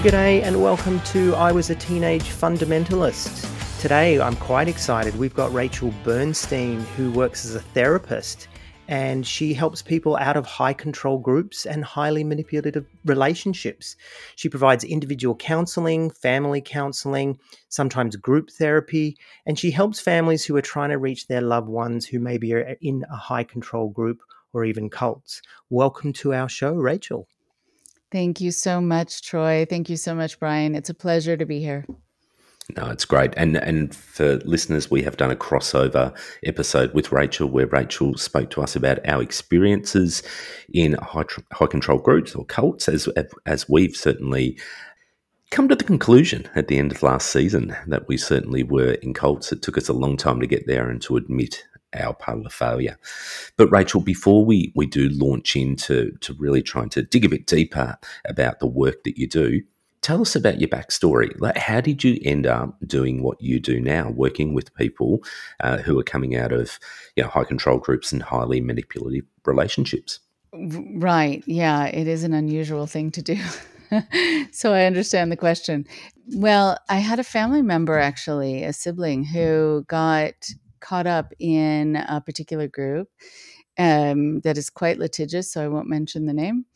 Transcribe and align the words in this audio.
g'day, 0.00 0.42
and 0.42 0.62
welcome 0.62 0.98
to 1.00 1.34
I 1.34 1.52
Was 1.52 1.68
a 1.68 1.74
Teenage 1.74 2.22
Fundamentalist. 2.22 3.46
Today, 3.82 4.18
I'm 4.18 4.36
quite 4.36 4.66
excited. 4.66 5.14
We've 5.18 5.34
got 5.34 5.52
Rachel 5.52 5.92
Bernstein, 6.02 6.80
who 6.96 7.12
works 7.12 7.44
as 7.44 7.54
a 7.54 7.60
therapist, 7.60 8.48
and 8.88 9.26
she 9.26 9.52
helps 9.52 9.82
people 9.82 10.16
out 10.16 10.38
of 10.38 10.46
high 10.46 10.72
control 10.72 11.18
groups 11.18 11.66
and 11.66 11.84
highly 11.84 12.24
manipulative 12.24 12.86
relationships. 13.04 13.94
She 14.36 14.48
provides 14.48 14.84
individual 14.84 15.34
counseling, 15.34 16.08
family 16.08 16.62
counseling, 16.62 17.38
sometimes 17.68 18.16
group 18.16 18.48
therapy, 18.50 19.18
and 19.44 19.58
she 19.58 19.70
helps 19.70 20.00
families 20.00 20.46
who 20.46 20.56
are 20.56 20.62
trying 20.62 20.90
to 20.90 20.98
reach 20.98 21.26
their 21.26 21.42
loved 21.42 21.68
ones 21.68 22.06
who 22.06 22.20
maybe 22.20 22.54
are 22.54 22.74
in 22.80 23.04
a 23.10 23.16
high 23.16 23.44
control 23.44 23.90
group 23.90 24.22
or 24.54 24.64
even 24.64 24.88
cults. 24.88 25.42
Welcome 25.68 26.14
to 26.14 26.32
our 26.32 26.48
show, 26.48 26.72
Rachel. 26.72 27.28
Thank 28.10 28.40
you 28.40 28.50
so 28.50 28.80
much, 28.80 29.22
Troy. 29.22 29.66
Thank 29.68 29.88
you 29.88 29.96
so 29.96 30.14
much, 30.14 30.38
Brian. 30.38 30.74
It's 30.74 30.90
a 30.90 30.94
pleasure 30.94 31.36
to 31.36 31.46
be 31.46 31.60
here. 31.60 31.84
No, 32.76 32.88
it's 32.90 33.04
great. 33.04 33.32
And 33.36 33.56
and 33.56 33.94
for 33.94 34.36
listeners, 34.44 34.90
we 34.90 35.02
have 35.02 35.16
done 35.16 35.30
a 35.30 35.36
crossover 35.36 36.16
episode 36.44 36.92
with 36.94 37.12
Rachel 37.12 37.48
where 37.48 37.66
Rachel 37.66 38.16
spoke 38.16 38.50
to 38.50 38.62
us 38.62 38.76
about 38.76 39.06
our 39.08 39.22
experiences 39.22 40.22
in 40.72 40.94
high, 40.94 41.24
high 41.52 41.66
control 41.66 41.98
groups 41.98 42.34
or 42.34 42.44
cults, 42.44 42.88
as 42.88 43.08
as 43.46 43.68
we've 43.68 43.96
certainly 43.96 44.58
come 45.50 45.68
to 45.68 45.74
the 45.74 45.84
conclusion 45.84 46.48
at 46.54 46.68
the 46.68 46.78
end 46.78 46.92
of 46.92 47.02
last 47.02 47.30
season 47.30 47.76
that 47.88 48.06
we 48.06 48.16
certainly 48.16 48.62
were 48.62 48.92
in 48.92 49.14
cults. 49.14 49.50
It 49.50 49.62
took 49.62 49.76
us 49.76 49.88
a 49.88 49.92
long 49.92 50.16
time 50.16 50.40
to 50.40 50.46
get 50.46 50.66
there 50.66 50.88
and 50.88 51.02
to 51.02 51.16
admit 51.16 51.64
our 51.94 52.14
part 52.14 52.38
of 52.38 52.44
the 52.44 52.50
failure. 52.50 52.98
But 53.56 53.70
Rachel, 53.70 54.00
before 54.00 54.44
we 54.44 54.72
we 54.74 54.86
do 54.86 55.08
launch 55.10 55.56
into 55.56 56.12
to 56.20 56.34
really 56.34 56.62
trying 56.62 56.88
to 56.90 57.02
dig 57.02 57.24
a 57.24 57.28
bit 57.28 57.46
deeper 57.46 57.98
about 58.26 58.60
the 58.60 58.66
work 58.66 59.04
that 59.04 59.18
you 59.18 59.26
do, 59.26 59.62
tell 60.02 60.20
us 60.20 60.34
about 60.34 60.60
your 60.60 60.68
backstory. 60.68 61.38
Like, 61.40 61.56
how 61.56 61.80
did 61.80 62.02
you 62.02 62.18
end 62.24 62.46
up 62.46 62.76
doing 62.86 63.22
what 63.22 63.40
you 63.40 63.60
do 63.60 63.80
now, 63.80 64.10
working 64.10 64.54
with 64.54 64.74
people 64.74 65.22
uh, 65.60 65.78
who 65.78 65.98
are 65.98 66.04
coming 66.04 66.36
out 66.36 66.52
of 66.52 66.78
you 67.16 67.22
know, 67.22 67.28
high 67.28 67.44
control 67.44 67.78
groups 67.78 68.12
and 68.12 68.22
highly 68.22 68.60
manipulative 68.60 69.24
relationships? 69.44 70.20
Right. 70.52 71.44
Yeah, 71.46 71.86
it 71.86 72.08
is 72.08 72.24
an 72.24 72.34
unusual 72.34 72.86
thing 72.86 73.10
to 73.12 73.22
do. 73.22 73.36
so 74.52 74.72
I 74.72 74.84
understand 74.84 75.30
the 75.30 75.36
question. 75.36 75.86
Well, 76.34 76.78
I 76.88 76.98
had 76.98 77.18
a 77.18 77.24
family 77.24 77.62
member, 77.62 77.98
actually, 77.98 78.64
a 78.64 78.72
sibling, 78.72 79.24
who 79.24 79.84
got 79.88 80.48
caught 80.80 81.06
up 81.06 81.32
in 81.38 81.96
a 81.96 82.20
particular 82.20 82.68
group 82.68 83.08
um, 83.78 84.40
that 84.40 84.58
is 84.58 84.70
quite 84.70 84.98
litigious, 84.98 85.52
so 85.52 85.64
I 85.64 85.68
won't 85.68 85.88
mention 85.88 86.26
the 86.26 86.34
name 86.34 86.66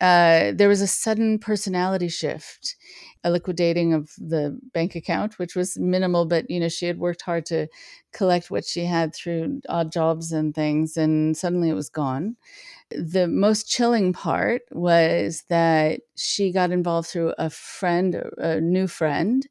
uh, 0.00 0.52
there 0.54 0.68
was 0.68 0.80
a 0.80 0.86
sudden 0.86 1.38
personality 1.38 2.08
shift, 2.08 2.76
a 3.22 3.30
liquidating 3.30 3.92
of 3.92 4.10
the 4.16 4.58
bank 4.72 4.94
account, 4.94 5.38
which 5.38 5.54
was 5.54 5.78
minimal, 5.78 6.24
but 6.24 6.48
you 6.48 6.58
know 6.58 6.68
she 6.68 6.86
had 6.86 6.98
worked 6.98 7.20
hard 7.22 7.44
to 7.44 7.66
collect 8.12 8.50
what 8.50 8.64
she 8.64 8.84
had 8.86 9.14
through 9.14 9.60
odd 9.68 9.92
jobs 9.92 10.32
and 10.32 10.54
things, 10.54 10.96
and 10.96 11.36
suddenly 11.36 11.68
it 11.68 11.74
was 11.74 11.90
gone. 11.90 12.36
The 12.90 13.28
most 13.28 13.68
chilling 13.70 14.12
part 14.12 14.62
was 14.72 15.44
that 15.48 16.00
she 16.16 16.52
got 16.52 16.70
involved 16.72 17.08
through 17.08 17.34
a 17.38 17.50
friend, 17.50 18.14
a 18.38 18.60
new 18.60 18.86
friend, 18.86 19.46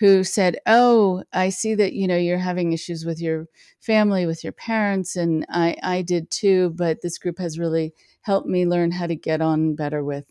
who 0.00 0.24
said, 0.24 0.58
"Oh, 0.66 1.24
I 1.32 1.50
see 1.50 1.74
that 1.76 1.92
you 1.94 2.06
know 2.08 2.16
you're 2.16 2.38
having 2.38 2.72
issues 2.72 3.04
with 3.04 3.20
your 3.20 3.46
family, 3.80 4.26
with 4.26 4.42
your 4.44 4.52
parents, 4.52 5.16
and 5.16 5.46
I 5.48 5.76
I 5.82 6.02
did 6.02 6.30
too, 6.30 6.70
but 6.76 7.02
this 7.02 7.18
group 7.18 7.38
has 7.38 7.58
really." 7.58 7.92
helped 8.26 8.48
me 8.48 8.64
learn 8.64 8.90
how 8.90 9.06
to 9.06 9.14
get 9.14 9.42
on 9.42 9.74
better 9.74 10.02
with, 10.02 10.24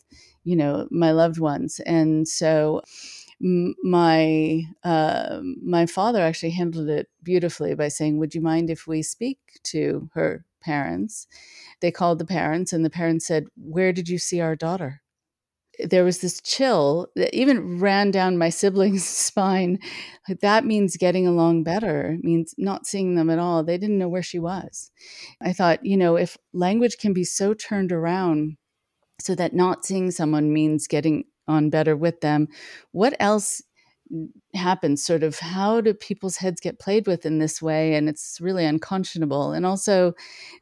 you 0.43 0.55
know, 0.55 0.87
my 0.89 1.11
loved 1.11 1.37
ones. 1.37 1.79
And 1.85 2.27
so 2.27 2.81
my 3.39 4.63
uh, 4.83 5.41
my 5.61 5.85
father 5.85 6.21
actually 6.21 6.51
handled 6.51 6.89
it 6.89 7.09
beautifully 7.23 7.75
by 7.75 7.89
saying, 7.89 8.17
"Would 8.17 8.35
you 8.35 8.41
mind 8.41 8.69
if 8.69 8.87
we 8.87 9.01
speak 9.03 9.39
to 9.65 10.09
her 10.13 10.45
parents?" 10.61 11.27
They 11.81 11.91
called 11.91 12.19
the 12.19 12.25
parents, 12.25 12.73
and 12.73 12.85
the 12.85 12.91
parents 12.91 13.27
said, 13.27 13.47
"Where 13.57 13.93
did 13.93 14.09
you 14.09 14.19
see 14.19 14.41
our 14.41 14.57
daughter?" 14.57 15.02
There 15.79 16.03
was 16.03 16.19
this 16.19 16.39
chill 16.41 17.07
that 17.15 17.35
even 17.35 17.79
ran 17.79 18.11
down 18.11 18.37
my 18.37 18.49
siblings' 18.49 19.05
spine. 19.07 19.79
Like 20.27 20.41
that 20.41 20.65
means 20.65 20.97
getting 20.97 21.27
along 21.27 21.63
better, 21.63 22.17
means 22.21 22.53
not 22.57 22.85
seeing 22.85 23.15
them 23.15 23.29
at 23.29 23.39
all. 23.39 23.63
They 23.63 23.77
didn't 23.77 23.97
know 23.97 24.09
where 24.09 24.23
she 24.23 24.39
was. 24.39 24.91
I 25.41 25.53
thought, 25.53 25.85
you 25.85 25.97
know, 25.97 26.15
if 26.15 26.37
language 26.53 26.97
can 26.97 27.13
be 27.13 27.23
so 27.23 27.53
turned 27.53 27.91
around 27.91 28.57
so 29.19 29.35
that 29.35 29.53
not 29.53 29.85
seeing 29.85 30.11
someone 30.11 30.53
means 30.53 30.87
getting 30.87 31.25
on 31.47 31.69
better 31.69 31.95
with 31.95 32.21
them, 32.21 32.47
what 32.91 33.15
else 33.19 33.61
happens? 34.53 35.03
Sort 35.03 35.23
of 35.23 35.39
how 35.39 35.81
do 35.81 35.93
people's 35.93 36.37
heads 36.37 36.61
get 36.61 36.79
played 36.79 37.07
with 37.07 37.25
in 37.25 37.39
this 37.39 37.61
way? 37.61 37.95
And 37.95 38.07
it's 38.07 38.39
really 38.39 38.65
unconscionable. 38.65 39.53
And 39.53 39.65
also 39.65 40.13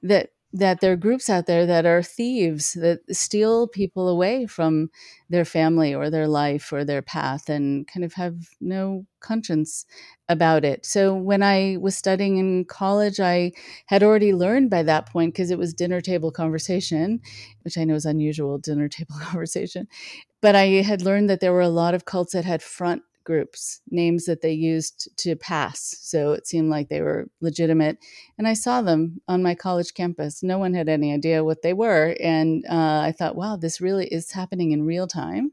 that 0.03 0.29
that 0.53 0.81
there 0.81 0.91
are 0.91 0.97
groups 0.97 1.29
out 1.29 1.45
there 1.45 1.65
that 1.65 1.85
are 1.85 2.03
thieves 2.03 2.73
that 2.73 2.99
steal 3.15 3.67
people 3.67 4.09
away 4.09 4.45
from 4.45 4.89
their 5.29 5.45
family 5.45 5.93
or 5.95 6.09
their 6.09 6.27
life 6.27 6.73
or 6.73 6.83
their 6.83 7.01
path 7.01 7.47
and 7.49 7.87
kind 7.87 8.03
of 8.03 8.13
have 8.13 8.35
no 8.59 9.05
conscience 9.21 9.85
about 10.27 10.65
it. 10.65 10.85
So 10.85 11.15
when 11.15 11.41
I 11.41 11.77
was 11.79 11.95
studying 11.95 12.37
in 12.37 12.65
college, 12.65 13.19
I 13.19 13.53
had 13.85 14.03
already 14.03 14.33
learned 14.33 14.69
by 14.69 14.83
that 14.83 15.07
point 15.09 15.33
because 15.33 15.51
it 15.51 15.57
was 15.57 15.73
dinner 15.73 16.01
table 16.01 16.31
conversation, 16.31 17.21
which 17.61 17.77
I 17.77 17.85
know 17.85 17.95
is 17.95 18.05
unusual 18.05 18.57
dinner 18.57 18.89
table 18.89 19.15
conversation. 19.21 19.87
But 20.41 20.55
I 20.55 20.65
had 20.81 21.01
learned 21.03 21.29
that 21.29 21.39
there 21.39 21.53
were 21.53 21.61
a 21.61 21.69
lot 21.69 21.93
of 21.93 22.05
cults 22.05 22.33
that 22.33 22.45
had 22.45 22.63
front 22.63 23.03
groups, 23.23 23.81
names 23.89 24.25
that 24.25 24.41
they 24.41 24.51
used 24.51 25.09
to 25.17 25.35
pass. 25.35 25.95
So 26.01 26.31
it 26.33 26.47
seemed 26.47 26.69
like 26.69 26.89
they 26.89 27.01
were 27.01 27.29
legitimate. 27.39 27.97
And 28.37 28.47
I 28.47 28.53
saw 28.53 28.81
them 28.81 29.21
on 29.27 29.43
my 29.43 29.55
college 29.55 29.93
campus. 29.93 30.43
No 30.43 30.57
one 30.57 30.73
had 30.73 30.89
any 30.89 31.13
idea 31.13 31.43
what 31.43 31.61
they 31.61 31.73
were. 31.73 32.15
And 32.19 32.65
uh, 32.69 33.01
I 33.03 33.13
thought, 33.17 33.35
wow, 33.35 33.55
this 33.55 33.81
really 33.81 34.07
is 34.07 34.31
happening 34.31 34.71
in 34.71 34.85
real 34.85 35.07
time. 35.07 35.51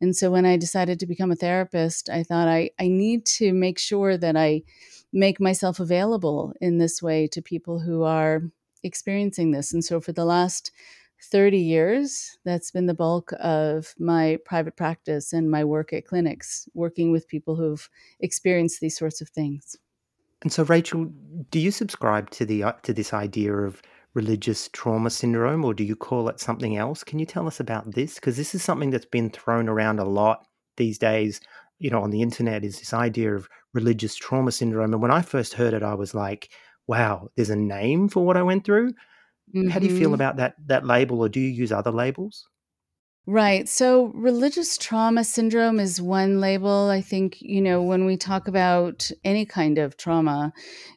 And 0.00 0.16
so 0.16 0.30
when 0.30 0.44
I 0.44 0.56
decided 0.56 0.98
to 1.00 1.06
become 1.06 1.30
a 1.30 1.36
therapist, 1.36 2.08
I 2.10 2.24
thought 2.24 2.48
I, 2.48 2.70
I 2.78 2.88
need 2.88 3.24
to 3.38 3.52
make 3.52 3.78
sure 3.78 4.16
that 4.16 4.36
I 4.36 4.62
make 5.12 5.40
myself 5.40 5.78
available 5.78 6.54
in 6.60 6.78
this 6.78 7.00
way 7.00 7.28
to 7.28 7.40
people 7.40 7.78
who 7.78 8.02
are 8.02 8.42
experiencing 8.82 9.52
this. 9.52 9.72
And 9.72 9.84
so 9.84 10.00
for 10.00 10.12
the 10.12 10.24
last 10.24 10.72
30 11.22 11.58
years. 11.58 12.36
That's 12.44 12.70
been 12.70 12.86
the 12.86 12.94
bulk 12.94 13.32
of 13.40 13.94
my 13.98 14.38
private 14.44 14.76
practice 14.76 15.32
and 15.32 15.50
my 15.50 15.64
work 15.64 15.92
at 15.92 16.06
clinics, 16.06 16.68
working 16.74 17.12
with 17.12 17.28
people 17.28 17.56
who've 17.56 17.88
experienced 18.20 18.80
these 18.80 18.96
sorts 18.96 19.20
of 19.20 19.28
things. 19.28 19.76
And 20.42 20.52
so, 20.52 20.64
Rachel, 20.64 21.10
do 21.50 21.60
you 21.60 21.70
subscribe 21.70 22.30
to 22.30 22.44
the 22.44 22.64
uh, 22.64 22.72
to 22.82 22.92
this 22.92 23.12
idea 23.12 23.54
of 23.54 23.80
religious 24.14 24.68
trauma 24.72 25.10
syndrome, 25.10 25.64
or 25.64 25.72
do 25.72 25.84
you 25.84 25.96
call 25.96 26.28
it 26.28 26.40
something 26.40 26.76
else? 26.76 27.04
Can 27.04 27.18
you 27.18 27.26
tell 27.26 27.46
us 27.46 27.60
about 27.60 27.94
this? 27.94 28.16
Because 28.16 28.36
this 28.36 28.54
is 28.54 28.62
something 28.62 28.90
that's 28.90 29.06
been 29.06 29.30
thrown 29.30 29.68
around 29.68 30.00
a 30.00 30.04
lot 30.04 30.46
these 30.76 30.98
days. 30.98 31.40
You 31.78 31.90
know, 31.90 32.02
on 32.02 32.10
the 32.10 32.22
internet 32.22 32.64
is 32.64 32.78
this 32.78 32.92
idea 32.92 33.34
of 33.34 33.48
religious 33.72 34.16
trauma 34.16 34.52
syndrome, 34.52 34.92
and 34.92 35.02
when 35.02 35.12
I 35.12 35.22
first 35.22 35.54
heard 35.54 35.74
it, 35.74 35.82
I 35.84 35.94
was 35.94 36.14
like, 36.14 36.50
"Wow, 36.88 37.28
there's 37.36 37.50
a 37.50 37.56
name 37.56 38.08
for 38.08 38.24
what 38.24 38.36
I 38.36 38.42
went 38.42 38.64
through." 38.64 38.92
Mm-hmm. 39.54 39.68
How 39.68 39.78
do 39.78 39.86
you 39.86 39.96
feel 39.96 40.08
mm-hmm. 40.08 40.14
about 40.14 40.36
that 40.36 40.54
that 40.66 40.86
label, 40.86 41.20
or 41.20 41.28
do 41.28 41.40
you 41.40 41.48
use 41.48 41.72
other 41.72 41.90
labels? 41.90 42.48
Right. 43.24 43.68
So 43.68 44.06
religious 44.14 44.76
trauma 44.76 45.22
syndrome 45.22 45.78
is 45.78 46.02
one 46.02 46.40
label. 46.40 46.90
I 46.90 47.00
think, 47.02 47.40
you 47.40 47.60
know, 47.60 47.80
when 47.80 48.04
we 48.04 48.16
talk 48.16 48.48
about 48.48 49.08
any 49.22 49.46
kind 49.46 49.78
of 49.78 49.96
trauma, 49.96 50.52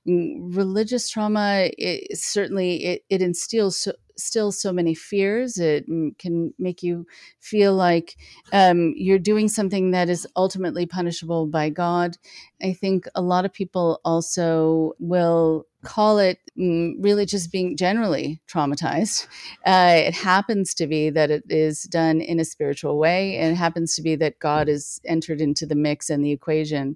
religious 0.07 1.07
trauma, 1.07 1.69
it, 1.77 2.17
certainly 2.17 2.83
it, 2.83 3.03
it 3.11 3.21
instills 3.21 3.77
so, 3.77 3.93
still 4.17 4.51
so 4.51 4.71
many 4.71 4.93
fears. 4.93 5.57
It 5.57 5.85
can 6.17 6.53
make 6.57 6.83
you 6.83 7.05
feel 7.39 7.73
like 7.73 8.15
um, 8.53 8.93
you're 8.95 9.19
doing 9.19 9.47
something 9.47 9.91
that 9.91 10.09
is 10.09 10.27
ultimately 10.35 10.85
punishable 10.85 11.47
by 11.47 11.69
God. 11.69 12.17
I 12.61 12.73
think 12.73 13.07
a 13.15 13.21
lot 13.21 13.45
of 13.45 13.53
people 13.53 13.99
also 14.03 14.93
will 14.99 15.65
call 15.83 16.17
it 16.17 16.39
mm, 16.57 16.95
really 16.99 17.25
just 17.25 17.51
being 17.51 17.77
generally 17.77 18.41
traumatized. 18.47 19.27
Uh, 19.65 19.95
it 19.95 20.13
happens 20.13 20.75
to 20.75 20.85
be 20.85 21.09
that 21.09 21.31
it 21.31 21.43
is 21.49 21.83
done 21.83 22.21
in 22.21 22.39
a 22.39 22.45
spiritual 22.45 22.99
way, 22.99 23.35
and 23.37 23.51
it 23.51 23.55
happens 23.55 23.95
to 23.95 24.01
be 24.01 24.15
that 24.15 24.37
God 24.37 24.69
is 24.69 25.01
entered 25.05 25.41
into 25.41 25.65
the 25.65 25.75
mix 25.75 26.09
and 26.11 26.23
the 26.23 26.31
equation. 26.31 26.95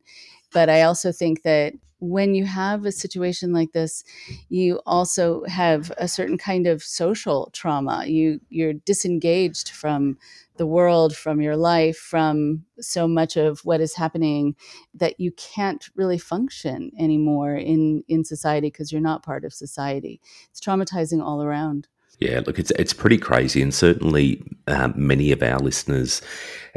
But 0.53 0.69
I 0.69 0.83
also 0.83 1.11
think 1.11 1.41
that 1.43 1.73
when 1.99 2.33
you 2.33 2.45
have 2.45 2.85
a 2.85 2.91
situation 2.91 3.51
like 3.51 3.73
this, 3.73 4.03
you 4.47 4.79
also 4.85 5.43
have 5.45 5.91
a 5.97 6.07
certain 6.07 6.37
kind 6.37 6.65
of 6.65 6.81
social 6.81 7.49
trauma. 7.53 8.05
You 8.05 8.39
you're 8.49 8.73
disengaged 8.73 9.69
from 9.69 10.17
the 10.57 10.67
world, 10.67 11.15
from 11.15 11.41
your 11.41 11.55
life, 11.55 11.97
from 11.97 12.65
so 12.79 13.07
much 13.07 13.37
of 13.37 13.59
what 13.59 13.81
is 13.81 13.95
happening 13.95 14.55
that 14.93 15.19
you 15.19 15.31
can't 15.31 15.89
really 15.95 16.17
function 16.17 16.91
anymore 16.97 17.55
in 17.55 18.03
in 18.07 18.23
society 18.23 18.67
because 18.67 18.91
you're 18.91 19.01
not 19.01 19.23
part 19.23 19.43
of 19.43 19.53
society. 19.53 20.21
It's 20.51 20.61
traumatizing 20.61 21.21
all 21.21 21.43
around. 21.43 21.87
Yeah, 22.19 22.41
look, 22.45 22.59
it's 22.59 22.71
it's 22.71 22.93
pretty 22.93 23.17
crazy, 23.17 23.61
and 23.61 23.73
certainly 23.73 24.43
um, 24.67 24.93
many 24.95 25.31
of 25.31 25.41
our 25.41 25.59
listeners 25.59 26.21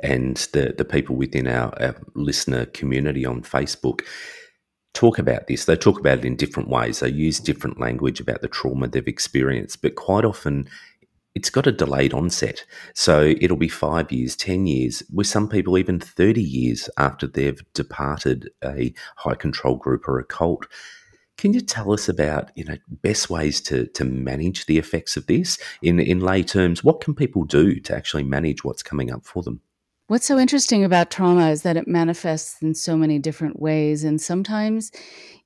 and 0.02 0.36
the 0.52 0.74
the 0.76 0.84
people 0.84 1.16
within 1.16 1.48
our, 1.48 1.72
our, 1.82 1.96
listener 2.14 2.66
community 2.66 3.26
on 3.26 3.42
Facebook 3.42 4.02
talk 4.94 5.18
about 5.18 5.46
this. 5.46 5.64
They 5.64 5.76
talk 5.76 5.98
about 5.98 6.18
it 6.18 6.24
in 6.24 6.36
different 6.36 6.68
ways. 6.68 7.00
They 7.00 7.08
use 7.08 7.40
different 7.40 7.80
language 7.80 8.20
about 8.20 8.42
the 8.42 8.48
trauma 8.48 8.88
they've 8.88 9.06
experienced, 9.06 9.82
but 9.82 9.94
quite 9.94 10.24
often 10.24 10.68
it's 11.34 11.50
got 11.50 11.66
a 11.66 11.72
delayed 11.72 12.12
onset. 12.12 12.64
So 12.94 13.34
it'll 13.40 13.56
be 13.56 13.68
five 13.68 14.12
years, 14.12 14.36
10 14.36 14.66
years, 14.66 15.02
with 15.12 15.26
some 15.26 15.48
people 15.48 15.78
even 15.78 15.98
30 15.98 16.42
years 16.42 16.90
after 16.98 17.26
they've 17.26 17.62
departed 17.72 18.50
a 18.62 18.92
high 19.16 19.34
control 19.34 19.76
group 19.76 20.06
or 20.08 20.18
a 20.18 20.24
cult. 20.24 20.66
Can 21.38 21.54
you 21.54 21.62
tell 21.62 21.92
us 21.92 22.08
about 22.08 22.50
you 22.54 22.64
know 22.64 22.76
best 22.88 23.30
ways 23.30 23.60
to 23.62 23.86
to 23.86 24.04
manage 24.04 24.66
the 24.66 24.78
effects 24.78 25.16
of 25.16 25.26
this 25.26 25.58
in 25.80 25.98
in 25.98 26.20
lay 26.20 26.42
terms? 26.42 26.84
What 26.84 27.00
can 27.00 27.14
people 27.14 27.44
do 27.44 27.80
to 27.80 27.96
actually 27.96 28.22
manage 28.24 28.62
what's 28.62 28.82
coming 28.82 29.10
up 29.10 29.24
for 29.24 29.42
them? 29.42 29.60
What's 30.12 30.26
so 30.26 30.38
interesting 30.38 30.84
about 30.84 31.10
trauma 31.10 31.48
is 31.48 31.62
that 31.62 31.78
it 31.78 31.88
manifests 31.88 32.60
in 32.60 32.74
so 32.74 32.98
many 32.98 33.18
different 33.18 33.58
ways, 33.58 34.04
and 34.04 34.20
sometimes 34.20 34.92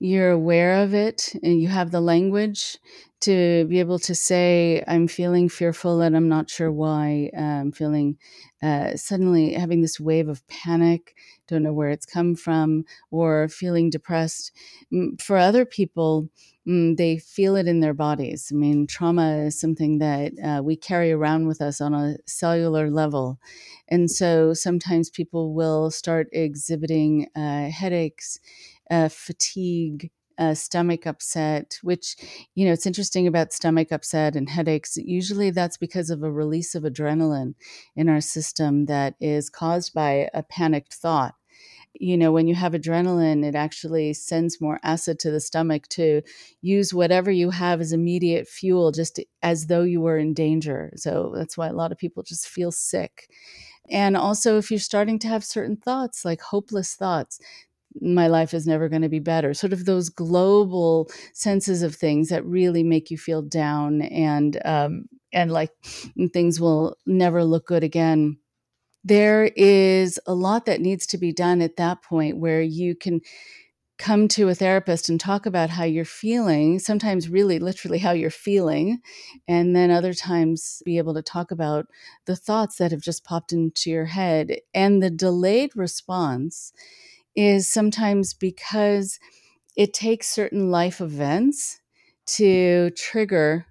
you're 0.00 0.32
aware 0.32 0.82
of 0.82 0.92
it 0.92 1.36
and 1.40 1.62
you 1.62 1.68
have 1.68 1.92
the 1.92 2.00
language 2.00 2.76
to 3.20 3.64
be 3.66 3.78
able 3.78 4.00
to 4.00 4.12
say, 4.12 4.82
I'm 4.88 5.06
feeling 5.06 5.48
fearful 5.48 6.00
and 6.00 6.16
I'm 6.16 6.28
not 6.28 6.50
sure 6.50 6.72
why. 6.72 7.30
I'm 7.38 7.70
feeling 7.70 8.18
uh, 8.60 8.96
suddenly 8.96 9.52
having 9.52 9.82
this 9.82 10.00
wave 10.00 10.28
of 10.28 10.44
panic, 10.48 11.14
don't 11.46 11.62
know 11.62 11.72
where 11.72 11.90
it's 11.90 12.06
come 12.06 12.34
from, 12.34 12.84
or 13.10 13.48
feeling 13.48 13.90
depressed. 13.90 14.52
For 15.20 15.36
other 15.36 15.64
people, 15.64 16.28
mm, 16.66 16.96
they 16.96 17.18
feel 17.18 17.56
it 17.56 17.66
in 17.68 17.80
their 17.80 17.94
bodies. 17.94 18.50
I 18.52 18.56
mean, 18.56 18.86
trauma 18.86 19.44
is 19.46 19.58
something 19.58 19.98
that 19.98 20.32
uh, 20.44 20.62
we 20.62 20.76
carry 20.76 21.12
around 21.12 21.46
with 21.46 21.60
us 21.60 21.80
on 21.80 21.94
a 21.94 22.16
cellular 22.26 22.90
level. 22.90 23.38
And 23.88 24.10
so 24.10 24.54
sometimes 24.54 25.10
people 25.10 25.54
will 25.54 25.90
start 25.90 26.28
exhibiting 26.32 27.28
uh, 27.36 27.68
headaches, 27.70 28.40
uh, 28.90 29.08
fatigue, 29.08 30.10
stomach 30.54 31.06
upset, 31.06 31.78
which, 31.82 32.16
you 32.54 32.66
know, 32.66 32.72
it's 32.72 32.86
interesting 32.86 33.26
about 33.26 33.52
stomach 33.52 33.92
upset 33.92 34.36
and 34.36 34.48
headaches. 34.48 34.96
Usually 34.96 35.50
that's 35.50 35.76
because 35.76 36.10
of 36.10 36.22
a 36.22 36.30
release 36.30 36.74
of 36.74 36.82
adrenaline 36.82 37.54
in 37.94 38.08
our 38.08 38.20
system 38.20 38.86
that 38.86 39.14
is 39.20 39.50
caused 39.50 39.94
by 39.94 40.28
a 40.34 40.42
panicked 40.42 40.94
thought. 40.94 41.34
You 41.98 42.18
know, 42.18 42.30
when 42.30 42.46
you 42.46 42.54
have 42.54 42.72
adrenaline, 42.72 43.42
it 43.42 43.54
actually 43.54 44.12
sends 44.12 44.60
more 44.60 44.78
acid 44.82 45.18
to 45.20 45.30
the 45.30 45.40
stomach 45.40 45.88
to 45.88 46.20
use 46.60 46.92
whatever 46.92 47.30
you 47.30 47.48
have 47.50 47.80
as 47.80 47.92
immediate 47.92 48.46
fuel, 48.46 48.92
just 48.92 49.18
as 49.42 49.68
though 49.68 49.82
you 49.82 50.02
were 50.02 50.18
in 50.18 50.34
danger. 50.34 50.92
So 50.96 51.32
that's 51.34 51.56
why 51.56 51.68
a 51.68 51.72
lot 51.72 51.92
of 51.92 51.98
people 51.98 52.22
just 52.22 52.48
feel 52.48 52.70
sick. 52.70 53.30
And 53.88 54.16
also, 54.16 54.58
if 54.58 54.70
you're 54.70 54.80
starting 54.80 55.18
to 55.20 55.28
have 55.28 55.44
certain 55.44 55.76
thoughts, 55.76 56.24
like 56.24 56.40
hopeless 56.40 56.94
thoughts, 56.94 57.40
my 58.00 58.26
life 58.26 58.54
is 58.54 58.66
never 58.66 58.88
going 58.88 59.02
to 59.02 59.08
be 59.08 59.18
better. 59.18 59.54
Sort 59.54 59.72
of 59.72 59.84
those 59.84 60.08
global 60.08 61.08
senses 61.32 61.82
of 61.82 61.94
things 61.94 62.28
that 62.28 62.44
really 62.44 62.82
make 62.82 63.10
you 63.10 63.18
feel 63.18 63.42
down 63.42 64.02
and 64.02 64.60
um, 64.64 65.06
and 65.32 65.52
like 65.52 65.70
things 66.32 66.60
will 66.60 66.96
never 67.06 67.44
look 67.44 67.66
good 67.66 67.84
again. 67.84 68.38
There 69.04 69.50
is 69.56 70.18
a 70.26 70.34
lot 70.34 70.66
that 70.66 70.80
needs 70.80 71.06
to 71.08 71.18
be 71.18 71.32
done 71.32 71.62
at 71.62 71.76
that 71.76 72.02
point 72.02 72.38
where 72.38 72.62
you 72.62 72.96
can 72.96 73.20
come 73.98 74.28
to 74.28 74.48
a 74.48 74.54
therapist 74.54 75.08
and 75.08 75.18
talk 75.18 75.46
about 75.46 75.70
how 75.70 75.84
you're 75.84 76.04
feeling, 76.04 76.78
sometimes 76.78 77.28
really 77.28 77.58
literally 77.58 77.98
how 77.98 78.12
you're 78.12 78.30
feeling, 78.30 79.00
and 79.48 79.74
then 79.74 79.90
other 79.90 80.12
times 80.12 80.82
be 80.84 80.98
able 80.98 81.14
to 81.14 81.22
talk 81.22 81.50
about 81.50 81.86
the 82.26 82.36
thoughts 82.36 82.76
that 82.76 82.90
have 82.90 83.00
just 83.00 83.24
popped 83.24 83.52
into 83.52 83.90
your 83.90 84.06
head. 84.06 84.58
And 84.74 85.02
the 85.02 85.10
delayed 85.10 85.70
response 85.74 86.72
is 87.36 87.68
sometimes 87.68 88.34
because 88.34 89.18
it 89.76 89.94
takes 89.94 90.28
certain 90.28 90.70
life 90.70 91.00
events 91.00 91.80
to 92.26 92.90
trigger 92.90 93.66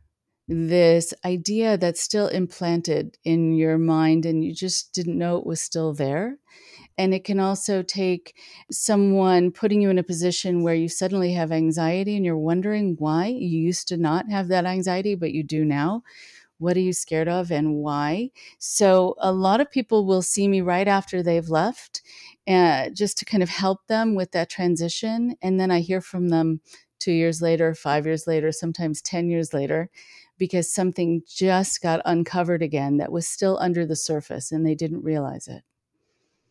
this 0.48 1.14
idea 1.26 1.78
that's 1.78 2.02
still 2.02 2.28
implanted 2.28 3.18
in 3.24 3.54
your 3.54 3.78
mind 3.80 4.26
and 4.26 4.44
you 4.46 4.54
just 4.54 4.94
didn't 4.94 5.18
know 5.18 5.38
it 5.38 5.46
was 5.46 5.60
still 5.62 5.94
there. 5.94 6.38
And 6.98 7.14
it 7.14 7.24
can 7.24 7.40
also 7.40 7.82
take 7.84 8.36
someone 8.72 9.52
putting 9.52 9.82
you 9.82 9.90
in 9.90 9.98
a 10.00 10.04
position 10.04 10.64
where 10.64 10.76
you 10.76 10.88
suddenly 10.90 11.34
have 11.34 11.52
anxiety 11.52 12.16
and 12.16 12.26
you're 12.26 12.38
wondering 12.38 12.96
why 13.00 13.28
you 13.28 13.60
used 13.60 13.88
to 13.90 13.98
not 13.98 14.30
have 14.30 14.48
that 14.50 14.66
anxiety, 14.66 15.16
but 15.16 15.34
you 15.34 15.44
do 15.44 15.66
now. 15.66 16.04
What 16.58 16.78
are 16.78 16.82
you 16.82 16.94
scared 16.94 17.28
of 17.28 17.52
and 17.52 17.76
why? 17.76 18.32
So, 18.60 19.16
a 19.20 19.32
lot 19.32 19.62
of 19.62 19.72
people 19.72 20.06
will 20.06 20.22
see 20.22 20.48
me 20.48 20.62
right 20.62 20.88
after 20.88 21.22
they've 21.24 21.50
left 21.50 22.02
uh, 22.48 22.90
just 22.90 23.18
to 23.18 23.26
kind 23.26 23.44
of 23.44 23.50
help 23.50 23.88
them 23.88 24.16
with 24.16 24.32
that 24.32 24.50
transition. 24.50 25.36
And 25.42 25.60
then 25.60 25.72
I 25.72 25.80
hear 25.80 26.02
from 26.02 26.30
them 26.30 26.62
two 27.00 27.12
years 27.12 27.42
later, 27.42 27.74
five 27.74 28.06
years 28.06 28.28
later, 28.28 28.52
sometimes 28.52 29.02
10 29.02 29.30
years 29.30 29.54
later, 29.54 29.90
because 30.38 30.72
something 30.72 31.24
just 31.28 31.82
got 31.82 32.02
uncovered 32.06 32.62
again 32.62 32.98
that 32.98 33.12
was 33.12 33.28
still 33.28 33.58
under 33.60 33.86
the 33.86 33.96
surface 33.96 34.52
and 34.52 34.66
they 34.66 34.76
didn't 34.76 35.04
realize 35.04 35.48
it. 35.48 35.64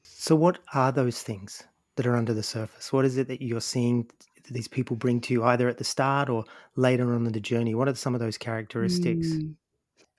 So, 0.03 0.37
what 0.37 0.59
are 0.73 0.93
those 0.93 1.23
things 1.23 1.65
that 1.97 2.07
are 2.07 2.17
under 2.17 2.35
the 2.35 2.43
surface? 2.43 2.93
What 2.93 3.05
is 3.05 3.17
it 3.17 3.29
that 3.29 3.43
you're 3.43 3.61
seeing 3.61 4.09
these 4.51 4.69
people 4.69 4.97
bring 4.97 5.21
to 5.23 5.33
you 5.33 5.45
either 5.45 5.69
at 5.69 5.79
the 5.79 5.85
start 5.85 6.29
or 6.29 6.45
later 6.77 7.15
on 7.15 7.27
in 7.27 7.33
the 7.33 7.41
journey? 7.41 7.75
What 7.75 7.89
are 7.89 7.95
some 7.95 8.15
of 8.15 8.21
those 8.21 8.39
characteristics? 8.39 9.29
Mm. 9.29 9.55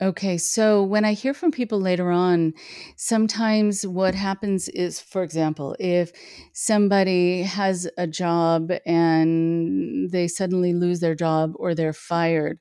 Okay, 0.01 0.37
so 0.37 0.83
when 0.83 1.05
I 1.05 1.13
hear 1.13 1.33
from 1.33 1.51
people 1.51 1.79
later 1.79 2.11
on, 2.11 2.53
sometimes 2.97 3.87
what 3.87 4.13
happens 4.13 4.67
is, 4.69 4.99
for 4.99 5.23
example, 5.23 5.73
if 5.79 6.11
somebody 6.51 7.43
has 7.43 7.89
a 7.97 8.05
job 8.05 8.73
and 8.85 10.09
they 10.11 10.27
suddenly 10.27 10.73
lose 10.73 10.99
their 10.99 11.15
job 11.15 11.53
or 11.55 11.73
they're 11.73 11.93
fired, 11.93 12.59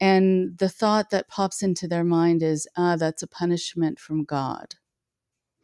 and 0.00 0.58
the 0.58 0.68
thought 0.68 1.10
that 1.10 1.28
pops 1.28 1.62
into 1.62 1.88
their 1.88 2.04
mind 2.04 2.42
is, 2.42 2.68
ah, 2.76 2.96
that's 2.96 3.22
a 3.22 3.28
punishment 3.28 3.98
from 4.00 4.24
God. 4.24 4.76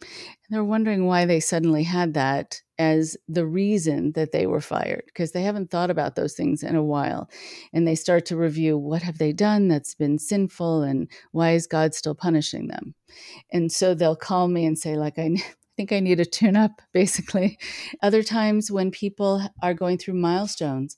And 0.07 0.55
they're 0.55 0.65
wondering 0.65 1.07
why 1.07 1.25
they 1.25 1.41
suddenly 1.41 1.85
had 1.85 2.15
that 2.15 2.61
as 2.79 3.17
the 3.29 3.47
reason 3.47 4.13
that 4.13 4.33
they 4.33 4.47
were 4.47 4.61
fired 4.61 5.03
because 5.07 5.33
they 5.33 5.43
haven't 5.43 5.71
thought 5.71 5.91
about 5.91 6.17
those 6.17 6.35
things 6.35 6.63
in 6.63 6.75
a 6.75 6.83
while. 6.83 7.31
And 7.73 7.87
they 7.87 7.95
start 7.95 8.27
to 8.27 8.37
review 8.37 8.77
what 8.77 9.03
have 9.03 9.19
they 9.19 9.33
done 9.33 9.69
that's 9.69 9.95
been 9.95 10.19
sinful 10.19 10.83
and 10.83 11.09
why 11.33 11.53
is 11.53 11.67
God 11.67 11.95
still 11.95 12.15
punishing 12.15 12.69
them? 12.69 12.95
And 13.53 13.71
so 13.71 13.95
they'll 13.95 14.17
call 14.17 14.49
me 14.49 14.67
and 14.67 14.79
say 14.79 14.97
like 14.97 15.19
I 15.19 15.37
think 15.77 15.93
I 15.93 16.01
need 16.01 16.21
a 16.21 16.25
tune 16.25 16.57
up 16.57 16.83
basically. 16.93 17.59
Other 18.03 18.23
times 18.23 18.71
when 18.71 18.91
people 18.91 19.43
are 19.63 19.75
going 19.75 19.99
through 19.99 20.15
milestones, 20.15 20.97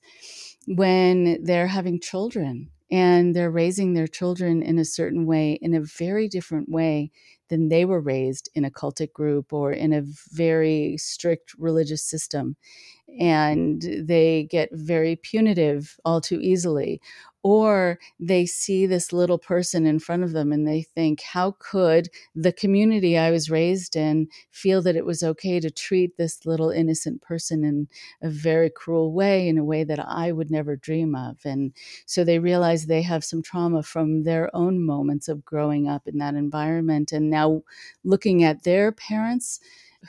when 0.67 1.43
they're 1.45 1.69
having 1.69 2.01
children 2.01 2.71
and 2.91 3.35
they're 3.35 3.51
raising 3.51 3.95
their 3.95 4.07
children 4.07 4.63
in 4.63 4.79
a 4.79 4.85
certain 4.85 5.27
way 5.27 5.59
in 5.61 5.75
a 5.75 5.81
very 5.81 6.29
different 6.29 6.69
way 6.69 7.11
than 7.49 7.69
they 7.69 7.85
were 7.85 8.01
raised 8.01 8.49
in 8.55 8.65
a 8.65 8.71
cultic 8.71 9.13
group 9.13 9.53
or 9.53 9.73
in 9.73 9.93
a 9.93 10.03
very 10.33 10.97
strict 10.99 11.55
religious 11.59 12.03
system. 12.03 12.57
And 13.21 13.83
they 13.83 14.45
get 14.51 14.71
very 14.73 15.17
punitive 15.17 15.97
all 16.05 16.21
too 16.21 16.41
easily. 16.41 17.01
Or 17.47 18.01
they 18.19 18.45
see 18.45 18.87
this 18.87 19.13
little 19.13 19.39
person 19.39 19.87
in 19.87 20.01
front 20.01 20.25
of 20.25 20.33
them 20.33 20.51
and 20.51 20.67
they 20.67 20.83
think, 20.83 21.23
how 21.23 21.55
could 21.61 22.09
the 22.35 22.53
community 22.53 23.17
I 23.17 23.31
was 23.31 23.49
raised 23.49 23.95
in 23.95 24.27
feel 24.51 24.83
that 24.83 24.97
it 24.97 25.07
was 25.07 25.23
okay 25.23 25.61
to 25.61 25.71
treat 25.71 26.17
this 26.17 26.45
little 26.45 26.71
innocent 26.71 27.23
person 27.23 27.63
in 27.63 27.87
a 28.21 28.29
very 28.31 28.69
cruel 28.69 29.13
way, 29.13 29.47
in 29.47 29.59
a 29.59 29.65
way 29.65 29.85
that 29.85 30.01
I 30.05 30.33
would 30.33 30.51
never 30.51 30.75
dream 30.75 31.15
of? 31.15 31.39
And 31.45 31.73
so 32.05 32.25
they 32.25 32.41
realize 32.41 32.87
they 32.87 33.03
have 33.03 33.23
some 33.23 33.43
trauma 33.43 33.85
from 33.85 34.25
their 34.25 34.51
own 34.53 34.85
moments 34.85 35.29
of 35.29 35.45
growing 35.45 35.87
up 35.89 36.09
in 36.09 36.19
that 36.19 36.35
environment. 36.35 37.13
And 37.13 37.31
now 37.31 37.63
looking 38.03 38.43
at 38.43 38.65
their 38.65 38.91
parents 38.91 39.61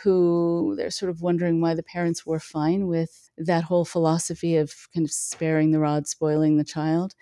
who 0.04 0.74
they're 0.78 0.92
sort 0.92 1.10
of 1.10 1.22
wondering 1.22 1.62
why 1.62 1.74
the 1.74 1.84
parents 1.84 2.26
were 2.26 2.40
fine 2.40 2.88
with 2.88 3.30
that 3.38 3.64
whole 3.64 3.86
philosophy 3.86 4.58
of 4.58 4.74
kind 4.94 5.06
of 5.06 5.12
sparing 5.12 5.72
the 5.72 5.80
rod, 5.80 6.08
spoiling 6.08 6.58
the 6.58 6.64
child. 6.64 7.14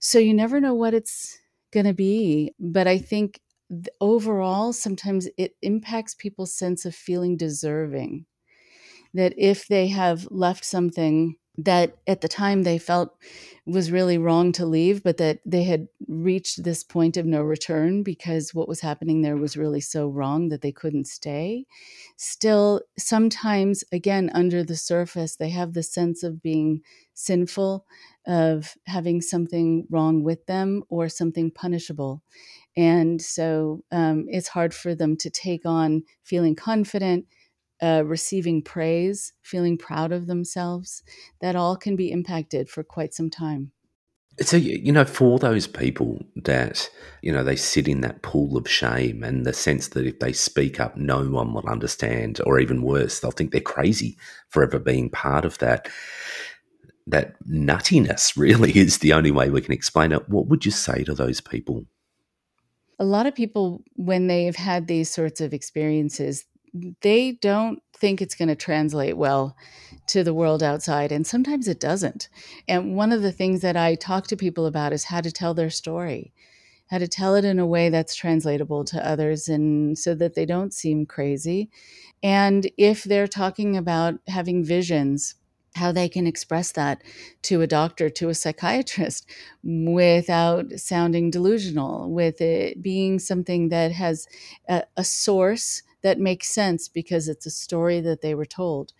So 0.00 0.18
you 0.18 0.34
never 0.34 0.60
know 0.60 0.74
what 0.74 0.94
it's 0.94 1.38
going 1.72 1.86
to 1.86 1.94
be. 1.94 2.52
But 2.58 2.86
I 2.86 2.98
think 2.98 3.40
overall, 4.00 4.72
sometimes 4.72 5.28
it 5.36 5.54
impacts 5.62 6.14
people's 6.14 6.54
sense 6.54 6.84
of 6.84 6.94
feeling 6.94 7.36
deserving. 7.36 8.26
That 9.14 9.34
if 9.36 9.66
they 9.66 9.88
have 9.88 10.28
left 10.30 10.64
something 10.64 11.36
that 11.64 11.96
at 12.06 12.20
the 12.20 12.28
time 12.28 12.62
they 12.62 12.78
felt 12.78 13.16
was 13.66 13.92
really 13.92 14.18
wrong 14.18 14.52
to 14.52 14.66
leave, 14.66 15.02
but 15.02 15.16
that 15.18 15.38
they 15.44 15.64
had 15.64 15.86
reached 16.08 16.64
this 16.64 16.82
point 16.82 17.16
of 17.16 17.26
no 17.26 17.40
return 17.42 18.02
because 18.02 18.54
what 18.54 18.68
was 18.68 18.80
happening 18.80 19.22
there 19.22 19.36
was 19.36 19.56
really 19.56 19.80
so 19.80 20.08
wrong 20.08 20.48
that 20.48 20.62
they 20.62 20.72
couldn't 20.72 21.06
stay. 21.06 21.66
Still, 22.16 22.80
sometimes, 22.98 23.84
again, 23.92 24.30
under 24.34 24.64
the 24.64 24.76
surface, 24.76 25.36
they 25.36 25.50
have 25.50 25.74
the 25.74 25.82
sense 25.82 26.22
of 26.22 26.42
being 26.42 26.80
sinful, 27.14 27.84
of 28.26 28.74
having 28.86 29.20
something 29.20 29.86
wrong 29.90 30.22
with 30.22 30.46
them 30.46 30.82
or 30.88 31.08
something 31.08 31.50
punishable. 31.50 32.22
And 32.76 33.20
so 33.20 33.84
um, 33.90 34.26
it's 34.28 34.48
hard 34.48 34.72
for 34.72 34.94
them 34.94 35.16
to 35.18 35.30
take 35.30 35.66
on 35.66 36.04
feeling 36.24 36.54
confident, 36.54 37.26
uh, 37.82 38.02
receiving 38.04 38.62
praise, 38.62 39.32
feeling 39.42 39.78
proud 39.78 40.12
of 40.12 40.26
themselves, 40.26 41.02
that 41.40 41.56
all 41.56 41.76
can 41.76 41.96
be 41.96 42.10
impacted 42.10 42.68
for 42.68 42.82
quite 42.82 43.14
some 43.14 43.30
time. 43.30 43.72
So, 44.40 44.56
you 44.56 44.90
know, 44.90 45.04
for 45.04 45.38
those 45.38 45.66
people 45.66 46.24
that, 46.44 46.88
you 47.20 47.30
know, 47.30 47.44
they 47.44 47.56
sit 47.56 47.86
in 47.86 48.00
that 48.00 48.22
pool 48.22 48.56
of 48.56 48.68
shame 48.68 49.22
and 49.22 49.44
the 49.44 49.52
sense 49.52 49.88
that 49.88 50.06
if 50.06 50.18
they 50.18 50.32
speak 50.32 50.80
up, 50.80 50.96
no 50.96 51.28
one 51.28 51.52
will 51.52 51.68
understand, 51.68 52.40
or 52.46 52.58
even 52.58 52.82
worse, 52.82 53.20
they'll 53.20 53.32
think 53.32 53.52
they're 53.52 53.60
crazy 53.60 54.16
for 54.48 54.62
ever 54.62 54.78
being 54.78 55.10
part 55.10 55.44
of 55.44 55.58
that. 55.58 55.88
That 57.06 57.34
nuttiness 57.44 58.36
really 58.36 58.70
is 58.70 58.98
the 58.98 59.12
only 59.12 59.30
way 59.30 59.50
we 59.50 59.60
can 59.60 59.74
explain 59.74 60.12
it. 60.12 60.28
What 60.28 60.46
would 60.46 60.64
you 60.64 60.70
say 60.70 61.04
to 61.04 61.14
those 61.14 61.42
people? 61.42 61.84
A 62.98 63.04
lot 63.04 63.26
of 63.26 63.34
people, 63.34 63.82
when 63.96 64.26
they've 64.26 64.56
had 64.56 64.86
these 64.86 65.10
sorts 65.10 65.40
of 65.40 65.52
experiences, 65.52 66.44
they 67.00 67.32
don't 67.32 67.82
think 67.96 68.22
it's 68.22 68.34
going 68.34 68.48
to 68.48 68.54
translate 68.54 69.16
well 69.16 69.56
to 70.06 70.24
the 70.24 70.34
world 70.34 70.62
outside 70.62 71.12
and 71.12 71.26
sometimes 71.26 71.68
it 71.68 71.80
doesn't. 71.80 72.28
And 72.68 72.96
one 72.96 73.12
of 73.12 73.22
the 73.22 73.32
things 73.32 73.60
that 73.60 73.76
i 73.76 73.94
talk 73.94 74.26
to 74.28 74.36
people 74.36 74.66
about 74.66 74.92
is 74.92 75.04
how 75.04 75.20
to 75.20 75.30
tell 75.30 75.54
their 75.54 75.70
story 75.70 76.32
how 76.90 76.98
to 76.98 77.06
tell 77.06 77.36
it 77.36 77.44
in 77.44 77.58
a 77.60 77.66
way 77.66 77.88
that's 77.88 78.16
translatable 78.16 78.84
to 78.84 79.06
others 79.06 79.48
and 79.48 79.96
so 79.96 80.12
that 80.12 80.34
they 80.34 80.44
don't 80.44 80.74
seem 80.74 81.06
crazy. 81.06 81.70
And 82.20 82.68
if 82.76 83.04
they're 83.04 83.28
talking 83.28 83.76
about 83.76 84.18
having 84.26 84.64
visions 84.64 85.36
how 85.76 85.92
they 85.92 86.08
can 86.08 86.26
express 86.26 86.72
that 86.72 87.00
to 87.42 87.60
a 87.60 87.66
doctor, 87.66 88.10
to 88.10 88.28
a 88.28 88.34
psychiatrist, 88.34 89.30
without 89.62 90.72
sounding 90.72 91.30
delusional, 91.30 92.10
with 92.10 92.40
it 92.40 92.82
being 92.82 93.20
something 93.20 93.68
that 93.68 93.92
has 93.92 94.26
a, 94.68 94.82
a 94.96 95.04
source 95.04 95.82
that 96.02 96.18
makes 96.18 96.48
sense 96.48 96.88
because 96.88 97.28
it's 97.28 97.46
a 97.46 97.50
story 97.50 98.00
that 98.00 98.22
they 98.22 98.34
were 98.34 98.46
told 98.46 98.92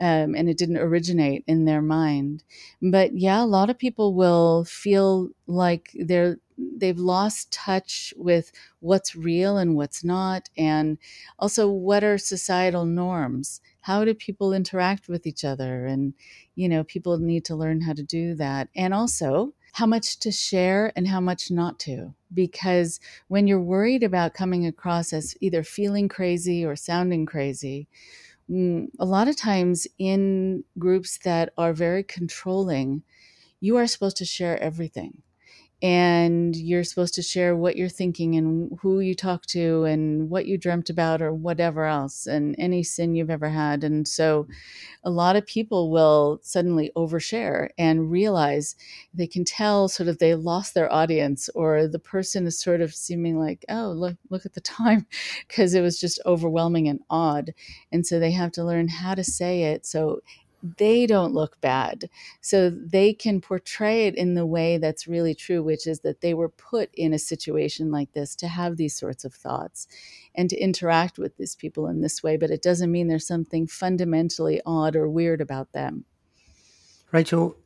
um, 0.00 0.34
and 0.34 0.48
it 0.48 0.58
didn't 0.58 0.78
originate 0.78 1.44
in 1.46 1.64
their 1.64 1.82
mind. 1.82 2.42
But 2.82 3.16
yeah 3.16 3.42
a 3.42 3.46
lot 3.46 3.70
of 3.70 3.78
people 3.78 4.14
will 4.14 4.64
feel 4.64 5.30
like 5.46 5.90
they're 5.94 6.38
they've 6.76 6.98
lost 6.98 7.52
touch 7.52 8.12
with 8.16 8.50
what's 8.80 9.14
real 9.14 9.56
and 9.58 9.76
what's 9.76 10.02
not 10.02 10.48
and 10.56 10.98
also 11.38 11.70
what 11.70 12.02
are 12.02 12.18
societal 12.18 12.84
norms? 12.84 13.60
How 13.82 14.04
do 14.04 14.12
people 14.14 14.52
interact 14.52 15.08
with 15.08 15.26
each 15.26 15.44
other? 15.44 15.86
And 15.86 16.14
you 16.56 16.68
know 16.68 16.84
people 16.84 17.18
need 17.18 17.44
to 17.46 17.56
learn 17.56 17.82
how 17.82 17.92
to 17.94 18.02
do 18.02 18.34
that. 18.36 18.68
And 18.74 18.92
also 18.92 19.54
how 19.72 19.86
much 19.86 20.18
to 20.20 20.30
share 20.30 20.92
and 20.96 21.08
how 21.08 21.20
much 21.20 21.50
not 21.50 21.78
to. 21.80 22.14
Because 22.32 23.00
when 23.28 23.46
you're 23.46 23.60
worried 23.60 24.02
about 24.02 24.34
coming 24.34 24.66
across 24.66 25.12
as 25.12 25.34
either 25.40 25.62
feeling 25.62 26.08
crazy 26.08 26.64
or 26.64 26.76
sounding 26.76 27.26
crazy, 27.26 27.88
mm, 28.50 28.88
a 28.98 29.04
lot 29.04 29.28
of 29.28 29.36
times 29.36 29.86
in 29.98 30.64
groups 30.78 31.18
that 31.18 31.52
are 31.56 31.72
very 31.72 32.02
controlling, 32.02 33.02
you 33.60 33.76
are 33.76 33.86
supposed 33.86 34.16
to 34.18 34.24
share 34.24 34.60
everything 34.62 35.22
and 35.80 36.56
you're 36.56 36.82
supposed 36.82 37.14
to 37.14 37.22
share 37.22 37.54
what 37.54 37.76
you're 37.76 37.88
thinking 37.88 38.34
and 38.34 38.76
who 38.82 38.98
you 38.98 39.14
talk 39.14 39.46
to 39.46 39.84
and 39.84 40.28
what 40.28 40.46
you 40.46 40.58
dreamt 40.58 40.90
about 40.90 41.22
or 41.22 41.32
whatever 41.32 41.84
else 41.84 42.26
and 42.26 42.56
any 42.58 42.82
sin 42.82 43.14
you've 43.14 43.30
ever 43.30 43.48
had. 43.48 43.84
And 43.84 44.06
so 44.06 44.48
a 45.04 45.10
lot 45.10 45.36
of 45.36 45.46
people 45.46 45.92
will 45.92 46.40
suddenly 46.42 46.90
overshare 46.96 47.68
and 47.78 48.10
realize 48.10 48.74
they 49.14 49.28
can 49.28 49.44
tell 49.44 49.86
sort 49.86 50.08
of 50.08 50.18
they 50.18 50.34
lost 50.34 50.74
their 50.74 50.92
audience 50.92 51.48
or 51.54 51.86
the 51.86 52.00
person 52.00 52.48
is 52.48 52.60
sort 52.60 52.80
of 52.80 52.92
seeming 52.92 53.38
like 53.38 53.64
oh 53.68 53.92
look 53.92 54.16
look 54.30 54.44
at 54.44 54.54
the 54.54 54.60
time 54.60 55.06
because 55.46 55.74
it 55.74 55.80
was 55.80 56.00
just 56.00 56.20
overwhelming 56.26 56.88
and 56.88 57.00
odd. 57.08 57.54
And 57.92 58.04
so 58.04 58.18
they 58.18 58.32
have 58.32 58.50
to 58.52 58.64
learn 58.64 58.88
how 58.88 59.14
to 59.14 59.22
say 59.22 59.62
it. 59.62 59.86
So 59.86 60.22
they 60.62 61.06
don't 61.06 61.34
look 61.34 61.60
bad. 61.60 62.10
So 62.40 62.70
they 62.70 63.12
can 63.12 63.40
portray 63.40 64.06
it 64.06 64.14
in 64.14 64.34
the 64.34 64.46
way 64.46 64.78
that's 64.78 65.06
really 65.06 65.34
true, 65.34 65.62
which 65.62 65.86
is 65.86 66.00
that 66.00 66.20
they 66.20 66.34
were 66.34 66.48
put 66.48 66.90
in 66.94 67.12
a 67.12 67.18
situation 67.18 67.90
like 67.90 68.12
this 68.12 68.34
to 68.36 68.48
have 68.48 68.76
these 68.76 68.96
sorts 68.96 69.24
of 69.24 69.34
thoughts 69.34 69.86
and 70.34 70.50
to 70.50 70.56
interact 70.56 71.18
with 71.18 71.36
these 71.36 71.54
people 71.54 71.86
in 71.86 72.00
this 72.00 72.22
way. 72.22 72.36
But 72.36 72.50
it 72.50 72.62
doesn't 72.62 72.90
mean 72.90 73.08
there's 73.08 73.26
something 73.26 73.66
fundamentally 73.66 74.60
odd 74.66 74.96
or 74.96 75.08
weird 75.08 75.40
about 75.40 75.72
them. 75.72 76.04
Rachel, 77.12 77.56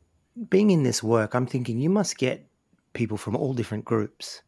being 0.48 0.70
in 0.70 0.82
this 0.82 1.02
work, 1.02 1.34
I'm 1.34 1.46
thinking 1.46 1.78
you 1.78 1.90
must 1.90 2.18
get 2.18 2.46
people 2.92 3.16
from 3.16 3.36
all 3.36 3.54
different 3.54 3.84
groups. 3.84 4.42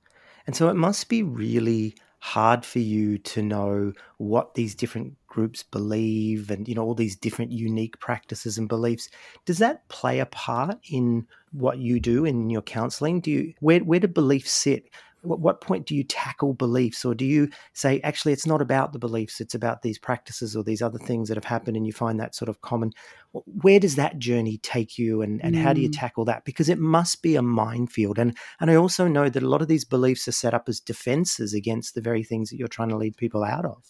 And 0.47 0.55
so 0.55 0.69
it 0.69 0.75
must 0.75 1.09
be 1.09 1.23
really 1.23 1.97
hard 2.25 2.65
for 2.65 2.79
you 2.79 3.19
to 3.19 3.43
know 3.43 3.93
what 4.17 4.55
these 4.55 4.75
different 4.75 5.13
groups 5.27 5.63
believe 5.63 6.51
and 6.51 6.67
you 6.67 6.75
know 6.75 6.83
all 6.83 6.95
these 6.95 7.17
different 7.17 7.53
unique 7.53 8.01
practices 8.01 8.57
and 8.57 8.67
beliefs. 8.67 9.11
Does 9.45 9.59
that 9.59 9.87
play 9.89 10.21
a 10.21 10.27
part 10.27 10.79
in 10.91 11.27
what 11.53 11.77
you 11.77 12.01
do 12.01 12.25
in 12.25 12.49
your 12.49 12.63
counseling? 12.63 13.21
Do 13.21 13.31
you 13.31 13.53
where 13.61 13.81
where 13.81 14.01
do 14.01 14.09
beliefs 14.09 14.53
sit 14.53 14.89
what, 15.25 15.41
what 15.41 15.61
point 15.61 15.87
do 15.87 15.95
you 15.95 16.05
tackle 16.05 16.55
beliefs 16.55 17.05
or 17.05 17.15
do 17.15 17.25
you 17.25 17.49
say 17.73 18.01
actually 18.01 18.33
it's 18.33 18.47
not 18.47 18.61
about 18.61 18.93
the 18.93 18.99
beliefs 18.99 19.41
it's 19.41 19.55
about 19.55 19.83
these 19.83 19.99
practices 19.99 20.57
or 20.57 20.63
these 20.63 20.83
other 20.83 20.99
things 20.99 21.29
that 21.29 21.37
have 21.37 21.45
happened 21.45 21.77
and 21.77 21.87
you 21.87 21.93
find 21.93 22.21
that 22.21 22.35
sort 22.35 22.49
of 22.49 22.61
common 22.61 22.93
where 23.33 23.81
does 23.81 23.97
that 23.97 24.19
journey 24.19 24.59
take 24.59 24.99
you 24.99 25.23
and, 25.23 25.43
and 25.45 25.55
mm. 25.55 25.63
how 25.63 25.73
do 25.73 25.81
you 25.81 25.89
mm. 25.89 25.99
tackle 25.99 26.25
that 26.25 26.45
because 26.45 26.69
it 26.69 26.79
must 26.79 27.23
be 27.23 27.37
a 27.37 27.43
minefield 27.43 28.19
and 28.19 28.37
and 28.61 28.71
i 28.71 28.75
also 28.75 29.09
know 29.09 29.29
that 29.29 29.43
a 29.43 29.49
lot 29.49 29.63
of 29.63 29.69
these 29.69 29.85
beliefs 29.85 30.29
are 30.29 30.33
set 30.33 30.55
up 30.55 30.69
as 30.69 30.81
defenses 30.81 31.55
against 31.55 31.95
the 31.95 32.01
very 32.01 32.23
things 32.23 32.51
that 32.51 32.57
you're 32.57 32.69
trying 32.69 32.89
to 32.89 32.97
lead 32.97 33.17
people 33.17 33.43
out 33.43 33.65
of 33.65 33.83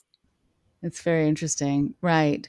it's 0.83 1.01
very 1.01 1.27
interesting. 1.27 1.95
Right. 2.03 2.47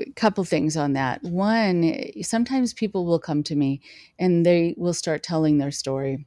A 0.00 0.10
couple 0.12 0.42
things 0.44 0.74
on 0.74 0.94
that. 0.94 1.22
One, 1.22 1.94
sometimes 2.22 2.72
people 2.72 3.04
will 3.04 3.18
come 3.18 3.42
to 3.42 3.54
me 3.54 3.82
and 4.18 4.46
they 4.46 4.74
will 4.78 4.94
start 4.94 5.22
telling 5.22 5.58
their 5.58 5.70
story 5.70 6.26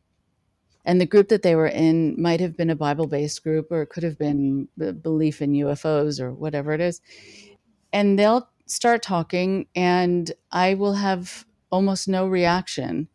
and 0.87 1.01
the 1.01 1.05
group 1.05 1.27
that 1.27 1.43
they 1.43 1.53
were 1.53 1.67
in 1.67 2.19
might 2.19 2.39
have 2.39 2.55
been 2.55 2.69
a 2.69 2.75
Bible 2.75 3.07
based 3.07 3.43
group 3.43 3.67
or 3.71 3.81
it 3.81 3.89
could 3.89 4.03
have 4.03 4.17
been 4.17 4.69
belief 5.01 5.41
in 5.41 5.51
UFOs 5.51 6.21
or 6.21 6.33
whatever 6.33 6.71
it 6.71 6.79
is. 6.79 7.01
And 7.91 8.17
they'll 8.17 8.49
start 8.67 9.03
talking, 9.03 9.67
and 9.75 10.31
I 10.51 10.75
will 10.75 10.93
have 10.93 11.45
almost 11.71 12.07
no 12.07 12.25
reaction. 12.25 13.09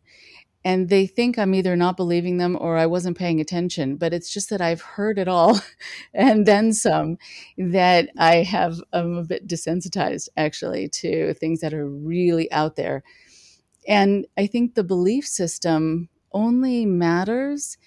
And 0.63 0.87
they 0.87 1.07
think 1.07 1.39
I'm 1.39 1.55
either 1.55 1.75
not 1.75 1.97
believing 1.97 2.37
them 2.37 2.55
or 2.61 2.77
I 2.77 2.85
wasn't 2.85 3.17
paying 3.17 3.41
attention, 3.41 3.97
but 3.97 4.13
it's 4.13 4.31
just 4.31 4.51
that 4.51 4.61
I've 4.61 4.81
heard 4.81 5.17
it 5.17 5.27
all 5.27 5.59
and 6.13 6.45
then 6.45 6.73
some 6.73 7.17
that 7.57 8.09
I 8.19 8.37
have, 8.43 8.79
I'm 8.93 9.17
a 9.17 9.23
bit 9.23 9.47
desensitized 9.47 10.29
actually 10.37 10.89
to 10.89 11.33
things 11.33 11.61
that 11.61 11.73
are 11.73 11.89
really 11.89 12.51
out 12.51 12.75
there. 12.75 13.03
And 13.87 14.27
I 14.37 14.47
think 14.47 14.75
the 14.75 14.83
belief 14.83 15.27
system 15.27 16.09
only 16.33 16.85
matters 16.85 17.77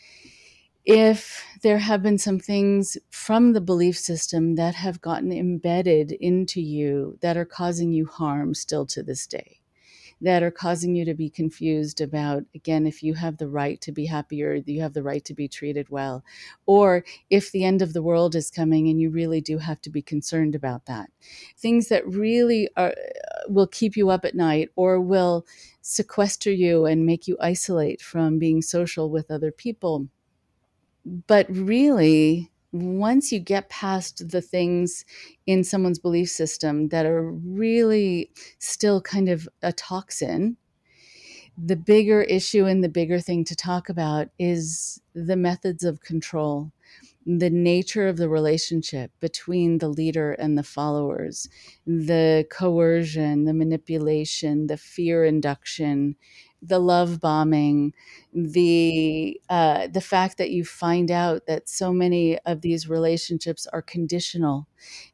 if 0.85 1.45
there 1.63 1.79
have 1.79 2.03
been 2.03 2.19
some 2.19 2.39
things 2.39 2.97
from 3.11 3.53
the 3.53 3.61
belief 3.61 3.99
system 3.99 4.55
that 4.57 4.75
have 4.75 5.01
gotten 5.01 5.33
embedded 5.33 6.13
into 6.13 6.61
you 6.61 7.19
that 7.23 7.37
are 7.37 7.45
causing 7.45 7.93
you 7.93 8.07
harm 8.07 8.55
still 8.55 8.87
to 8.87 9.03
this 9.03 9.27
day 9.27 9.56
that 10.21 10.43
are 10.43 10.51
causing 10.51 10.95
you 10.95 11.05
to 11.05 11.15
be 11.15 11.29
confused 11.29 12.01
about 12.01 12.45
again 12.55 12.87
if 12.87 13.03
you 13.03 13.15
have 13.15 13.37
the 13.37 13.49
right 13.49 13.81
to 13.81 13.93
be 13.93 14.07
happy 14.07 14.43
or 14.43 14.55
you 14.55 14.81
have 14.81 14.95
the 14.95 15.03
right 15.03 15.25
to 15.25 15.35
be 15.35 15.47
treated 15.49 15.89
well 15.91 16.25
or 16.65 17.05
if 17.31 17.53
the 17.53 17.65
end 17.65 17.83
of 17.83 17.93
the 17.93 18.03
world 18.03 18.35
is 18.35 18.51
coming 18.51 18.89
and 18.89 19.01
you 19.01 19.11
really 19.11 19.41
do 19.41 19.59
have 19.59 19.81
to 19.81 19.91
be 19.91 20.03
concerned 20.03 20.55
about 20.55 20.87
that 20.87 21.11
things 21.57 21.89
that 21.89 22.07
really 22.07 22.69
are 22.77 22.89
uh, 22.89 22.93
will 23.49 23.67
keep 23.67 23.97
you 23.97 24.11
up 24.11 24.25
at 24.25 24.35
night 24.35 24.71
or 24.77 25.01
will 25.01 25.47
sequester 25.83 26.51
you 26.51 26.85
and 26.87 27.07
make 27.07 27.29
you 27.29 27.37
isolate 27.41 28.01
from 28.01 28.39
being 28.39 28.61
social 28.63 29.11
with 29.11 29.31
other 29.31 29.53
people. 29.53 30.09
But 31.27 31.47
really, 31.49 32.51
once 32.83 33.33
you 33.33 33.39
get 33.39 33.69
past 33.69 34.29
the 34.31 34.41
things 34.41 35.05
in 35.47 35.65
someone's 35.65 35.99
belief 35.99 36.29
system 36.31 36.89
that 36.89 37.07
are 37.07 37.31
really 37.31 38.31
still 38.59 39.01
kind 39.01 39.29
of 39.29 39.49
a 39.63 39.73
toxin, 39.73 40.57
the 41.57 41.77
bigger 41.77 42.23
issue 42.23 42.67
and 42.67 42.85
the 42.85 42.89
bigger 42.89 43.21
thing 43.21 43.45
to 43.45 43.57
talk 43.57 43.89
about 43.89 44.29
is 44.39 45.01
the 45.15 45.37
methods 45.37 45.85
of 45.85 46.01
control 46.01 46.73
the 47.27 47.51
nature 47.51 48.07
of 48.07 48.17
the 48.17 48.29
relationship 48.29 49.11
between 49.19 49.79
the 49.79 49.89
leader 49.89 50.33
and 50.33 50.57
the 50.57 50.63
followers, 50.63 51.49
the 51.85 52.47
coercion, 52.51 53.45
the 53.45 53.53
manipulation, 53.53 54.69
the 54.69 54.77
fear 54.77 55.25
induction, 55.25 56.15
the 56.69 56.79
love 56.79 57.21
bombing, 57.21 57.93
the 58.33 59.41
uh, 59.49 59.87
the 59.89 60.01
fact 60.01 60.39
that 60.39 60.51
you 60.51 60.65
find 60.65 61.11
out 61.11 61.47
that 61.47 61.69
so 61.69 61.93
many 61.93 62.39
of 62.41 62.61
these 62.63 62.89
relationships 62.89 63.67
are 63.73 63.83
conditional, 63.83 64.67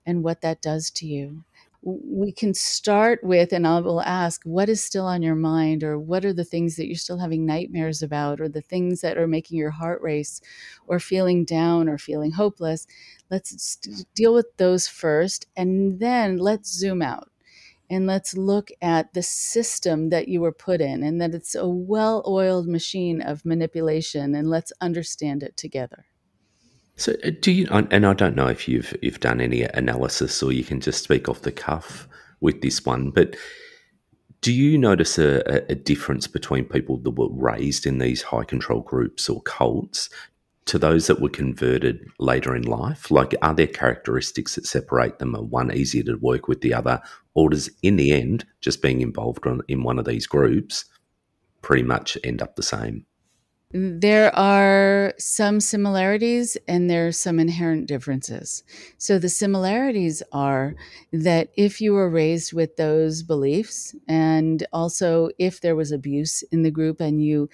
and 0.06 0.22
what 0.22 0.40
that 0.42 0.60
does 0.62 0.90
to 0.90 1.06
you 1.06 1.44
we 1.84 2.30
can 2.30 2.54
start 2.54 3.24
with, 3.24 3.52
and 3.52 3.66
I 3.66 3.80
will 3.80 4.00
ask, 4.02 4.40
what 4.44 4.68
is 4.68 4.84
still 4.84 5.04
on 5.04 5.20
your 5.20 5.34
mind, 5.34 5.82
or 5.82 5.98
what 5.98 6.24
are 6.24 6.32
the 6.32 6.44
things 6.44 6.76
that 6.76 6.86
you're 6.86 6.94
still 6.94 7.18
having 7.18 7.44
nightmares 7.44 8.02
about, 8.02 8.40
or 8.40 8.48
the 8.48 8.60
things 8.60 9.00
that 9.00 9.18
are 9.18 9.26
making 9.26 9.58
your 9.58 9.72
heart 9.72 10.00
race, 10.00 10.40
or 10.86 11.00
feeling 11.00 11.44
down, 11.44 11.88
or 11.88 11.98
feeling 11.98 12.30
hopeless. 12.32 12.86
Let's 13.32 13.78
deal 14.14 14.32
with 14.32 14.56
those 14.58 14.86
first, 14.86 15.46
and 15.56 15.98
then 15.98 16.36
let's 16.36 16.72
zoom 16.72 17.02
out 17.02 17.31
and 17.92 18.06
let's 18.06 18.36
look 18.36 18.70
at 18.80 19.12
the 19.12 19.22
system 19.22 20.08
that 20.08 20.26
you 20.26 20.40
were 20.40 20.52
put 20.52 20.80
in, 20.80 21.02
and 21.02 21.20
that 21.20 21.34
it's 21.34 21.54
a 21.54 21.68
well 21.68 22.24
oiled 22.26 22.66
machine 22.66 23.20
of 23.20 23.44
manipulation, 23.44 24.34
and 24.34 24.48
let's 24.48 24.72
understand 24.80 25.42
it 25.42 25.56
together. 25.56 26.06
So, 26.96 27.12
uh, 27.24 27.30
do 27.40 27.52
you? 27.52 27.68
And 27.70 28.06
I 28.06 28.14
don't 28.14 28.34
know 28.34 28.48
if 28.48 28.66
you've 28.66 28.96
you've 29.02 29.20
done 29.20 29.40
any 29.40 29.62
analysis, 29.62 30.42
or 30.42 30.52
you 30.52 30.64
can 30.64 30.80
just 30.80 31.04
speak 31.04 31.28
off 31.28 31.42
the 31.42 31.52
cuff 31.52 32.08
with 32.40 32.62
this 32.62 32.84
one. 32.84 33.10
But 33.10 33.36
do 34.40 34.52
you 34.52 34.76
notice 34.78 35.18
a, 35.18 35.42
a 35.68 35.74
difference 35.74 36.26
between 36.26 36.64
people 36.64 36.96
that 36.98 37.10
were 37.10 37.28
raised 37.30 37.86
in 37.86 37.98
these 37.98 38.22
high 38.22 38.44
control 38.44 38.80
groups 38.80 39.28
or 39.28 39.40
cults 39.42 40.10
to 40.64 40.78
those 40.78 41.06
that 41.06 41.20
were 41.20 41.28
converted 41.28 42.04
later 42.18 42.56
in 42.56 42.62
life? 42.62 43.10
Like, 43.10 43.34
are 43.42 43.54
there 43.54 43.68
characteristics 43.68 44.56
that 44.56 44.66
separate 44.66 45.18
them? 45.18 45.36
Are 45.36 45.42
one 45.42 45.72
easier 45.72 46.02
to 46.04 46.16
work 46.16 46.48
with 46.48 46.60
the 46.60 46.74
other, 46.74 47.00
or 47.34 47.50
does 47.50 47.70
in 47.82 47.96
the 47.96 48.12
end 48.12 48.44
just 48.60 48.82
being 48.82 49.00
involved 49.00 49.46
in 49.68 49.82
one 49.82 49.98
of 49.98 50.04
these 50.04 50.26
groups 50.26 50.84
pretty 51.62 51.82
much 51.82 52.18
end 52.24 52.42
up 52.42 52.56
the 52.56 52.62
same? 52.62 53.06
There 53.74 54.36
are 54.36 55.14
some 55.18 55.58
similarities 55.58 56.58
and 56.68 56.90
there 56.90 57.06
are 57.06 57.12
some 57.12 57.40
inherent 57.40 57.88
differences. 57.88 58.62
So, 58.98 59.18
the 59.18 59.30
similarities 59.30 60.22
are 60.30 60.74
that 61.10 61.48
if 61.56 61.80
you 61.80 61.94
were 61.94 62.10
raised 62.10 62.52
with 62.52 62.76
those 62.76 63.22
beliefs, 63.22 63.94
and 64.06 64.66
also 64.74 65.30
if 65.38 65.62
there 65.62 65.74
was 65.74 65.90
abuse 65.90 66.42
in 66.52 66.64
the 66.64 66.70
group 66.70 67.00
and 67.00 67.24
you 67.24 67.48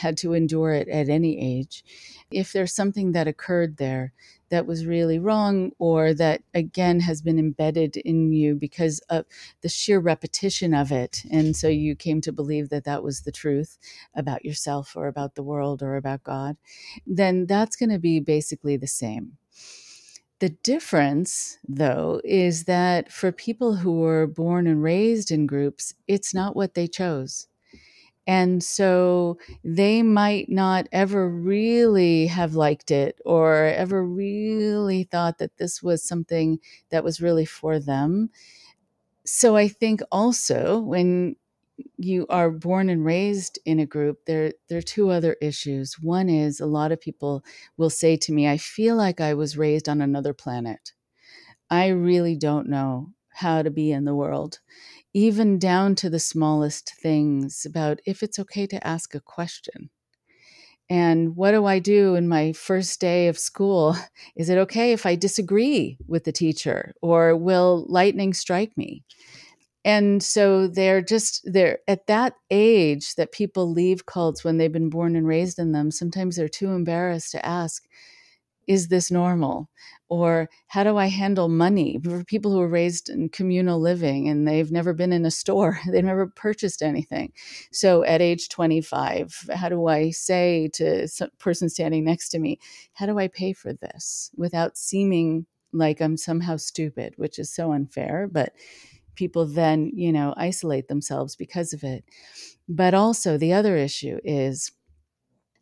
had 0.00 0.16
to 0.18 0.32
endure 0.32 0.72
it 0.72 0.88
at 0.88 1.08
any 1.08 1.38
age, 1.40 1.84
if 2.30 2.52
there's 2.52 2.72
something 2.74 3.12
that 3.12 3.28
occurred 3.28 3.76
there 3.76 4.12
that 4.50 4.66
was 4.66 4.86
really 4.86 5.18
wrong 5.18 5.72
or 5.78 6.12
that 6.14 6.42
again 6.54 7.00
has 7.00 7.22
been 7.22 7.38
embedded 7.38 7.96
in 7.98 8.32
you 8.32 8.54
because 8.54 8.98
of 9.10 9.24
the 9.62 9.68
sheer 9.68 9.98
repetition 10.00 10.74
of 10.74 10.92
it 10.92 11.22
and 11.30 11.56
so 11.56 11.68
you 11.68 11.94
came 11.94 12.20
to 12.20 12.32
believe 12.32 12.68
that 12.68 12.84
that 12.84 13.02
was 13.02 13.22
the 13.22 13.32
truth 13.32 13.78
about 14.14 14.44
yourself 14.44 14.96
or 14.96 15.06
about 15.08 15.34
the 15.34 15.42
world 15.42 15.82
or 15.82 15.96
about 15.96 16.22
god 16.24 16.56
then 17.06 17.46
that's 17.46 17.76
going 17.76 17.90
to 17.90 17.98
be 17.98 18.20
basically 18.20 18.76
the 18.76 18.86
same 18.86 19.36
the 20.38 20.48
difference, 20.48 21.58
though, 21.68 22.20
is 22.24 22.64
that 22.64 23.12
for 23.12 23.30
people 23.30 23.76
who 23.76 24.00
were 24.00 24.26
born 24.26 24.66
and 24.66 24.82
raised 24.82 25.30
in 25.30 25.46
groups, 25.46 25.94
it's 26.08 26.32
not 26.32 26.56
what 26.56 26.74
they 26.74 26.86
chose. 26.86 27.46
And 28.30 28.62
so 28.62 29.38
they 29.64 30.02
might 30.02 30.48
not 30.48 30.86
ever 30.92 31.28
really 31.28 32.28
have 32.28 32.54
liked 32.54 32.90
it 32.92 33.18
or 33.26 33.64
ever 33.66 34.04
really 34.04 35.04
thought 35.04 35.38
that 35.38 35.56
this 35.58 35.82
was 35.82 36.04
something 36.04 36.60
that 36.90 37.02
was 37.04 37.20
really 37.20 37.46
for 37.46 37.80
them. 37.80 38.30
So 39.24 39.56
I 39.56 39.68
think 39.68 40.00
also 40.12 40.80
when 40.80 41.36
you 41.98 42.26
are 42.28 42.50
born 42.50 42.90
and 42.90 43.04
raised 43.04 43.58
in 43.64 43.80
a 43.80 43.86
group, 43.86 44.26
there, 44.26 44.52
there 44.68 44.78
are 44.78 44.82
two 44.82 45.10
other 45.10 45.36
issues. 45.40 45.98
One 46.00 46.28
is 46.28 46.60
a 46.60 46.66
lot 46.66 46.92
of 46.92 47.00
people 47.00 47.44
will 47.76 47.90
say 47.90 48.16
to 48.18 48.32
me, 48.32 48.48
I 48.48 48.58
feel 48.58 48.96
like 48.96 49.20
I 49.20 49.34
was 49.34 49.58
raised 49.58 49.88
on 49.88 50.00
another 50.02 50.34
planet. 50.34 50.92
I 51.70 51.88
really 51.88 52.36
don't 52.36 52.68
know 52.68 53.12
how 53.30 53.62
to 53.62 53.70
be 53.70 53.92
in 53.92 54.04
the 54.04 54.14
world 54.14 54.60
even 55.12 55.58
down 55.58 55.94
to 55.96 56.10
the 56.10 56.20
smallest 56.20 56.94
things 57.02 57.66
about 57.66 58.00
if 58.06 58.22
it's 58.22 58.38
okay 58.38 58.66
to 58.66 58.86
ask 58.86 59.14
a 59.14 59.20
question. 59.20 59.90
And 60.88 61.36
what 61.36 61.52
do 61.52 61.66
I 61.66 61.78
do 61.78 62.16
in 62.16 62.28
my 62.28 62.52
first 62.52 63.00
day 63.00 63.28
of 63.28 63.38
school? 63.38 63.96
Is 64.36 64.50
it 64.50 64.58
okay 64.58 64.92
if 64.92 65.06
I 65.06 65.14
disagree 65.14 65.98
with 66.08 66.24
the 66.24 66.32
teacher 66.32 66.94
or 67.00 67.36
will 67.36 67.86
lightning 67.88 68.34
strike 68.34 68.76
me? 68.76 69.04
And 69.84 70.22
so 70.22 70.66
they're 70.66 71.00
just 71.00 71.40
they're 71.44 71.78
at 71.88 72.06
that 72.06 72.34
age 72.50 73.14
that 73.14 73.32
people 73.32 73.70
leave 73.70 74.04
cults 74.04 74.44
when 74.44 74.58
they've 74.58 74.70
been 74.70 74.90
born 74.90 75.16
and 75.16 75.26
raised 75.26 75.58
in 75.58 75.72
them. 75.72 75.90
Sometimes 75.90 76.36
they're 76.36 76.48
too 76.48 76.70
embarrassed 76.72 77.32
to 77.32 77.46
ask, 77.46 77.84
is 78.70 78.86
this 78.86 79.10
normal? 79.10 79.68
Or 80.08 80.48
how 80.68 80.84
do 80.84 80.96
I 80.96 81.06
handle 81.06 81.48
money 81.48 81.98
for 82.04 82.22
people 82.22 82.52
who 82.52 82.60
are 82.60 82.68
raised 82.68 83.08
in 83.08 83.28
communal 83.28 83.80
living 83.80 84.28
and 84.28 84.46
they've 84.46 84.70
never 84.70 84.94
been 84.94 85.12
in 85.12 85.26
a 85.26 85.30
store, 85.32 85.80
they've 85.90 86.04
never 86.04 86.28
purchased 86.28 86.80
anything. 86.80 87.32
So 87.72 88.04
at 88.04 88.22
age 88.22 88.48
25, 88.48 89.50
how 89.54 89.68
do 89.68 89.88
I 89.88 90.10
say 90.10 90.70
to 90.74 91.08
a 91.20 91.28
person 91.38 91.68
standing 91.68 92.04
next 92.04 92.28
to 92.28 92.38
me, 92.38 92.60
how 92.92 93.06
do 93.06 93.18
I 93.18 93.26
pay 93.26 93.52
for 93.52 93.72
this 93.72 94.30
without 94.36 94.78
seeming 94.78 95.46
like 95.72 96.00
I'm 96.00 96.16
somehow 96.16 96.56
stupid, 96.56 97.14
which 97.16 97.40
is 97.40 97.52
so 97.52 97.72
unfair, 97.72 98.28
but 98.30 98.52
people 99.16 99.46
then, 99.46 99.90
you 99.94 100.12
know, 100.12 100.32
isolate 100.36 100.86
themselves 100.86 101.34
because 101.34 101.72
of 101.72 101.82
it. 101.82 102.04
But 102.68 102.94
also 102.94 103.36
the 103.36 103.52
other 103.52 103.76
issue 103.76 104.20
is 104.22 104.70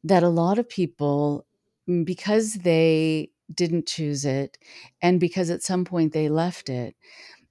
that 0.04 0.22
a 0.22 0.28
lot 0.28 0.58
of 0.58 0.68
people 0.68 1.46
because 2.04 2.54
they 2.54 3.30
didn't 3.52 3.86
choose 3.88 4.24
it 4.24 4.58
and 5.02 5.18
because 5.20 5.50
at 5.50 5.62
some 5.62 5.84
point 5.84 6.12
they 6.12 6.28
left 6.28 6.68
it, 6.68 6.94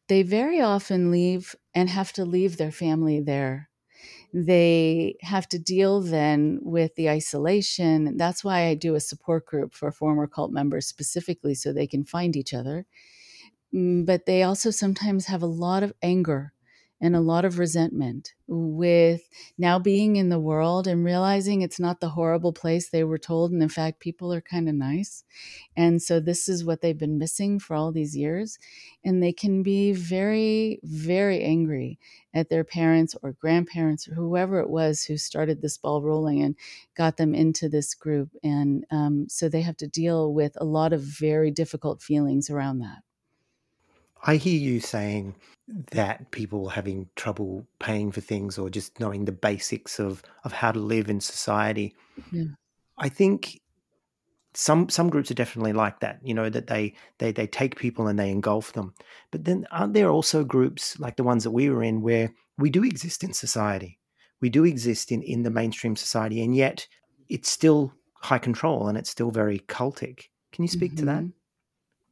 they 0.07 0.23
very 0.23 0.61
often 0.61 1.11
leave 1.11 1.55
and 1.75 1.89
have 1.89 2.13
to 2.13 2.25
leave 2.25 2.57
their 2.57 2.71
family 2.71 3.21
there. 3.21 3.69
They 4.33 5.15
have 5.21 5.49
to 5.49 5.59
deal 5.59 6.01
then 6.01 6.59
with 6.61 6.95
the 6.95 7.09
isolation. 7.09 8.17
That's 8.17 8.43
why 8.43 8.67
I 8.67 8.75
do 8.75 8.95
a 8.95 8.99
support 9.01 9.45
group 9.45 9.73
for 9.73 9.91
former 9.91 10.27
cult 10.27 10.51
members 10.51 10.87
specifically 10.87 11.55
so 11.55 11.73
they 11.73 11.87
can 11.87 12.05
find 12.05 12.35
each 12.35 12.53
other. 12.53 12.85
Mm, 13.73 14.05
but 14.05 14.25
they 14.25 14.43
also 14.43 14.71
sometimes 14.71 15.25
have 15.25 15.41
a 15.43 15.47
lot 15.47 15.83
of 15.83 15.93
anger 16.01 16.53
and 16.99 17.15
a 17.15 17.21
lot 17.21 17.45
of 17.45 17.59
resentment 17.59 18.33
with 18.47 19.29
now 19.57 19.77
being 19.77 20.15
in 20.15 20.29
the 20.29 20.39
world 20.39 20.87
and 20.87 21.05
realizing 21.05 21.61
it's 21.61 21.79
not 21.79 21.99
the 21.99 22.09
horrible 22.09 22.53
place 22.53 22.89
they 22.89 23.03
were 23.03 23.19
told. 23.19 23.51
And 23.51 23.61
in 23.61 23.69
fact, 23.69 23.99
people 23.99 24.33
are 24.33 24.41
kind 24.41 24.67
of 24.67 24.73
nice. 24.73 25.23
And 25.75 26.01
so 26.01 26.19
this 26.19 26.49
is 26.49 26.65
what 26.65 26.81
they've 26.81 26.97
been 26.97 27.19
missing 27.19 27.59
for 27.59 27.75
all 27.75 27.91
these 27.91 28.15
years. 28.15 28.57
And 29.03 29.21
they 29.21 29.31
can 29.31 29.61
be 29.61 29.93
very, 29.93 30.79
very 30.83 31.43
angry 31.43 31.99
at 32.33 32.49
their 32.49 32.63
parents 32.63 33.15
or 33.21 33.33
grandparents 33.33 34.07
or 34.07 34.15
whoever 34.15 34.59
it 34.59 34.69
was 34.69 35.03
who 35.03 35.17
started 35.17 35.61
this 35.61 35.77
ball 35.77 36.01
rolling 36.01 36.41
and 36.41 36.55
got 36.95 37.17
them 37.17 37.35
into 37.35 37.69
this 37.69 37.93
group. 37.93 38.29
And 38.43 38.85
um, 38.89 39.27
so 39.29 39.49
they 39.49 39.61
have 39.61 39.77
to 39.77 39.87
deal 39.87 40.33
with 40.33 40.53
a 40.57 40.65
lot 40.65 40.93
of 40.93 41.01
very 41.01 41.51
difficult 41.51 42.01
feelings 42.01 42.49
around 42.49 42.79
that. 42.79 43.03
I 44.23 44.35
hear 44.35 44.59
you 44.59 44.79
saying 44.79 45.35
that 45.91 46.31
people 46.31 46.69
having 46.69 47.09
trouble 47.15 47.67
paying 47.79 48.11
for 48.11 48.21
things 48.21 48.57
or 48.57 48.69
just 48.69 48.99
knowing 48.99 49.25
the 49.25 49.31
basics 49.31 49.99
of 49.99 50.23
of 50.43 50.53
how 50.53 50.71
to 50.71 50.79
live 50.79 51.09
in 51.09 51.19
society. 51.19 51.95
Yeah. 52.31 52.45
I 52.97 53.09
think 53.09 53.59
some 54.53 54.89
some 54.89 55.09
groups 55.09 55.29
are 55.29 55.35
definitely 55.35 55.73
like 55.73 55.99
that. 55.99 56.19
You 56.23 56.33
know 56.33 56.49
that 56.49 56.67
they 56.67 56.95
they 57.19 57.31
they 57.31 57.47
take 57.47 57.75
people 57.75 58.07
and 58.07 58.17
they 58.17 58.31
engulf 58.31 58.73
them. 58.73 58.93
But 59.31 59.45
then 59.45 59.67
aren't 59.71 59.93
there 59.93 60.09
also 60.09 60.43
groups 60.43 60.99
like 60.99 61.17
the 61.17 61.23
ones 61.23 61.43
that 61.43 61.51
we 61.51 61.69
were 61.69 61.83
in 61.83 62.01
where 62.01 62.33
we 62.57 62.69
do 62.69 62.83
exist 62.83 63.23
in 63.23 63.33
society, 63.33 63.99
we 64.41 64.49
do 64.49 64.63
exist 64.63 65.11
in 65.11 65.21
in 65.21 65.43
the 65.43 65.51
mainstream 65.51 65.95
society, 65.95 66.41
and 66.43 66.55
yet 66.55 66.87
it's 67.29 67.49
still 67.49 67.93
high 68.15 68.39
control 68.39 68.87
and 68.87 68.97
it's 68.97 69.09
still 69.09 69.31
very 69.31 69.59
cultic. 69.59 70.29
Can 70.51 70.63
you 70.63 70.69
speak 70.69 70.93
mm-hmm. 70.93 70.99
to 70.99 71.05
that? 71.05 71.23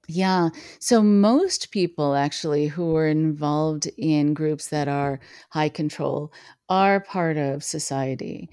Yeah. 0.07 0.49
So 0.79 1.01
most 1.01 1.71
people 1.71 2.15
actually 2.15 2.67
who 2.67 2.95
are 2.95 3.07
involved 3.07 3.89
in 3.97 4.33
groups 4.33 4.67
that 4.67 4.87
are 4.87 5.19
high 5.49 5.69
control 5.69 6.31
are 6.69 6.99
part 6.99 7.37
of 7.37 7.63
society. 7.63 8.49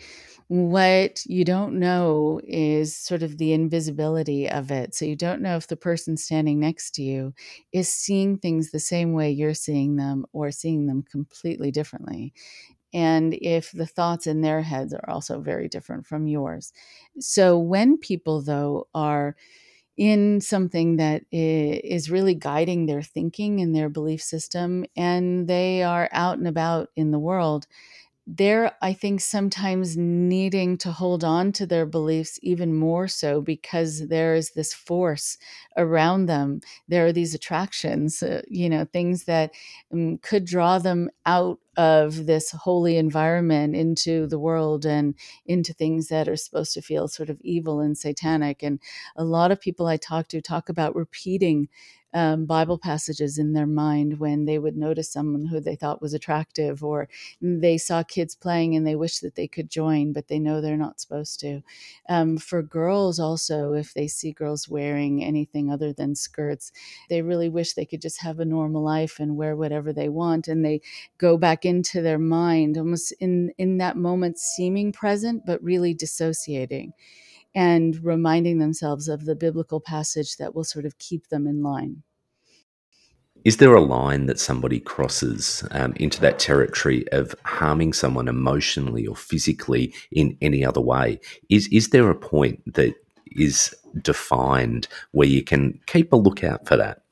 What 0.48 1.24
you 1.26 1.44
don't 1.44 1.78
know 1.78 2.40
is 2.44 2.96
sort 2.96 3.22
of 3.22 3.38
the 3.38 3.52
invisibility 3.54 4.48
of 4.50 4.70
it. 4.70 4.94
So 4.94 5.04
you 5.06 5.16
don't 5.16 5.40
know 5.42 5.56
if 5.56 5.66
the 5.68 5.76
person 5.76 6.16
standing 6.16 6.60
next 6.60 6.90
to 6.96 7.02
you 7.02 7.34
is 7.72 7.88
seeing 7.90 8.38
things 8.38 8.70
the 8.70 8.80
same 8.80 9.12
way 9.14 9.30
you're 9.30 9.54
seeing 9.54 9.96
them 9.96 10.26
or 10.32 10.50
seeing 10.50 10.86
them 10.86 11.02
completely 11.10 11.70
differently. 11.70 12.32
And 12.94 13.34
if 13.40 13.72
the 13.72 13.86
thoughts 13.86 14.26
in 14.26 14.42
their 14.42 14.62
heads 14.62 14.92
are 14.92 15.08
also 15.08 15.40
very 15.40 15.68
different 15.68 16.06
from 16.06 16.26
yours. 16.26 16.72
So 17.18 17.58
when 17.58 17.96
people, 17.98 18.42
though, 18.42 18.88
are 18.94 19.36
in 19.96 20.40
something 20.40 20.96
that 20.96 21.24
is 21.30 22.10
really 22.10 22.34
guiding 22.34 22.86
their 22.86 23.02
thinking 23.02 23.60
and 23.60 23.74
their 23.74 23.88
belief 23.88 24.22
system, 24.22 24.84
and 24.96 25.48
they 25.48 25.82
are 25.82 26.08
out 26.12 26.38
and 26.38 26.48
about 26.48 26.90
in 26.96 27.10
the 27.10 27.18
world 27.18 27.66
they're, 28.24 28.72
I 28.80 28.92
think, 28.92 29.20
sometimes 29.20 29.96
needing 29.96 30.78
to 30.78 30.92
hold 30.92 31.24
on 31.24 31.50
to 31.52 31.66
their 31.66 31.84
beliefs 31.86 32.38
even 32.40 32.72
more 32.72 33.08
so 33.08 33.40
because 33.40 34.06
there 34.08 34.34
is 34.36 34.52
this 34.52 34.72
force 34.72 35.38
around 35.76 36.26
them. 36.26 36.60
There 36.86 37.04
are 37.06 37.12
these 37.12 37.34
attractions, 37.34 38.22
uh, 38.22 38.42
you 38.48 38.70
know, 38.70 38.84
things 38.84 39.24
that 39.24 39.50
um, 39.92 40.18
could 40.18 40.44
draw 40.44 40.78
them 40.78 41.10
out 41.26 41.58
of 41.76 42.26
this 42.26 42.50
holy 42.50 42.96
environment 42.96 43.74
into 43.74 44.26
the 44.26 44.38
world 44.38 44.84
and 44.84 45.14
into 45.46 45.72
things 45.72 46.08
that 46.08 46.28
are 46.28 46.36
supposed 46.36 46.74
to 46.74 46.82
feel 46.82 47.08
sort 47.08 47.30
of 47.30 47.40
evil 47.40 47.80
and 47.80 47.96
satanic. 47.96 48.62
And 48.62 48.78
a 49.16 49.24
lot 49.24 49.50
of 49.50 49.60
people 49.60 49.86
I 49.86 49.96
talk 49.96 50.28
to 50.28 50.42
talk 50.42 50.68
about 50.68 50.94
repeating 50.94 51.68
um, 52.14 52.44
Bible 52.44 52.76
passages 52.78 53.38
in 53.38 53.54
their 53.54 53.66
mind 53.66 54.18
when 54.18 54.44
they 54.44 54.58
would 54.58 54.76
notice 54.76 55.10
someone 55.10 55.46
who 55.46 55.60
they 55.60 55.74
thought 55.76 56.02
was 56.02 56.12
attractive, 56.12 56.84
or 56.84 57.08
they 57.40 57.78
saw 57.78 58.02
kids 58.02 58.34
playing 58.34 58.76
and 58.76 58.86
they 58.86 58.94
wish 58.96 59.20
that 59.20 59.34
they 59.34 59.48
could 59.48 59.70
join, 59.70 60.12
but 60.12 60.28
they 60.28 60.38
know 60.38 60.60
they're 60.60 60.76
not 60.76 61.00
supposed 61.00 61.40
to. 61.40 61.62
Um, 62.08 62.36
for 62.36 62.62
girls, 62.62 63.18
also, 63.18 63.72
if 63.72 63.94
they 63.94 64.08
see 64.08 64.32
girls 64.32 64.68
wearing 64.68 65.24
anything 65.24 65.70
other 65.70 65.92
than 65.92 66.14
skirts, 66.14 66.70
they 67.08 67.22
really 67.22 67.48
wish 67.48 67.72
they 67.72 67.86
could 67.86 68.02
just 68.02 68.20
have 68.22 68.38
a 68.40 68.44
normal 68.44 68.82
life 68.82 69.18
and 69.18 69.36
wear 69.36 69.56
whatever 69.56 69.92
they 69.92 70.08
want, 70.10 70.48
and 70.48 70.64
they 70.64 70.82
go 71.18 71.38
back 71.38 71.61
into 71.64 72.02
their 72.02 72.18
mind, 72.18 72.76
almost 72.76 73.12
in 73.20 73.52
in 73.58 73.78
that 73.78 73.96
moment, 73.96 74.38
seeming 74.38 74.92
present 74.92 75.44
but 75.46 75.62
really 75.62 75.94
dissociating 75.94 76.92
and 77.54 78.02
reminding 78.02 78.58
themselves 78.58 79.08
of 79.08 79.24
the 79.24 79.34
biblical 79.34 79.80
passage 79.80 80.36
that 80.36 80.54
will 80.54 80.64
sort 80.64 80.86
of 80.86 80.98
keep 80.98 81.28
them 81.28 81.46
in 81.46 81.62
line. 81.62 82.02
Is 83.44 83.56
there 83.56 83.74
a 83.74 83.80
line 83.80 84.26
that 84.26 84.38
somebody 84.38 84.78
crosses 84.78 85.66
um, 85.72 85.94
into 85.96 86.20
that 86.20 86.38
territory 86.38 87.04
of 87.10 87.34
harming 87.44 87.92
someone 87.92 88.28
emotionally 88.28 89.06
or 89.06 89.16
physically 89.16 89.92
in 90.12 90.38
any 90.40 90.64
other 90.64 90.80
way? 90.80 91.18
Is 91.48 91.66
is 91.68 91.90
there 91.90 92.08
a 92.08 92.14
point 92.14 92.62
that 92.74 92.94
is 93.32 93.74
defined 94.00 94.86
where 95.10 95.26
you 95.26 95.42
can 95.42 95.80
keep 95.86 96.12
a 96.12 96.16
lookout 96.16 96.66
for 96.66 96.76
that? 96.76 97.02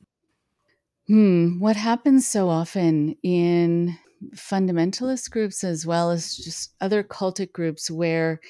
Hmm. 1.09 1.59
What 1.59 1.75
happens 1.75 2.29
so 2.29 2.49
often 2.49 3.17
in 3.25 3.99
fundamentalist 4.35 5.31
groups 5.31 5.65
as 5.65 5.87
well 5.87 6.11
as 6.11 6.37
just 6.37 6.75
other 6.81 7.03
cultic 7.03 7.53
groups 7.53 7.91
where 7.91 8.41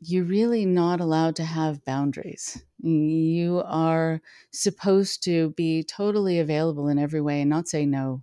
you're 0.00 0.24
really 0.24 0.66
not 0.66 1.00
allowed 1.00 1.36
to 1.36 1.44
have 1.44 1.84
boundaries. 1.84 2.62
You 2.78 3.62
are 3.64 4.20
supposed 4.52 5.22
to 5.24 5.50
be 5.50 5.82
totally 5.84 6.38
available 6.38 6.88
in 6.88 6.98
every 6.98 7.22
way 7.22 7.40
and 7.40 7.50
not 7.50 7.68
say 7.68 7.86
no. 7.86 8.22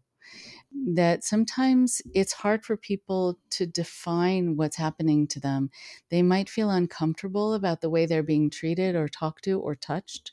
That 0.93 1.23
sometimes 1.23 2.01
it's 2.13 2.33
hard 2.33 2.65
for 2.65 2.77
people 2.77 3.37
to 3.51 3.65
define 3.65 4.55
what's 4.57 4.77
happening 4.77 5.27
to 5.27 5.39
them. 5.39 5.69
They 6.09 6.21
might 6.21 6.49
feel 6.49 6.69
uncomfortable 6.69 7.53
about 7.53 7.81
the 7.81 7.89
way 7.89 8.05
they're 8.05 8.23
being 8.23 8.49
treated 8.49 8.95
or 8.95 9.07
talked 9.09 9.43
to 9.45 9.59
or 9.59 9.75
touched, 9.75 10.31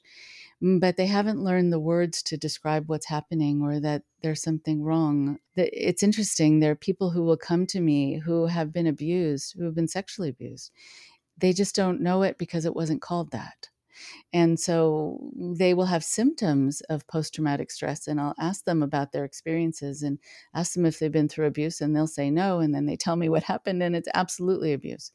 Mm, 0.62 0.80
but 0.80 0.96
they 0.96 1.06
haven't 1.06 1.42
learned 1.42 1.72
the 1.72 1.80
words 1.80 2.22
to 2.24 2.36
describe 2.36 2.88
what's 2.88 3.06
happening 3.06 3.62
or 3.62 3.80
that 3.80 4.02
there's 4.22 4.42
something 4.42 4.82
wrong. 4.82 5.38
It's 5.56 6.02
interesting. 6.02 6.60
There 6.60 6.72
are 6.72 6.76
people 6.76 7.10
who 7.10 7.22
will 7.22 7.36
come 7.36 7.66
to 7.68 7.80
me 7.80 8.18
who 8.18 8.46
have 8.46 8.72
been 8.72 8.86
abused, 8.86 9.54
who 9.56 9.64
have 9.64 9.74
been 9.74 9.88
sexually 9.88 10.28
abused 10.30 10.72
they 11.38 11.52
just 11.52 11.74
don't 11.74 12.00
know 12.00 12.22
it 12.22 12.38
because 12.38 12.64
it 12.64 12.74
wasn't 12.74 13.02
called 13.02 13.30
that. 13.30 13.68
And 14.32 14.60
so 14.60 15.32
they 15.36 15.74
will 15.74 15.86
have 15.86 16.04
symptoms 16.04 16.80
of 16.82 17.06
post 17.08 17.34
traumatic 17.34 17.70
stress, 17.70 18.06
and 18.08 18.20
I'll 18.20 18.34
ask 18.38 18.64
them 18.64 18.82
about 18.82 19.12
their 19.12 19.24
experiences 19.24 20.02
and 20.02 20.18
ask 20.54 20.74
them 20.74 20.86
if 20.86 20.98
they've 20.98 21.10
been 21.12 21.28
through 21.28 21.46
abuse, 21.46 21.80
and 21.80 21.96
they'll 21.96 22.06
say 22.06 22.30
no. 22.30 22.60
And 22.60 22.74
then 22.74 22.86
they 22.86 22.96
tell 22.96 23.16
me 23.16 23.28
what 23.28 23.42
happened, 23.44 23.82
and 23.82 23.96
it's 23.96 24.08
absolutely 24.14 24.72
abuse. 24.72 25.12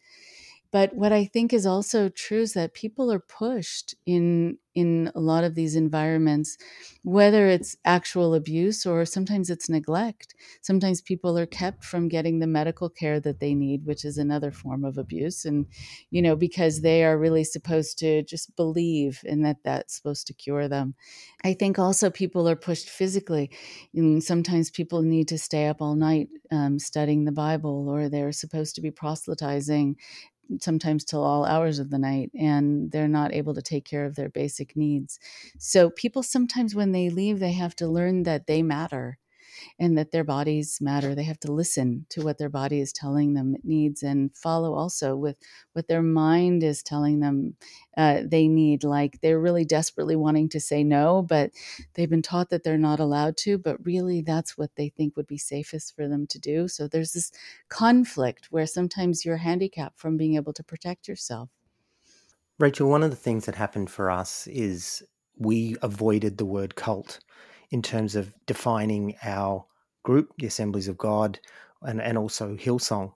But 0.73 0.95
what 0.95 1.13
I 1.13 1.25
think 1.25 1.53
is 1.53 1.65
also 1.67 2.09
true 2.09 2.41
is 2.41 2.53
that 2.53 2.73
people 2.73 3.13
are 3.13 3.19
pushed 3.19 3.95
in 4.05 4.57
in 4.75 5.11
a 5.13 5.19
lot 5.21 5.43
of 5.43 5.53
these 5.53 5.75
environments, 5.75 6.57
whether 7.03 7.47
it's 7.47 7.77
actual 7.85 8.33
abuse 8.33 8.87
or 8.87 9.05
sometimes 9.05 9.51
it's 9.51 9.69
neglect. 9.69 10.33
Sometimes 10.61 10.99
people 10.99 11.37
are 11.37 11.45
kept 11.45 11.85
from 11.85 12.07
getting 12.07 12.39
the 12.39 12.47
medical 12.47 12.89
care 12.89 13.19
that 13.19 13.39
they 13.39 13.53
need, 13.53 13.85
which 13.85 14.03
is 14.03 14.17
another 14.17 14.51
form 14.51 14.83
of 14.83 14.97
abuse. 14.97 15.45
And, 15.45 15.67
you 16.09 16.23
know, 16.23 16.35
because 16.35 16.81
they 16.81 17.03
are 17.03 17.19
really 17.19 17.43
supposed 17.43 17.99
to 17.99 18.23
just 18.23 18.55
believe 18.55 19.21
in 19.25 19.43
that 19.43 19.57
that's 19.63 19.95
supposed 19.95 20.25
to 20.27 20.33
cure 20.33 20.67
them. 20.67 20.95
I 21.43 21.53
think 21.53 21.77
also 21.77 22.09
people 22.09 22.49
are 22.49 22.55
pushed 22.55 22.89
physically. 22.89 23.51
And 23.93 24.23
sometimes 24.23 24.71
people 24.71 25.03
need 25.03 25.27
to 25.27 25.37
stay 25.37 25.67
up 25.67 25.81
all 25.83 25.95
night 25.95 26.29
um, 26.51 26.79
studying 26.79 27.25
the 27.25 27.31
Bible, 27.31 27.89
or 27.89 28.09
they're 28.09 28.31
supposed 28.31 28.75
to 28.75 28.81
be 28.81 28.91
proselytizing 28.91 29.97
sometimes 30.59 31.03
till 31.03 31.23
all 31.23 31.45
hours 31.45 31.79
of 31.79 31.89
the 31.89 31.99
night 31.99 32.31
and 32.37 32.91
they're 32.91 33.07
not 33.07 33.33
able 33.33 33.53
to 33.53 33.61
take 33.61 33.85
care 33.85 34.05
of 34.05 34.15
their 34.15 34.29
basic 34.29 34.75
needs. 34.75 35.19
So 35.57 35.89
people 35.89 36.23
sometimes 36.23 36.75
when 36.75 36.91
they 36.91 37.09
leave 37.09 37.39
they 37.39 37.53
have 37.53 37.75
to 37.77 37.87
learn 37.87 38.23
that 38.23 38.47
they 38.47 38.61
matter 38.61 39.17
and 39.79 39.97
that 39.97 40.11
their 40.11 40.23
bodies 40.23 40.79
matter. 40.81 41.15
They 41.15 41.23
have 41.23 41.39
to 41.41 41.51
listen 41.51 42.05
to 42.09 42.21
what 42.21 42.37
their 42.37 42.49
body 42.49 42.79
is 42.79 42.93
telling 42.93 43.33
them 43.33 43.55
it 43.55 43.65
needs 43.65 44.03
and 44.03 44.35
follow 44.35 44.73
also 44.73 45.15
with 45.15 45.37
what 45.73 45.87
their 45.87 46.01
mind 46.01 46.63
is 46.63 46.83
telling 46.83 47.19
them 47.19 47.55
uh, 47.97 48.21
they 48.25 48.47
need. 48.47 48.83
Like 48.83 49.21
they're 49.21 49.39
really 49.39 49.65
desperately 49.65 50.15
wanting 50.15 50.49
to 50.49 50.59
say 50.59 50.83
no, 50.83 51.21
but 51.21 51.51
they've 51.93 52.09
been 52.09 52.21
taught 52.21 52.49
that 52.49 52.63
they're 52.63 52.77
not 52.77 52.99
allowed 52.99 53.37
to, 53.37 53.57
but 53.57 53.85
really 53.85 54.21
that's 54.21 54.57
what 54.57 54.71
they 54.75 54.89
think 54.89 55.15
would 55.17 55.27
be 55.27 55.37
safest 55.37 55.95
for 55.95 56.07
them 56.07 56.27
to 56.27 56.39
do. 56.39 56.67
So 56.67 56.87
there's 56.87 57.13
this 57.13 57.31
conflict 57.69 58.47
where 58.51 58.67
sometimes 58.67 59.25
you're 59.25 59.37
handicapped 59.37 59.99
from 59.99 60.17
being 60.17 60.35
able 60.35 60.53
to 60.53 60.63
protect 60.63 61.07
yourself. 61.07 61.49
Rachel, 62.59 62.89
one 62.89 63.03
of 63.03 63.09
the 63.09 63.15
things 63.17 63.45
that 63.45 63.55
happened 63.55 63.89
for 63.89 64.11
us 64.11 64.47
is 64.47 65.03
we 65.37 65.75
avoided 65.81 66.37
the 66.37 66.45
word 66.45 66.75
cult 66.75 67.19
in 67.73 67.81
terms 67.81 68.15
of 68.15 68.31
defining 68.45 69.15
our 69.23 69.65
group, 70.03 70.31
the 70.37 70.45
Assemblies 70.45 70.87
of 70.87 70.95
God, 70.95 71.39
and, 71.81 71.99
and 71.99 72.19
also 72.19 72.55
Hillsong. 72.55 73.11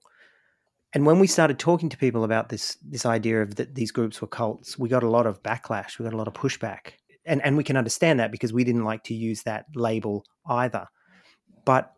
And 0.93 1.05
when 1.05 1.19
we 1.19 1.27
started 1.27 1.59
talking 1.59 1.89
to 1.89 1.97
people 1.97 2.23
about 2.23 2.49
this 2.49 2.75
this 2.81 3.05
idea 3.05 3.43
of 3.43 3.55
that 3.57 3.75
these 3.75 3.91
groups 3.91 4.19
were 4.19 4.27
cults, 4.27 4.79
we 4.79 4.89
got 4.89 5.03
a 5.03 5.09
lot 5.09 5.27
of 5.27 5.43
backlash. 5.43 5.99
We 5.99 6.05
got 6.05 6.15
a 6.15 6.17
lot 6.17 6.27
of 6.27 6.33
pushback, 6.33 6.93
and 7.23 7.39
and 7.45 7.55
we 7.55 7.63
can 7.63 7.77
understand 7.77 8.19
that 8.19 8.31
because 8.31 8.51
we 8.51 8.63
didn't 8.63 8.83
like 8.83 9.03
to 9.03 9.13
use 9.13 9.43
that 9.43 9.65
label 9.75 10.25
either. 10.47 10.87
But 11.63 11.93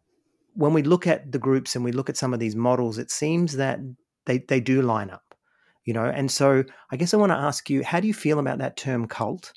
when 0.54 0.74
we 0.74 0.84
look 0.84 1.08
at 1.08 1.32
the 1.32 1.39
groups 1.39 1.76
and 1.76 1.86
we 1.86 1.93
look 1.93 2.10
at 2.10 2.17
some 2.17 2.34
of 2.34 2.41
these 2.41 2.58
models, 2.58 2.98
it 2.98 3.10
seems 3.10 3.56
that 3.56 3.80
they 4.26 4.39
they 4.50 4.60
do 4.60 4.82
line 4.82 5.12
up, 5.12 5.34
you 5.86 5.93
know. 5.93 6.06
And 6.06 6.30
so 6.30 6.65
I 6.91 6.98
guess 6.98 7.13
I 7.13 7.17
want 7.17 7.32
to 7.32 7.38
ask 7.38 7.69
you, 7.69 7.86
how 7.86 8.02
do 8.02 8.08
you 8.08 8.13
feel 8.13 8.39
about 8.39 8.58
that 8.58 8.76
term 8.76 9.08
cult? 9.08 9.54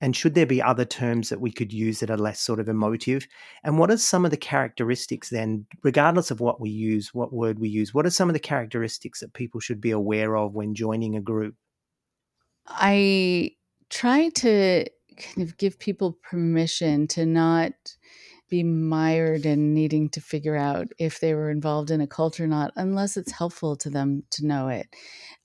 And 0.00 0.16
should 0.16 0.34
there 0.34 0.46
be 0.46 0.62
other 0.62 0.84
terms 0.84 1.28
that 1.28 1.40
we 1.40 1.52
could 1.52 1.72
use 1.72 2.00
that 2.00 2.10
are 2.10 2.16
less 2.16 2.40
sort 2.40 2.58
of 2.58 2.68
emotive? 2.68 3.26
And 3.62 3.78
what 3.78 3.90
are 3.90 3.98
some 3.98 4.24
of 4.24 4.30
the 4.30 4.36
characteristics 4.36 5.28
then, 5.28 5.66
regardless 5.82 6.30
of 6.30 6.40
what 6.40 6.60
we 6.60 6.70
use, 6.70 7.12
what 7.12 7.32
word 7.32 7.58
we 7.58 7.68
use, 7.68 7.92
what 7.92 8.06
are 8.06 8.10
some 8.10 8.28
of 8.28 8.32
the 8.32 8.40
characteristics 8.40 9.20
that 9.20 9.34
people 9.34 9.60
should 9.60 9.80
be 9.80 9.90
aware 9.90 10.36
of 10.36 10.54
when 10.54 10.74
joining 10.74 11.16
a 11.16 11.20
group? 11.20 11.54
I 12.66 13.52
try 13.90 14.30
to 14.30 14.86
kind 15.16 15.46
of 15.46 15.58
give 15.58 15.78
people 15.78 16.16
permission 16.22 17.06
to 17.08 17.26
not 17.26 17.72
be 18.50 18.62
mired 18.62 19.46
in 19.46 19.72
needing 19.72 20.08
to 20.10 20.20
figure 20.20 20.56
out 20.56 20.88
if 20.98 21.20
they 21.20 21.34
were 21.34 21.50
involved 21.50 21.90
in 21.90 22.00
a 22.00 22.06
cult 22.06 22.40
or 22.40 22.46
not, 22.46 22.72
unless 22.76 23.16
it's 23.16 23.32
helpful 23.32 23.76
to 23.76 23.88
them 23.88 24.24
to 24.30 24.44
know 24.44 24.68
it. 24.68 24.88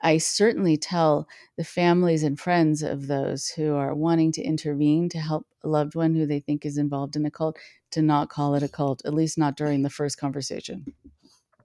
I 0.02 0.18
certainly 0.18 0.76
tell 0.76 1.28
the 1.58 1.64
families 1.64 2.24
and 2.24 2.40
friends 2.40 2.82
of 2.82 3.08
those 3.08 3.48
who 3.50 3.76
are 3.76 3.96
wanting 3.96 4.32
to 4.34 4.42
intervene 4.42 5.08
to 5.10 5.20
help 5.20 5.48
a 5.64 5.70
loved 5.70 5.96
one 5.96 6.16
who 6.16 6.26
they 6.26 6.40
think 6.40 6.66
is 6.66 6.78
involved 6.78 7.16
in 7.16 7.26
a 7.26 7.32
cult 7.32 7.58
to 7.92 8.02
not 8.02 8.30
call 8.30 8.56
it 8.56 8.64
a 8.64 8.68
cult, 8.68 9.02
at 9.06 9.14
least 9.14 9.38
not 9.38 9.56
during 9.56 9.84
the 9.84 9.90
first 9.90 10.18
conversation. 10.18 10.86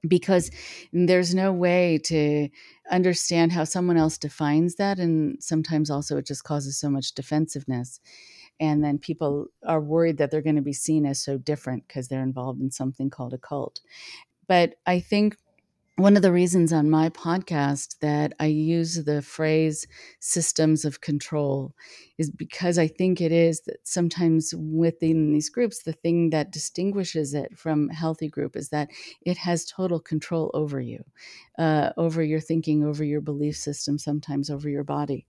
Because 0.06 0.50
there's 0.92 1.34
no 1.34 1.52
way 1.52 1.98
to 2.04 2.48
understand 2.90 3.52
how 3.52 3.64
someone 3.64 3.98
else 3.98 4.16
defines 4.16 4.76
that. 4.76 4.98
And 4.98 5.42
sometimes 5.42 5.90
also 5.90 6.16
it 6.16 6.26
just 6.26 6.44
causes 6.44 6.78
so 6.78 6.88
much 6.88 7.12
defensiveness 7.14 8.00
and 8.60 8.84
then 8.84 8.98
people 8.98 9.48
are 9.66 9.80
worried 9.80 10.18
that 10.18 10.30
they're 10.30 10.42
going 10.42 10.56
to 10.56 10.62
be 10.62 10.72
seen 10.72 11.06
as 11.06 11.22
so 11.22 11.38
different 11.38 11.88
because 11.88 12.08
they're 12.08 12.22
involved 12.22 12.60
in 12.60 12.70
something 12.70 13.10
called 13.10 13.34
a 13.34 13.38
cult. 13.38 13.80
But 14.48 14.76
i 14.86 15.00
think 15.00 15.36
one 16.00 16.16
of 16.16 16.22
the 16.22 16.32
reasons 16.32 16.72
on 16.72 16.88
my 16.88 17.10
podcast 17.10 17.98
that 18.00 18.32
I 18.40 18.46
use 18.46 19.04
the 19.04 19.20
phrase 19.20 19.86
systems 20.18 20.84
of 20.84 21.00
control 21.00 21.74
is 22.20 22.30
because 22.30 22.78
I 22.78 22.86
think 22.86 23.20
it 23.20 23.32
is 23.32 23.62
that 23.62 23.78
sometimes 23.82 24.54
within 24.54 25.32
these 25.32 25.48
groups, 25.48 25.82
the 25.82 25.94
thing 25.94 26.30
that 26.30 26.52
distinguishes 26.52 27.32
it 27.32 27.58
from 27.58 27.88
healthy 27.88 28.28
group 28.28 28.56
is 28.56 28.68
that 28.68 28.90
it 29.22 29.38
has 29.38 29.64
total 29.64 29.98
control 29.98 30.50
over 30.52 30.80
you, 30.80 31.02
uh, 31.58 31.92
over 31.96 32.22
your 32.22 32.40
thinking, 32.40 32.84
over 32.84 33.02
your 33.04 33.22
belief 33.22 33.56
system, 33.56 33.98
sometimes 33.98 34.50
over 34.50 34.68
your 34.68 34.84
body. 34.84 35.26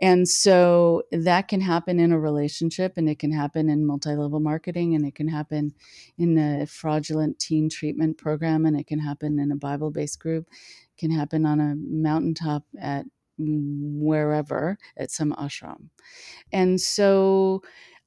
And 0.00 0.28
so 0.28 1.04
that 1.12 1.46
can 1.46 1.60
happen 1.60 2.00
in 2.00 2.10
a 2.10 2.18
relationship 2.18 2.94
and 2.96 3.08
it 3.08 3.20
can 3.20 3.30
happen 3.30 3.68
in 3.68 3.86
multi 3.86 4.10
level 4.10 4.40
marketing 4.40 4.96
and 4.96 5.06
it 5.06 5.14
can 5.14 5.28
happen 5.28 5.74
in 6.18 6.36
a 6.36 6.66
fraudulent 6.66 7.38
teen 7.38 7.68
treatment 7.68 8.18
program 8.18 8.66
and 8.66 8.76
it 8.76 8.88
can 8.88 8.98
happen 8.98 9.38
in 9.38 9.52
a 9.52 9.56
Bible 9.56 9.92
based 9.92 10.11
group, 10.16 10.48
can 10.98 11.10
happen 11.10 11.46
on 11.46 11.60
a 11.60 11.74
mountaintop 11.76 12.64
at 12.80 13.04
mm, 13.40 13.98
wherever 14.00 14.78
at 14.96 15.10
some 15.10 15.32
ashram. 15.38 15.88
And 16.52 16.80
so 16.80 17.62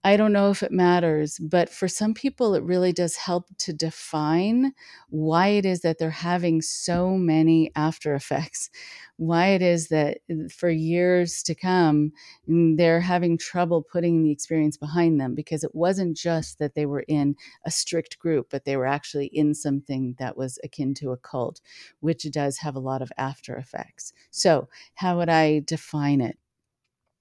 I 0.06 0.18
don't 0.18 0.34
know 0.34 0.52
if 0.52 0.62
it 0.62 0.72
matters, 0.72 1.40
but 1.40 1.68
for 1.68 1.88
some 1.88 2.14
people, 2.14 2.54
it 2.54 2.62
really 2.62 2.94
does 2.94 3.16
help 3.16 3.48
to 3.58 3.74
define 3.74 4.74
why 5.10 5.48
it 5.48 5.66
is 5.66 5.82
that 5.82 5.98
they're 5.98 6.12
having 6.12 6.62
so 6.62 7.18
many 7.18 7.72
after 7.76 8.14
effects, 8.14 8.70
why 9.18 9.48
it 9.48 9.64
is 9.64 9.88
that 9.88 10.20
uh, 10.30 10.48
for 10.56 10.70
years 10.70 11.42
to 11.44 11.56
come, 11.56 12.12
they're 12.48 13.02
having 13.02 13.36
trouble 13.36 13.82
putting 13.82 14.22
the 14.22 14.30
experience 14.32 14.78
behind 14.78 15.20
them 15.20 15.34
because 15.34 15.64
it 15.64 15.74
wasn't 15.74 16.16
just 16.16 16.60
that 16.60 16.76
they 16.76 16.86
were 16.86 17.06
in 17.08 17.36
a 17.66 17.72
strict 17.72 18.20
group, 18.20 18.48
but 18.52 18.64
they 18.64 18.78
were 18.78 18.86
actually 18.86 19.26
in 19.34 19.56
something 19.56 20.16
that 20.20 20.38
was 20.38 20.60
akin 20.64 20.94
to 20.94 21.14
a 21.14 21.18
cult, 21.18 21.62
which 22.00 22.30
does 22.32 22.60
have 22.60 22.76
a 22.76 22.80
lot 22.80 23.02
of 23.02 23.12
after 23.18 23.56
effects. 23.56 24.14
So, 24.30 24.70
how 24.94 25.18
would 25.18 25.30
I 25.30 25.62
define 25.66 26.22
it? 26.22 26.38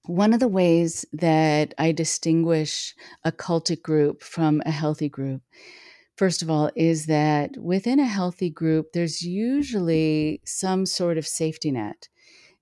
One 0.07 0.33
of 0.33 0.39
the 0.39 0.47
ways 0.47 1.05
that 1.13 1.73
I 1.77 1.91
distinguish 1.91 2.95
a 3.23 3.31
cultic 3.31 3.81
group 3.81 4.21
from 4.23 4.61
a 4.65 4.71
healthy 4.71 5.09
group, 5.09 5.41
first 6.15 6.41
of 6.41 6.49
all, 6.49 6.69
is 6.75 7.07
that 7.07 7.57
within 7.57 7.99
a 7.99 8.05
healthy 8.05 8.49
group, 8.49 8.93
there's 8.93 9.21
usually 9.21 10.41
some 10.45 10.85
sort 10.85 11.17
of 11.17 11.27
safety 11.27 11.71
net. 11.71 12.09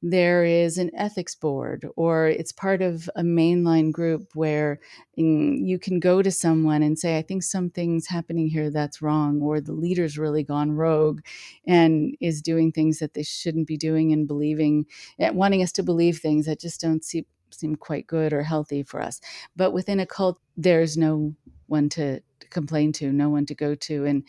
There 0.06 0.44
is 0.44 0.78
an 0.78 0.92
ethics 0.98 1.34
board, 1.34 1.88
or 1.96 2.28
it's 2.28 2.52
part 2.52 2.82
of 2.82 3.10
a 3.16 3.22
mainline 3.22 3.92
group 3.94 4.32
where 4.36 4.82
mm, 5.18 5.58
you 5.66 5.80
can 5.80 6.00
go 6.02 6.22
to 6.22 6.30
someone 6.30 6.84
and 6.84 7.00
say, 7.00 7.18
I 7.18 7.22
think 7.22 7.42
something's 7.44 8.08
happening 8.08 8.48
here 8.50 8.70
that's 8.70 9.02
wrong, 9.02 9.42
or 9.42 9.62
the 9.62 9.72
leader's 9.72 10.18
really 10.18 10.44
gone 10.44 10.74
rogue 10.74 11.22
and 11.66 12.18
is 12.20 12.42
doing 12.42 12.72
things 12.74 13.00
that 13.00 13.14
they 13.14 13.24
shouldn't 13.24 13.66
be 13.68 13.78
doing 13.78 14.12
and 14.12 14.28
believing, 14.28 14.86
eh, 15.20 15.30
wanting 15.30 15.64
us 15.64 15.72
to 15.74 15.84
believe 15.84 16.18
things 16.20 16.48
that 16.48 16.60
just 16.60 16.82
don't 16.82 17.04
see, 17.06 17.26
seem 17.54 17.76
quite 17.76 18.08
good 18.08 18.34
or 18.34 18.44
healthy 18.44 18.84
for 18.84 19.02
us. 19.02 19.22
But 19.56 19.72
within 19.72 20.00
a 20.00 20.06
cult, 20.06 20.40
there's 20.58 20.98
no 20.98 21.34
one 21.68 21.90
to 21.90 22.22
complain 22.50 22.92
to, 22.94 23.12
no 23.12 23.30
one 23.30 23.46
to 23.48 23.56
go 23.56 23.76
to, 23.76 24.06
and 24.06 24.24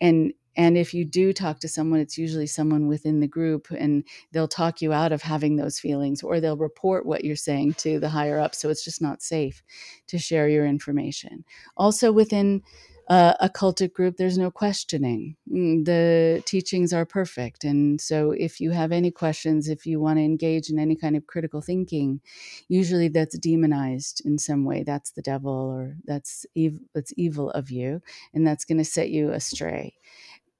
and 0.00 0.32
and 0.56 0.78
if 0.78 0.94
you 0.94 1.04
do 1.04 1.32
talk 1.32 1.58
to 1.60 1.68
someone, 1.68 2.00
it's 2.00 2.16
usually 2.16 2.46
someone 2.46 2.86
within 2.86 3.20
the 3.20 3.26
group, 3.26 3.68
and 3.70 4.04
they'll 4.32 4.48
talk 4.48 4.80
you 4.80 4.92
out 4.92 5.12
of 5.12 5.22
having 5.22 5.56
those 5.56 5.80
feelings, 5.80 6.22
or 6.22 6.40
they'll 6.40 6.56
report 6.56 7.06
what 7.06 7.24
you're 7.24 7.36
saying 7.36 7.74
to 7.74 7.98
the 7.98 8.08
higher 8.08 8.38
up. 8.38 8.54
So 8.54 8.68
it's 8.68 8.84
just 8.84 9.02
not 9.02 9.22
safe 9.22 9.62
to 10.08 10.18
share 10.18 10.48
your 10.48 10.66
information. 10.66 11.44
Also, 11.76 12.12
within 12.12 12.62
uh, 13.08 13.34
a 13.40 13.48
cultic 13.48 13.92
group, 13.92 14.16
there's 14.16 14.38
no 14.38 14.50
questioning. 14.50 15.36
Mm, 15.50 15.84
the 15.84 16.42
teachings 16.46 16.92
are 16.92 17.04
perfect. 17.04 17.64
And 17.64 18.00
so, 18.00 18.30
if 18.32 18.60
you 18.60 18.70
have 18.70 18.92
any 18.92 19.10
questions, 19.10 19.68
if 19.68 19.86
you 19.86 20.00
want 20.00 20.18
to 20.18 20.24
engage 20.24 20.70
in 20.70 20.78
any 20.78 20.96
kind 20.96 21.16
of 21.16 21.26
critical 21.26 21.60
thinking, 21.60 22.20
usually 22.68 23.08
that's 23.08 23.38
demonized 23.38 24.22
in 24.24 24.38
some 24.38 24.64
way. 24.64 24.82
That's 24.82 25.10
the 25.12 25.22
devil, 25.22 25.52
or 25.52 25.96
that's, 26.04 26.46
ev- 26.56 26.80
that's 26.94 27.12
evil 27.16 27.50
of 27.50 27.70
you, 27.70 28.02
and 28.32 28.46
that's 28.46 28.64
going 28.64 28.78
to 28.78 28.84
set 28.84 29.10
you 29.10 29.30
astray. 29.32 29.94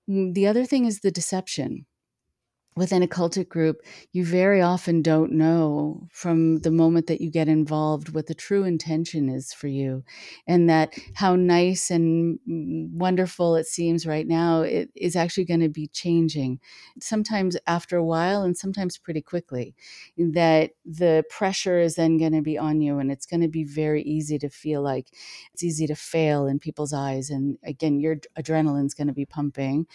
Mm, 0.08 0.34
the 0.34 0.46
other 0.46 0.66
thing 0.66 0.84
is 0.84 1.00
the 1.00 1.10
deception 1.10 1.86
within 2.76 3.02
a 3.02 3.08
cultic 3.08 3.48
group, 3.48 3.82
you 4.12 4.24
very 4.24 4.60
often 4.60 5.00
don't 5.00 5.32
know 5.32 6.08
from 6.12 6.58
the 6.58 6.70
moment 6.70 7.06
that 7.06 7.20
you 7.20 7.30
get 7.30 7.48
involved 7.48 8.14
what 8.14 8.26
the 8.26 8.34
true 8.34 8.64
intention 8.64 9.28
is 9.28 9.52
for 9.52 9.68
you. 9.68 10.02
And 10.46 10.68
that 10.68 10.94
how 11.14 11.36
nice 11.36 11.90
and 11.90 12.38
wonderful 12.46 13.54
it 13.54 13.66
seems 13.66 14.06
right 14.06 14.26
now, 14.26 14.62
it 14.62 14.90
is 14.96 15.14
actually 15.14 15.44
going 15.44 15.60
to 15.60 15.68
be 15.68 15.86
changing 15.86 16.58
sometimes 17.00 17.56
after 17.66 17.96
a 17.96 18.04
while 18.04 18.42
and 18.42 18.56
sometimes 18.56 18.98
pretty 18.98 19.22
quickly. 19.22 19.74
That 20.18 20.72
the 20.84 21.24
pressure 21.30 21.78
is 21.78 21.94
then 21.94 22.18
going 22.18 22.32
to 22.32 22.42
be 22.42 22.58
on 22.58 22.80
you, 22.80 22.98
and 22.98 23.10
it's 23.10 23.26
going 23.26 23.42
to 23.42 23.48
be 23.48 23.64
very 23.64 24.02
easy 24.02 24.38
to 24.38 24.48
feel 24.48 24.82
like 24.82 25.08
it's 25.52 25.62
easy 25.62 25.86
to 25.86 25.94
fail 25.94 26.46
in 26.46 26.58
people's 26.58 26.92
eyes. 26.92 27.30
And 27.30 27.56
again, 27.64 28.00
your 28.00 28.16
adrenaline's 28.36 28.94
going 28.94 29.06
to 29.06 29.12
be 29.12 29.26
pumping 29.26 29.86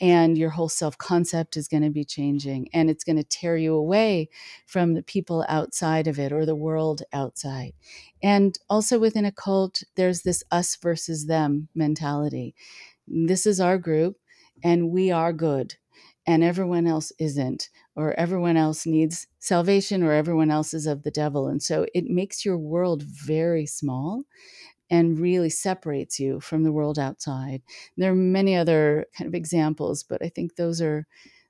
and 0.00 0.36
your 0.36 0.50
whole 0.50 0.68
self 0.68 0.98
concept 0.98 1.56
is 1.56 1.68
going 1.68 1.82
to 1.82 1.90
be 1.90 2.04
changing 2.04 2.68
and 2.72 2.90
it's 2.90 3.04
going 3.04 3.16
to 3.16 3.24
tear 3.24 3.56
you 3.56 3.74
away 3.74 4.28
from 4.66 4.94
the 4.94 5.02
people 5.02 5.44
outside 5.48 6.06
of 6.06 6.18
it 6.18 6.32
or 6.32 6.44
the 6.44 6.54
world 6.54 7.02
outside. 7.12 7.72
And 8.22 8.58
also 8.68 8.98
within 8.98 9.24
a 9.24 9.32
cult 9.32 9.82
there's 9.96 10.22
this 10.22 10.42
us 10.50 10.76
versus 10.76 11.26
them 11.26 11.68
mentality. 11.74 12.54
This 13.06 13.46
is 13.46 13.60
our 13.60 13.78
group 13.78 14.16
and 14.62 14.90
we 14.90 15.10
are 15.10 15.32
good 15.32 15.76
and 16.26 16.42
everyone 16.42 16.86
else 16.86 17.12
isn't 17.18 17.70
or 17.94 18.12
everyone 18.14 18.56
else 18.56 18.84
needs 18.84 19.26
salvation 19.38 20.02
or 20.02 20.12
everyone 20.12 20.50
else 20.50 20.74
is 20.74 20.86
of 20.86 21.04
the 21.04 21.10
devil. 21.10 21.46
And 21.46 21.62
so 21.62 21.86
it 21.94 22.06
makes 22.06 22.44
your 22.44 22.58
world 22.58 23.02
very 23.02 23.64
small 23.64 24.24
and 24.90 25.18
really 25.18 25.50
separates 25.50 26.18
you 26.20 26.40
from 26.40 26.62
the 26.62 26.72
world 26.72 26.98
outside. 26.98 27.62
There 27.96 28.12
are 28.12 28.16
many 28.16 28.56
other 28.56 29.06
kind 29.16 29.28
of 29.28 29.34
examples, 29.34 30.02
but 30.02 30.22
I 30.22 30.28
think 30.28 30.56
those 30.56 30.80
are 30.80 31.06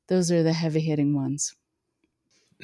those 0.08 0.30
are 0.30 0.42
the 0.42 0.52
heavy 0.52 0.80
hitting 0.80 1.14
ones. 1.14 1.54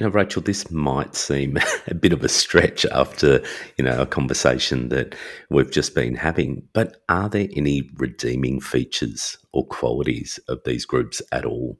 Now, 0.01 0.09
Rachel, 0.09 0.41
this 0.41 0.71
might 0.71 1.15
seem 1.15 1.59
a 1.87 1.95
bit 1.95 2.13
of 2.13 2.25
a 2.25 2.29
stretch 2.29 2.87
after 2.87 3.43
you 3.77 3.85
know 3.85 4.01
a 4.01 4.07
conversation 4.07 4.89
that 4.89 5.15
we've 5.51 5.71
just 5.71 5.95
been 5.95 6.15
having, 6.15 6.67
but 6.73 7.03
are 7.09 7.29
there 7.29 7.49
any 7.55 7.91
redeeming 7.97 8.61
features 8.61 9.39
or 9.53 9.67
qualities 9.67 10.41
of 10.49 10.61
these 10.65 10.87
groups 10.87 11.21
at 11.33 11.45
all? 11.45 11.79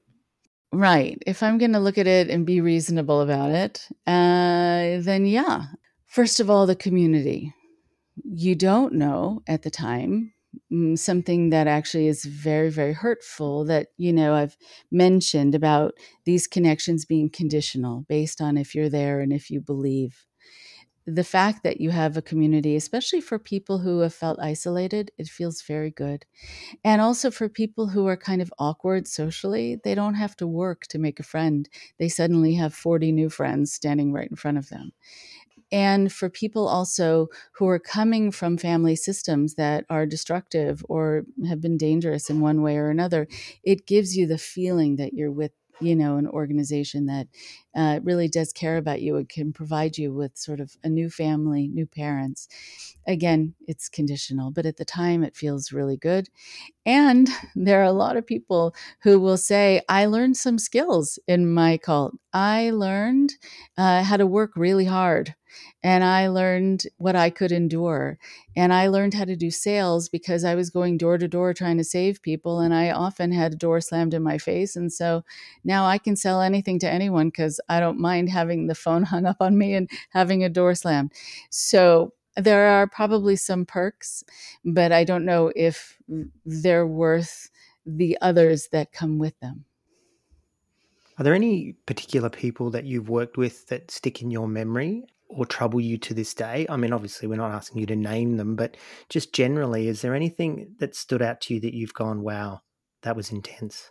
Right. 0.75 1.23
If 1.27 1.43
I'm 1.43 1.59
going 1.59 1.75
to 1.75 1.79
look 1.79 1.99
at 1.99 2.07
it 2.07 2.31
and 2.31 2.47
be 2.47 2.63
reasonable 2.63 3.21
about 3.21 3.51
it, 3.51 3.87
uh, 4.07 5.03
then 5.03 5.27
yeah. 5.27 5.67
First 6.07 6.41
of 6.41 6.49
all, 6.49 6.67
the 6.67 6.77
community 6.77 7.55
you 8.25 8.55
don't 8.55 8.93
know 8.95 9.43
at 9.47 9.63
the 9.63 9.71
time 9.71 10.33
mm, 10.73 10.99
something 10.99 11.51
that 11.51 11.67
actually 11.67 12.07
is 12.09 12.25
very 12.25 12.71
very 12.71 12.93
hurtful 12.93 13.65
that 13.65 13.89
you 13.97 14.13
know 14.13 14.35
i've 14.35 14.57
mentioned 14.91 15.55
about 15.55 15.95
these 16.25 16.47
connections 16.47 17.05
being 17.05 17.31
conditional 17.31 18.05
based 18.09 18.41
on 18.41 18.57
if 18.59 18.75
you're 18.75 18.91
there 18.91 19.21
and 19.21 19.33
if 19.33 19.51
you 19.51 19.61
believe. 19.61 20.27
The 21.07 21.25
fact 21.25 21.65
that 21.65 21.81
you 21.81 21.91
have 21.91 22.17
a 22.17 22.23
community 22.23 22.77
especially 22.77 23.21
for 23.21 23.39
people 23.39 23.79
who 23.81 24.01
have 24.01 24.15
felt 24.15 24.39
isolated 24.41 25.11
it 25.19 25.29
feels 25.29 25.63
very 25.63 25.91
good. 25.91 26.27
And 26.85 27.01
also 27.03 27.31
for 27.31 27.49
people 27.49 27.89
who 27.89 28.07
are 28.07 28.17
kind 28.17 28.43
of 28.43 28.53
awkward 28.59 29.09
socially 29.09 29.81
they 29.85 29.95
don't 29.97 30.15
have 30.15 30.37
to 30.39 30.47
work 30.47 30.87
to 30.89 30.99
make 30.99 31.21
a 31.21 31.25
friend. 31.25 31.69
They 31.99 32.09
suddenly 32.09 32.55
have 32.55 32.75
40 32.75 33.13
new 33.13 33.31
friends 33.31 33.73
standing 33.73 34.13
right 34.13 34.31
in 34.31 34.37
front 34.37 34.59
of 34.59 34.69
them 34.71 34.93
and 35.73 36.13
for 36.13 36.29
people 36.31 36.69
also 36.69 37.29
who 37.55 37.67
are 37.67 37.79
coming 37.81 38.31
from 38.31 38.57
family 38.59 38.95
systems 38.97 39.55
that 39.57 39.85
are 39.91 40.07
destructive 40.07 40.85
or 40.89 41.25
have 41.49 41.61
been 41.61 41.79
dangerous 41.79 42.31
in 42.31 42.41
one 42.41 42.63
way 42.63 42.77
or 42.77 42.91
another 42.91 43.27
it 43.65 43.87
gives 43.87 44.17
you 44.17 44.27
the 44.27 44.39
feeling 44.39 44.97
that 44.97 45.15
you're 45.15 45.33
with 45.33 45.53
you 45.81 45.97
know 45.97 46.17
an 46.17 46.29
organization 46.29 47.07
that 47.07 47.27
uh, 47.75 47.99
really 48.05 48.29
does 48.29 48.53
care 48.53 48.77
about 48.77 49.01
you 49.01 49.17
and 49.17 49.29
can 49.29 49.53
provide 49.53 49.97
you 49.99 50.13
with 50.13 50.37
sort 50.37 50.61
of 50.61 50.77
a 50.85 50.89
new 50.89 51.09
family 51.11 51.67
new 51.69 51.87
parents. 51.87 52.47
Again 53.07 53.55
it's 53.67 53.89
conditional 53.89 54.51
but 54.51 54.67
at 54.67 54.77
the 54.77 54.85
time 54.85 55.25
it 55.25 55.37
feels 55.37 55.73
really 55.73 55.97
good. 55.97 56.29
And 56.87 57.29
there 57.57 57.81
are 57.81 57.85
a 57.85 57.93
lot 57.93 58.17
of 58.17 58.27
people 58.27 58.75
who 59.03 59.21
will 59.21 59.39
say 59.39 59.83
i 59.89 60.07
learned 60.07 60.37
some 60.37 60.59
skills 60.59 61.19
in 61.29 61.53
my 61.53 61.79
cult. 61.79 62.15
I 62.33 62.71
learned 62.71 63.35
uh, 63.79 64.03
how 64.05 64.17
to 64.19 64.27
work 64.27 64.53
really 64.57 64.87
hard 64.87 65.35
and 65.83 66.05
I 66.05 66.29
learned 66.29 66.85
what 66.99 67.17
I 67.17 67.31
could 67.31 67.53
endure. 67.53 68.19
And 68.55 68.73
I 68.73 68.89
learned 68.89 69.15
how 69.15 69.25
to 69.25 69.37
do 69.37 69.51
sales 69.51 70.09
because 70.09 70.45
I 70.45 70.55
was 70.55 70.71
going 70.71 70.99
door 70.99 71.19
to 71.19 71.29
door 71.29 71.55
trying 71.55 71.79
to 71.79 71.85
save 71.85 72.23
people. 72.23 72.61
And 72.61 72.75
I 72.75 72.91
often 72.91 73.33
had 73.33 73.53
a 73.53 73.57
door 73.57 73.81
slammed 73.81 74.15
in 74.15 74.23
my 74.23 74.39
face. 74.39 74.77
And 74.77 74.93
so 74.93 75.25
now 75.65 75.85
I 75.85 75.99
can 75.99 76.17
sell 76.17 76.41
anything 76.41 76.79
to 76.81 76.91
anyone 76.91 77.29
because 77.29 77.61
I 77.69 77.81
don't 77.81 77.99
mind 77.99 78.29
having 78.29 78.67
the 78.67 78.75
phone 78.75 79.03
hung 79.13 79.27
up 79.27 79.39
on 79.41 79.59
me 79.59 79.75
and 79.75 79.91
having 80.11 80.45
a 80.45 80.49
door 80.49 80.75
slammed. 80.75 81.13
So 81.51 82.13
there 82.37 82.69
are 82.69 82.87
probably 82.87 83.37
some 83.37 83.67
perks, 83.67 84.25
but 84.65 84.93
I 84.93 85.05
don't 85.05 85.25
know 85.25 85.53
if 85.55 85.99
they're 86.47 86.87
worth 86.87 87.51
the 87.85 88.17
others 88.21 88.69
that 88.69 88.93
come 88.93 89.19
with 89.19 89.39
them. 89.41 89.65
Are 91.19 91.25
there 91.25 91.35
any 91.35 91.75
particular 91.87 92.31
people 92.31 92.71
that 92.71 92.85
you've 92.85 93.09
worked 93.09 93.37
with 93.37 93.67
that 93.69 93.91
stick 93.91 94.23
in 94.23 94.31
your 94.31 94.49
memory 94.49 95.05
or 95.33 95.47
trouble 95.47 95.81
you 95.81 95.99
to 95.99 96.15
this 96.15 96.35
day? 96.35 96.67
I 96.69 96.77
mean, 96.77 96.93
obviously, 96.93 97.29
we're 97.29 97.37
not 97.37 97.53
asking 97.53 97.81
you 97.81 97.87
to 97.87 97.97
name 97.97 98.37
them, 98.37 98.57
but 98.57 98.77
just 99.09 99.33
generally, 99.33 99.89
is 99.89 100.03
there 100.03 100.15
anything 100.15 100.75
that 100.79 100.95
stood 100.95 101.23
out 101.23 101.41
to 101.43 101.55
you 101.55 101.61
that 101.61 101.75
you've 101.75 101.95
gone, 101.95 102.23
wow, 102.23 102.61
that 103.03 103.17
was 103.17 103.31
intense? 103.31 103.91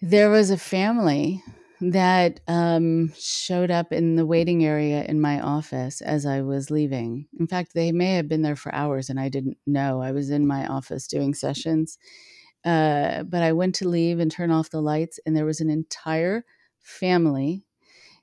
There 0.00 0.30
was 0.30 0.50
a 0.50 0.58
family 0.58 1.42
that 1.80 2.40
um, 2.48 3.12
showed 3.16 3.70
up 3.70 3.92
in 3.92 4.16
the 4.16 4.26
waiting 4.26 4.64
area 4.64 5.04
in 5.04 5.20
my 5.20 5.40
office 5.40 6.00
as 6.00 6.26
I 6.26 6.42
was 6.42 6.70
leaving. 6.70 7.28
In 7.38 7.46
fact, 7.46 7.72
they 7.74 7.92
may 7.92 8.14
have 8.14 8.28
been 8.28 8.42
there 8.42 8.56
for 8.56 8.74
hours 8.74 9.10
and 9.10 9.20
I 9.20 9.28
didn't 9.28 9.58
know. 9.66 10.02
I 10.02 10.10
was 10.10 10.30
in 10.30 10.46
my 10.46 10.66
office 10.66 11.06
doing 11.06 11.34
sessions. 11.34 11.98
Uh, 12.64 13.22
but 13.22 13.42
I 13.42 13.52
went 13.52 13.74
to 13.76 13.88
leave 13.88 14.18
and 14.18 14.30
turn 14.30 14.50
off 14.50 14.70
the 14.70 14.82
lights, 14.82 15.20
and 15.24 15.36
there 15.36 15.44
was 15.44 15.60
an 15.60 15.70
entire 15.70 16.44
family 16.80 17.64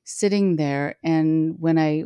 sitting 0.03 0.57
there. 0.57 0.97
And 1.03 1.55
when 1.59 1.77
I 1.77 2.03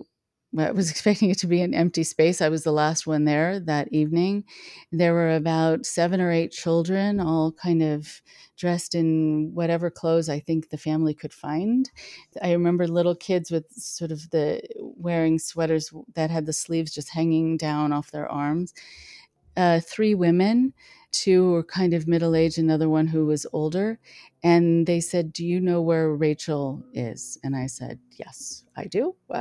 I 0.58 0.72
was 0.72 0.90
expecting 0.90 1.30
it 1.30 1.38
to 1.40 1.48
be 1.48 1.62
an 1.62 1.74
empty 1.74 2.04
space. 2.04 2.42
I 2.42 2.50
was 2.50 2.64
the 2.64 2.72
last 2.72 3.06
one 3.06 3.26
there 3.26 3.60
that 3.62 3.94
evening. 3.94 4.46
There 4.92 5.14
were 5.14 5.36
about 5.36 5.86
seven 5.86 6.20
or 6.20 6.32
eight 6.32 6.52
children, 6.52 7.20
all 7.20 7.52
kind 7.52 7.84
of 7.84 8.22
dressed 8.58 8.96
in 8.96 9.52
whatever 9.54 9.92
clothes 9.92 10.28
I 10.28 10.40
think 10.40 10.70
the 10.70 10.78
family 10.78 11.14
could 11.14 11.34
find. 11.34 11.90
I 12.42 12.52
remember 12.52 12.88
little 12.88 13.16
kids 13.16 13.52
with 13.52 13.66
sort 13.72 14.12
of 14.12 14.30
the 14.32 14.62
wearing 14.76 15.38
sweaters 15.38 15.92
that 16.16 16.32
had 16.32 16.46
the 16.46 16.54
sleeves 16.54 16.94
just 16.94 17.10
hanging 17.12 17.58
down 17.58 17.94
off 17.94 18.12
their 18.12 18.30
arms. 18.30 18.74
Uh, 19.56 19.80
three 19.80 20.16
women, 20.16 20.74
two 21.12 21.52
were 21.52 21.64
kind 21.64 21.94
of 21.94 22.08
middle 22.08 22.36
aged, 22.36 22.58
another 22.58 22.90
one 22.90 23.08
who 23.08 23.26
was 23.26 23.46
older. 23.54 24.00
And 24.42 24.88
they 24.88 25.00
said, 25.00 25.34
Do 25.34 25.46
you 25.46 25.60
know 25.60 25.82
where 25.82 26.14
Rachel 26.16 26.84
is? 26.94 27.38
And 27.44 27.56
I 27.56 27.68
said, 27.68 28.00
Yes, 28.18 28.64
I 28.76 28.86
do. 28.86 29.16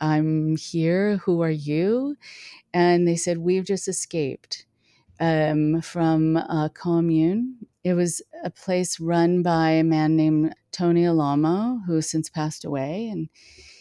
I'm 0.00 0.56
here. 0.56 1.18
Who 1.18 1.42
are 1.42 1.50
you? 1.50 2.16
And 2.72 3.06
they 3.06 3.16
said, 3.16 3.38
We've 3.38 3.64
just 3.64 3.88
escaped 3.88 4.66
um, 5.20 5.80
from 5.80 6.36
a 6.36 6.70
commune. 6.72 7.66
It 7.84 7.94
was 7.94 8.22
a 8.44 8.50
place 8.50 9.00
run 9.00 9.42
by 9.42 9.70
a 9.70 9.84
man 9.84 10.16
named 10.16 10.54
Tony 10.72 11.06
Alamo, 11.06 11.80
who 11.86 11.94
has 11.96 12.10
since 12.10 12.28
passed 12.28 12.64
away. 12.64 13.08
And 13.08 13.28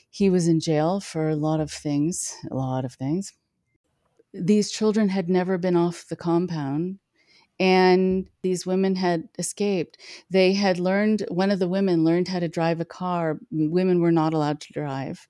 he 0.09 0.29
was 0.29 0.47
in 0.47 0.59
jail 0.59 0.99
for 0.99 1.29
a 1.29 1.35
lot 1.35 1.59
of 1.59 1.71
things, 1.71 2.35
a 2.49 2.55
lot 2.55 2.85
of 2.85 2.93
things. 2.93 3.33
These 4.33 4.71
children 4.71 5.09
had 5.09 5.29
never 5.29 5.57
been 5.57 5.75
off 5.75 6.07
the 6.07 6.15
compound 6.15 6.99
and 7.59 8.27
these 8.43 8.65
women 8.65 8.95
had 8.95 9.29
escaped. 9.39 9.97
They 10.29 10.53
had 10.53 10.79
learned, 10.79 11.25
one 11.29 11.49
of 11.49 11.59
the 11.59 11.67
women 11.67 12.03
learned 12.03 12.27
how 12.27 12.39
to 12.39 12.47
drive 12.47 12.79
a 12.79 12.85
car. 12.85 13.39
Women 13.51 13.99
were 13.99 14.11
not 14.11 14.33
allowed 14.33 14.61
to 14.61 14.73
drive. 14.73 15.27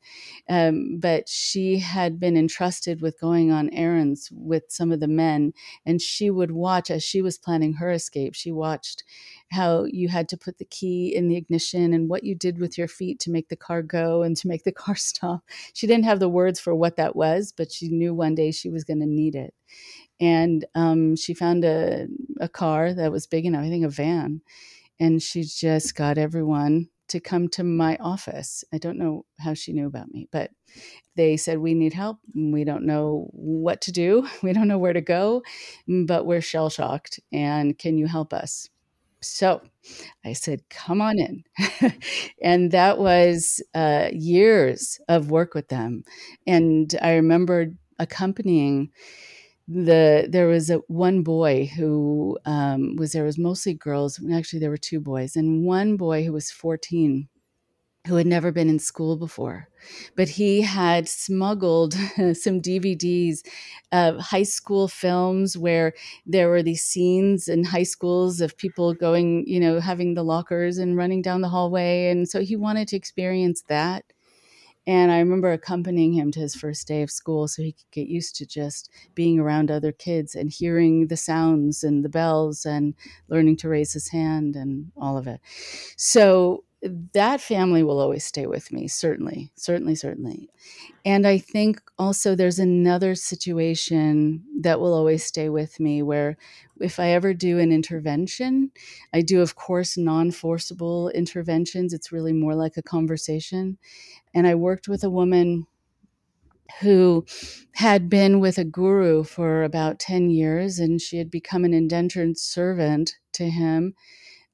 Um, 0.50 1.00
but 1.00 1.30
she 1.30 1.80
had 1.80 2.20
been 2.20 2.36
entrusted 2.36 3.02
with 3.02 3.20
going 3.20 3.52
on 3.52 3.70
errands 3.70 4.30
with 4.34 4.64
some 4.70 4.92
of 4.92 5.00
the 5.00 5.08
men. 5.08 5.54
And 5.86 6.02
she 6.02 6.30
would 6.30 6.52
watch 6.52 6.92
as 6.92 7.04
she 7.04 7.22
was 7.22 7.38
planning 7.38 7.74
her 7.74 7.92
escape. 7.92 8.36
She 8.36 8.52
watched 8.52 9.04
how 9.52 9.86
you 9.86 10.10
had 10.10 10.28
to 10.30 10.38
put 10.38 10.58
the 10.58 10.66
key 10.66 11.16
in 11.16 11.30
the 11.30 11.38
ignition 11.38 11.94
and 11.94 12.10
what 12.10 12.24
you 12.24 12.36
did 12.36 12.60
with 12.60 12.78
your 12.78 12.90
feet 12.90 13.20
to 13.22 13.32
make 13.32 13.48
the 13.48 13.56
car 13.56 13.82
go 13.82 14.24
and 14.24 14.36
to 14.38 14.48
make 14.50 14.64
the 14.66 14.72
car 14.74 14.96
stop. 14.96 15.44
She 15.74 15.88
didn't 15.88 16.06
have 16.06 16.20
the 16.20 16.30
words 16.30 16.60
for 16.60 16.76
what 16.76 16.98
that 16.98 17.16
was, 17.16 17.54
but 17.56 17.72
she 17.72 17.88
knew 17.88 18.14
one 18.14 18.36
day 18.36 18.52
she 18.52 18.70
was 18.70 18.84
going 18.84 19.00
to 19.00 19.06
need 19.06 19.36
it 19.36 19.54
and 20.20 20.66
um, 20.76 21.16
she 21.16 21.34
found 21.34 21.64
a, 21.64 22.08
a 22.40 22.50
car 22.50 22.94
that 22.94 23.12
was 23.12 23.28
big 23.28 23.46
enough, 23.46 23.64
I 23.64 23.70
think 23.70 23.86
a 23.86 23.90
van, 23.90 24.42
and 25.00 25.22
she 25.22 25.44
just 25.44 25.96
got 25.96 26.18
everyone 26.18 26.90
to 27.10 27.20
come 27.20 27.48
to 27.50 27.64
my 27.64 27.98
office. 27.98 28.64
I 28.74 28.78
don't 28.78 28.98
know 28.98 29.26
how 29.40 29.54
she 29.54 29.74
knew 29.74 29.88
about 29.88 30.12
me, 30.12 30.28
but 30.32 30.52
they 31.16 31.38
said, 31.38 31.60
We 31.60 31.74
need 31.74 31.94
help. 31.94 32.20
We 32.36 32.64
don't 32.64 32.86
know 32.86 33.30
what 33.32 33.82
to 33.82 33.92
do. 33.92 34.28
We 34.44 34.54
don't 34.54 34.68
know 34.68 34.78
where 34.78 34.94
to 34.94 35.02
go, 35.02 35.44
but 35.88 36.26
we're 36.26 36.42
shell 36.42 36.70
shocked. 36.70 37.20
And 37.32 37.78
can 37.78 37.98
you 37.98 38.08
help 38.08 38.34
us? 38.34 38.70
So 39.22 39.62
I 40.26 40.34
said, 40.34 40.68
Come 40.70 41.02
on 41.02 41.18
in. 41.20 41.44
and 42.42 42.72
that 42.72 42.98
was 43.00 43.62
uh, 43.74 44.10
years 44.12 45.00
of 45.08 45.32
work 45.32 45.54
with 45.54 45.70
them. 45.70 46.04
And 46.46 46.94
I 47.02 47.16
remember 47.16 47.74
accompanying 48.00 48.92
the 49.68 50.28
there 50.30 50.48
was 50.48 50.70
a 50.70 50.78
one 50.88 51.24
boy 51.24 51.66
who 51.76 52.38
um, 52.46 52.96
was 52.96 53.12
there 53.12 53.26
was 53.26 53.38
mostly 53.38 53.74
girls 53.74 54.20
actually 54.34 54.60
there 54.60 54.70
were 54.70 54.78
two 54.78 55.00
boys 55.00 55.36
and 55.36 55.66
one 55.66 55.98
boy 55.98 56.24
who 56.24 56.32
was 56.32 56.52
14 56.52 57.28
who 58.08 58.16
had 58.16 58.28
never 58.28 58.54
been 58.54 58.70
in 58.70 58.80
school 58.80 59.18
before 59.18 59.68
but 60.16 60.30
he 60.30 60.62
had 60.62 61.10
smuggled 61.10 61.94
some 62.34 62.62
dvds 62.62 63.40
of 63.92 64.18
high 64.20 64.44
school 64.44 64.88
films 64.88 65.58
where 65.58 65.94
there 66.26 66.48
were 66.48 66.64
these 66.64 66.84
scenes 66.84 67.50
in 67.50 67.66
high 67.66 67.84
schools 67.84 68.40
of 68.40 68.58
people 68.58 68.94
going 68.94 69.46
you 69.48 69.60
know 69.60 69.82
having 69.82 70.14
the 70.14 70.24
lockers 70.24 70.78
and 70.78 70.96
running 70.96 71.22
down 71.22 71.42
the 71.42 71.50
hallway 71.50 72.10
and 72.10 72.30
so 72.30 72.40
he 72.42 72.56
wanted 72.56 72.88
to 72.88 72.96
experience 72.96 73.64
that 73.68 74.06
and 74.88 75.12
I 75.12 75.20
remember 75.20 75.52
accompanying 75.52 76.14
him 76.14 76.32
to 76.32 76.40
his 76.40 76.56
first 76.56 76.88
day 76.88 77.02
of 77.04 77.12
school 77.12 77.50
so 77.50 77.62
he 77.62 77.74
could 77.74 77.92
get 77.92 78.08
used 78.08 78.38
to 78.38 78.46
just 78.46 78.90
being 79.14 79.38
around 79.38 79.70
other 79.70 79.92
kids 79.92 80.34
and 80.34 80.50
hearing 80.50 81.08
the 81.08 81.18
sounds 81.18 81.84
and 81.84 82.06
the 82.06 82.10
bells 82.10 82.66
and 82.66 82.96
learning 83.28 83.58
to 83.58 83.70
raise 83.70 83.92
his 83.92 84.08
hand 84.08 84.56
and 84.56 84.94
all 84.96 85.18
of 85.18 85.28
it. 85.28 85.42
So 85.98 86.64
that 87.14 87.42
family 87.42 87.84
will 87.84 88.00
always 88.00 88.24
stay 88.24 88.46
with 88.46 88.72
me, 88.72 88.88
certainly, 88.88 89.52
certainly, 89.56 89.96
certainly. 89.96 90.50
And 91.04 91.28
I 91.28 91.38
think 91.38 91.82
also 91.98 92.34
there's 92.34 92.60
another 92.60 93.14
situation 93.16 94.44
that 94.62 94.80
will 94.80 94.94
always 94.94 95.24
stay 95.24 95.50
with 95.50 95.80
me 95.80 96.02
where 96.02 96.38
if 96.82 97.00
I 97.00 97.10
ever 97.10 97.34
do 97.34 97.60
an 97.60 97.72
intervention, 97.72 98.72
I 99.14 99.22
do, 99.22 99.42
of 99.42 99.56
course, 99.56 99.98
non 99.98 100.32
forcible 100.32 101.10
interventions. 101.10 101.94
It's 101.94 102.12
really 102.12 102.34
more 102.34 102.56
like 102.56 102.78
a 102.78 102.84
conversation. 102.84 103.78
And 104.34 104.48
I 104.48 104.56
worked 104.56 104.88
with 104.88 105.04
a 105.04 105.10
woman 105.10 105.68
who 106.82 107.26
had 107.76 108.10
been 108.10 108.40
with 108.40 108.58
a 108.58 108.66
guru 108.66 109.24
for 109.24 109.64
about 109.64 110.00
10 110.00 110.30
years 110.30 110.80
and 110.80 111.02
she 111.02 111.18
had 111.18 111.32
become 111.32 111.64
an 111.64 111.74
indentured 111.74 112.38
servant 112.38 113.16
to 113.32 113.50
him 113.50 113.94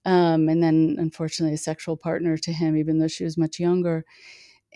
um, 0.05 0.49
and 0.49 0.61
then 0.61 0.95
unfortunately 0.99 1.55
a 1.55 1.57
sexual 1.57 1.95
partner 1.95 2.37
to 2.37 2.51
him, 2.51 2.75
even 2.75 2.99
though 2.99 3.07
she 3.07 3.23
was 3.23 3.37
much 3.37 3.59
younger. 3.59 4.05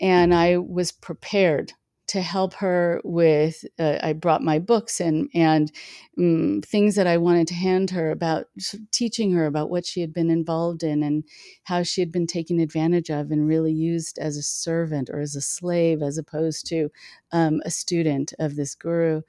And 0.00 0.34
I 0.34 0.58
was 0.58 0.92
prepared 0.92 1.72
to 2.08 2.22
help 2.22 2.54
her 2.54 3.00
with. 3.04 3.64
Uh, 3.78 3.98
I 4.02 4.12
brought 4.12 4.42
my 4.42 4.58
books 4.58 5.00
and 5.00 5.28
and 5.34 5.70
um, 6.18 6.60
things 6.64 6.94
that 6.96 7.06
I 7.06 7.16
wanted 7.18 7.48
to 7.48 7.54
hand 7.54 7.90
her 7.90 8.10
about 8.10 8.46
teaching 8.92 9.32
her 9.32 9.46
about 9.46 9.70
what 9.70 9.86
she 9.86 10.00
had 10.00 10.12
been 10.12 10.30
involved 10.30 10.82
in 10.82 11.02
and 11.02 11.24
how 11.64 11.82
she 11.82 12.00
had 12.00 12.10
been 12.10 12.26
taken 12.26 12.58
advantage 12.58 13.10
of 13.10 13.30
and 13.30 13.46
really 13.46 13.72
used 13.72 14.18
as 14.18 14.36
a 14.36 14.42
servant 14.42 15.10
or 15.10 15.20
as 15.20 15.36
a 15.36 15.40
slave 15.40 16.02
as 16.02 16.18
opposed 16.18 16.66
to 16.66 16.88
um, 17.32 17.60
a 17.64 17.70
student 17.70 18.32
of 18.38 18.56
this 18.56 18.74
guru 18.74 19.22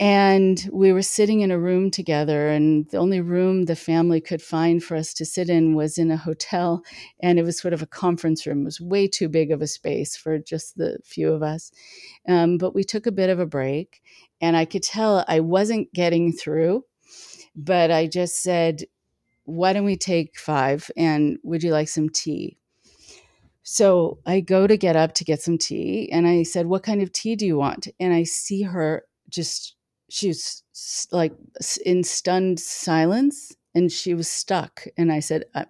and 0.00 0.68
we 0.72 0.92
were 0.92 1.02
sitting 1.02 1.40
in 1.40 1.50
a 1.50 1.58
room 1.58 1.90
together 1.90 2.48
and 2.48 2.88
the 2.90 2.98
only 2.98 3.20
room 3.20 3.64
the 3.64 3.76
family 3.76 4.20
could 4.20 4.40
find 4.40 4.82
for 4.82 4.96
us 4.96 5.12
to 5.14 5.24
sit 5.24 5.48
in 5.48 5.74
was 5.74 5.98
in 5.98 6.10
a 6.10 6.16
hotel 6.16 6.82
and 7.20 7.38
it 7.38 7.42
was 7.42 7.58
sort 7.58 7.74
of 7.74 7.82
a 7.82 7.86
conference 7.86 8.46
room. 8.46 8.62
It 8.62 8.64
was 8.64 8.80
way 8.80 9.08
too 9.08 9.28
big 9.28 9.50
of 9.50 9.60
a 9.60 9.66
space 9.66 10.16
for 10.16 10.38
just 10.38 10.76
the 10.76 10.98
few 11.04 11.32
of 11.32 11.42
us. 11.42 11.72
Um, 12.28 12.58
but 12.58 12.74
we 12.74 12.84
took 12.84 13.06
a 13.06 13.12
bit 13.12 13.30
of 13.30 13.40
a 13.40 13.46
break 13.46 14.00
and 14.40 14.56
i 14.56 14.64
could 14.64 14.84
tell 14.84 15.24
i 15.26 15.40
wasn't 15.40 15.92
getting 15.92 16.32
through 16.32 16.84
but 17.56 17.90
i 17.90 18.06
just 18.06 18.40
said 18.40 18.84
why 19.48 19.72
don't 19.72 19.86
we 19.86 19.96
take 19.96 20.38
five 20.38 20.90
and 20.94 21.38
would 21.42 21.62
you 21.62 21.72
like 21.72 21.88
some 21.88 22.10
tea? 22.10 22.58
So 23.62 24.18
I 24.26 24.40
go 24.40 24.66
to 24.66 24.76
get 24.76 24.94
up 24.94 25.14
to 25.14 25.24
get 25.24 25.40
some 25.40 25.56
tea 25.56 26.10
and 26.12 26.26
I 26.26 26.42
said, 26.42 26.66
What 26.66 26.82
kind 26.82 27.00
of 27.00 27.12
tea 27.12 27.34
do 27.34 27.46
you 27.46 27.56
want? 27.56 27.88
And 27.98 28.12
I 28.12 28.24
see 28.24 28.62
her 28.62 29.04
just 29.30 29.74
she 30.08 30.28
was 30.28 30.62
like 31.12 31.32
in 31.84 32.02
stunned 32.04 32.60
silence 32.60 33.54
and 33.74 33.92
she 33.92 34.14
was 34.14 34.28
stuck 34.28 34.84
and 34.96 35.12
i 35.12 35.20
said 35.20 35.44
uh, 35.54 35.64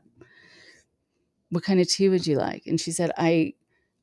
what 1.51 1.65
kind 1.65 1.81
of 1.81 1.89
tea 1.89 2.09
would 2.09 2.27
you 2.27 2.37
like? 2.37 2.67
And 2.67 2.81
she 2.81 2.93
said 2.93 3.11
i 3.17 3.55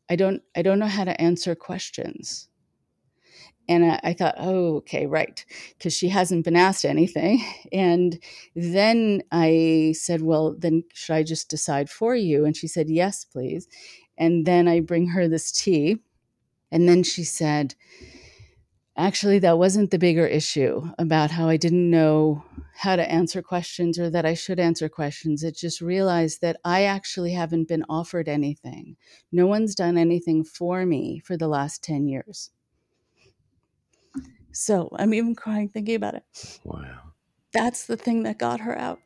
i 0.10 0.16
don't 0.16 0.42
i 0.56 0.62
don't 0.62 0.80
know 0.80 0.88
how 0.88 1.04
to 1.04 1.20
answer 1.22 1.56
questions. 1.56 2.48
And 3.68 3.84
I, 3.84 4.00
I 4.04 4.14
thought 4.14 4.36
oh 4.38 4.78
okay 4.78 5.06
right 5.08 5.44
because 5.78 5.94
she 5.94 6.10
hasn't 6.10 6.46
been 6.46 6.56
asked 6.56 6.86
anything. 6.86 7.44
And 7.72 8.20
then 8.56 9.24
i 9.32 9.94
said 9.98 10.22
well 10.22 10.56
then 10.58 10.84
should 10.94 11.14
i 11.14 11.24
just 11.24 11.50
decide 11.50 11.90
for 11.90 12.16
you? 12.16 12.46
And 12.46 12.56
she 12.56 12.68
said 12.68 12.90
yes 12.90 13.26
please. 13.26 13.68
And 14.18 14.46
then 14.46 14.68
i 14.68 14.80
bring 14.80 15.08
her 15.10 15.28
this 15.28 15.52
tea 15.52 15.98
and 16.72 16.90
then 16.90 17.04
she 17.04 17.24
said 17.24 17.76
actually 18.98 19.40
that 19.40 19.58
wasn't 19.58 19.92
the 19.92 20.00
bigger 20.00 20.26
issue 20.26 20.90
about 20.98 21.32
how 21.32 21.50
I 21.50 21.58
didn't 21.58 21.90
know 21.90 22.44
how 22.76 22.96
to 22.96 23.12
answer 23.12 23.42
questions 23.42 24.00
or 24.00 24.10
that 24.10 24.26
I 24.26 24.34
should 24.34 24.60
answer 24.60 24.90
questions. 24.90 25.44
It 25.44 25.56
just 25.56 25.82
realized 25.82 26.42
that 26.42 26.58
I 26.64 26.84
actually 26.84 27.34
haven't 27.34 27.68
been 27.68 27.86
offered 27.90 28.28
anything. 28.28 28.98
No 29.32 29.48
one's 29.48 29.76
done 29.76 29.98
anything 29.98 30.44
for 30.44 30.86
me 30.86 31.20
for 31.20 31.38
the 31.38 31.48
last 31.48 31.84
10 31.84 32.08
years. 32.08 32.52
So 34.52 34.90
I'm 34.98 35.14
even 35.14 35.36
crying 35.36 35.70
thinking 35.70 35.96
about 35.96 36.16
it. 36.16 36.24
Wow. 36.64 37.12
That's 37.52 37.86
the 37.86 37.98
thing 37.98 38.24
that 38.24 38.38
got 38.38 38.62
her 38.62 38.78
out. 38.78 39.00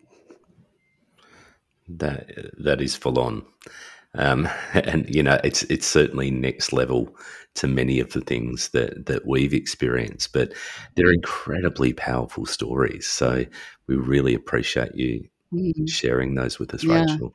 That 1.88 2.30
that 2.64 2.82
is 2.82 2.96
full 2.96 3.20
on. 3.20 3.46
Um, 4.14 4.48
and 4.74 5.14
you 5.14 5.24
know, 5.24 5.40
it's 5.44 5.64
it's 5.64 5.88
certainly 5.88 6.30
next 6.30 6.72
level 6.72 7.16
to 7.56 7.68
many 7.68 8.00
of 8.00 8.14
the 8.14 8.22
things 8.22 8.70
that 8.70 9.06
that 9.08 9.26
we've 9.26 9.54
experienced, 9.54 10.34
but 10.34 10.54
they're 10.96 11.12
incredibly 11.12 11.94
powerful 11.94 12.46
stories. 12.46 13.08
So 13.08 13.46
we 13.88 13.96
really 13.96 14.34
appreciate 14.34 14.96
you 14.96 15.28
mm-hmm. 15.54 15.86
sharing 15.86 16.36
those 16.36 16.60
with 16.60 16.74
us, 16.74 16.84
yeah. 16.84 17.02
Rachel. 17.02 17.34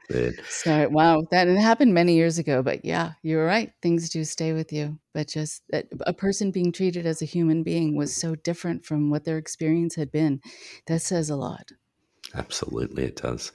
So 0.49 0.89
wow, 0.89 1.25
that 1.31 1.49
happened 1.49 1.95
many 1.95 2.15
years 2.15 2.39
ago, 2.39 2.63
but 2.63 2.85
yeah, 2.85 3.13
you're 3.23 3.47
right. 3.47 3.73
Things 3.83 4.09
do 4.09 4.25
stay 4.25 4.53
with 4.53 4.73
you, 4.73 4.99
but 5.13 5.29
just 5.29 5.63
that 5.71 5.87
a 6.01 6.13
person 6.13 6.51
being 6.51 6.73
treated 6.73 7.07
as 7.07 7.23
a 7.23 7.27
human 7.27 7.63
being 7.63 7.97
was 7.97 8.15
so 8.15 8.35
different 8.35 8.85
from 8.85 9.11
what 9.11 9.25
their 9.25 9.39
experience 9.39 9.95
had 9.95 10.11
been. 10.11 10.41
That 10.87 11.03
says 11.03 11.31
a 11.31 11.37
lot. 11.37 11.73
Absolutely, 12.35 13.05
it 13.05 13.17
does. 13.17 13.53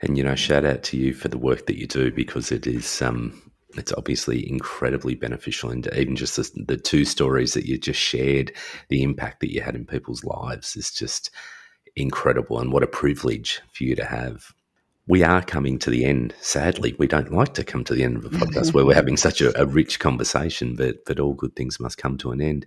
And 0.00 0.16
you 0.18 0.24
know, 0.24 0.34
shout 0.34 0.64
out 0.64 0.82
to 0.84 0.96
you 0.96 1.14
for 1.14 1.28
the 1.28 1.38
work 1.38 1.66
that 1.66 1.78
you 1.78 1.86
do 1.86 2.10
because 2.10 2.50
it 2.50 2.66
is 2.66 3.02
um, 3.02 3.51
it's 3.78 3.92
obviously 3.92 4.48
incredibly 4.48 5.14
beneficial. 5.14 5.70
And 5.70 5.86
even 5.94 6.16
just 6.16 6.36
the, 6.36 6.64
the 6.66 6.76
two 6.76 7.04
stories 7.04 7.54
that 7.54 7.66
you 7.66 7.78
just 7.78 8.00
shared, 8.00 8.52
the 8.88 9.02
impact 9.02 9.40
that 9.40 9.52
you 9.52 9.60
had 9.60 9.74
in 9.74 9.84
people's 9.84 10.24
lives 10.24 10.76
is 10.76 10.90
just 10.90 11.30
incredible. 11.96 12.58
And 12.58 12.72
what 12.72 12.82
a 12.82 12.88
privilege 12.88 13.60
for 13.72 13.84
you 13.84 13.94
to 13.96 14.04
have. 14.04 14.52
We 15.08 15.24
are 15.24 15.42
coming 15.42 15.78
to 15.80 15.90
the 15.90 16.04
end. 16.04 16.34
Sadly, 16.40 16.94
we 16.98 17.06
don't 17.06 17.32
like 17.32 17.54
to 17.54 17.64
come 17.64 17.82
to 17.84 17.94
the 17.94 18.04
end 18.04 18.16
of 18.16 18.24
a 18.24 18.28
podcast 18.30 18.72
where 18.72 18.86
we're 18.86 18.94
having 18.94 19.16
such 19.16 19.40
a, 19.40 19.60
a 19.60 19.66
rich 19.66 19.98
conversation, 19.98 20.76
but 20.76 21.04
but 21.04 21.18
all 21.18 21.34
good 21.34 21.56
things 21.56 21.80
must 21.80 21.98
come 21.98 22.16
to 22.18 22.30
an 22.30 22.40
end. 22.40 22.66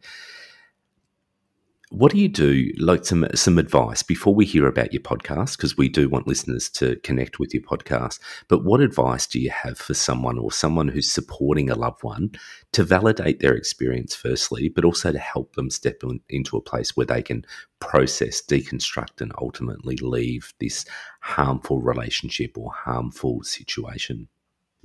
What 1.92 2.12
do 2.12 2.18
you 2.18 2.28
do? 2.28 2.72
Like 2.80 3.06
some 3.06 3.28
some 3.36 3.60
advice 3.60 4.02
before 4.02 4.34
we 4.34 4.46
hear 4.46 4.68
about 4.68 4.92
your 4.92 5.04
podcast, 5.04 5.56
because 5.56 5.78
we 5.78 5.88
do 5.88 6.10
want 6.10 6.28
listeners 6.28 6.68
to 6.72 6.96
connect 6.98 7.38
with 7.40 7.54
your 7.54 7.62
podcast. 7.62 8.20
But 8.48 8.66
what 8.66 8.82
advice 8.82 9.28
do 9.28 9.40
you 9.40 9.52
have 9.52 9.78
for 9.78 9.94
someone 9.94 10.40
or 10.40 10.52
someone 10.52 10.88
who's 10.88 11.12
supporting 11.12 11.70
a 11.70 11.76
loved 11.76 12.04
one 12.04 12.32
to 12.72 12.84
validate 12.84 13.40
their 13.40 13.54
experience 13.54 14.16
firstly, 14.16 14.68
but 14.68 14.84
also 14.84 15.12
to 15.12 15.20
help 15.20 15.54
them 15.56 15.70
step 15.70 15.98
in, 16.02 16.20
into 16.28 16.58
a 16.58 16.62
place 16.62 16.98
where 16.98 17.06
they 17.06 17.22
can 17.22 17.46
process, 17.80 18.42
deconstruct, 18.42 19.22
and 19.22 19.32
ultimately 19.40 19.96
leave 19.98 20.54
this 20.60 20.86
harmful 21.22 21.82
relationship 21.82 22.58
or 22.58 22.72
harmful 22.74 23.44
situation? 23.44 24.28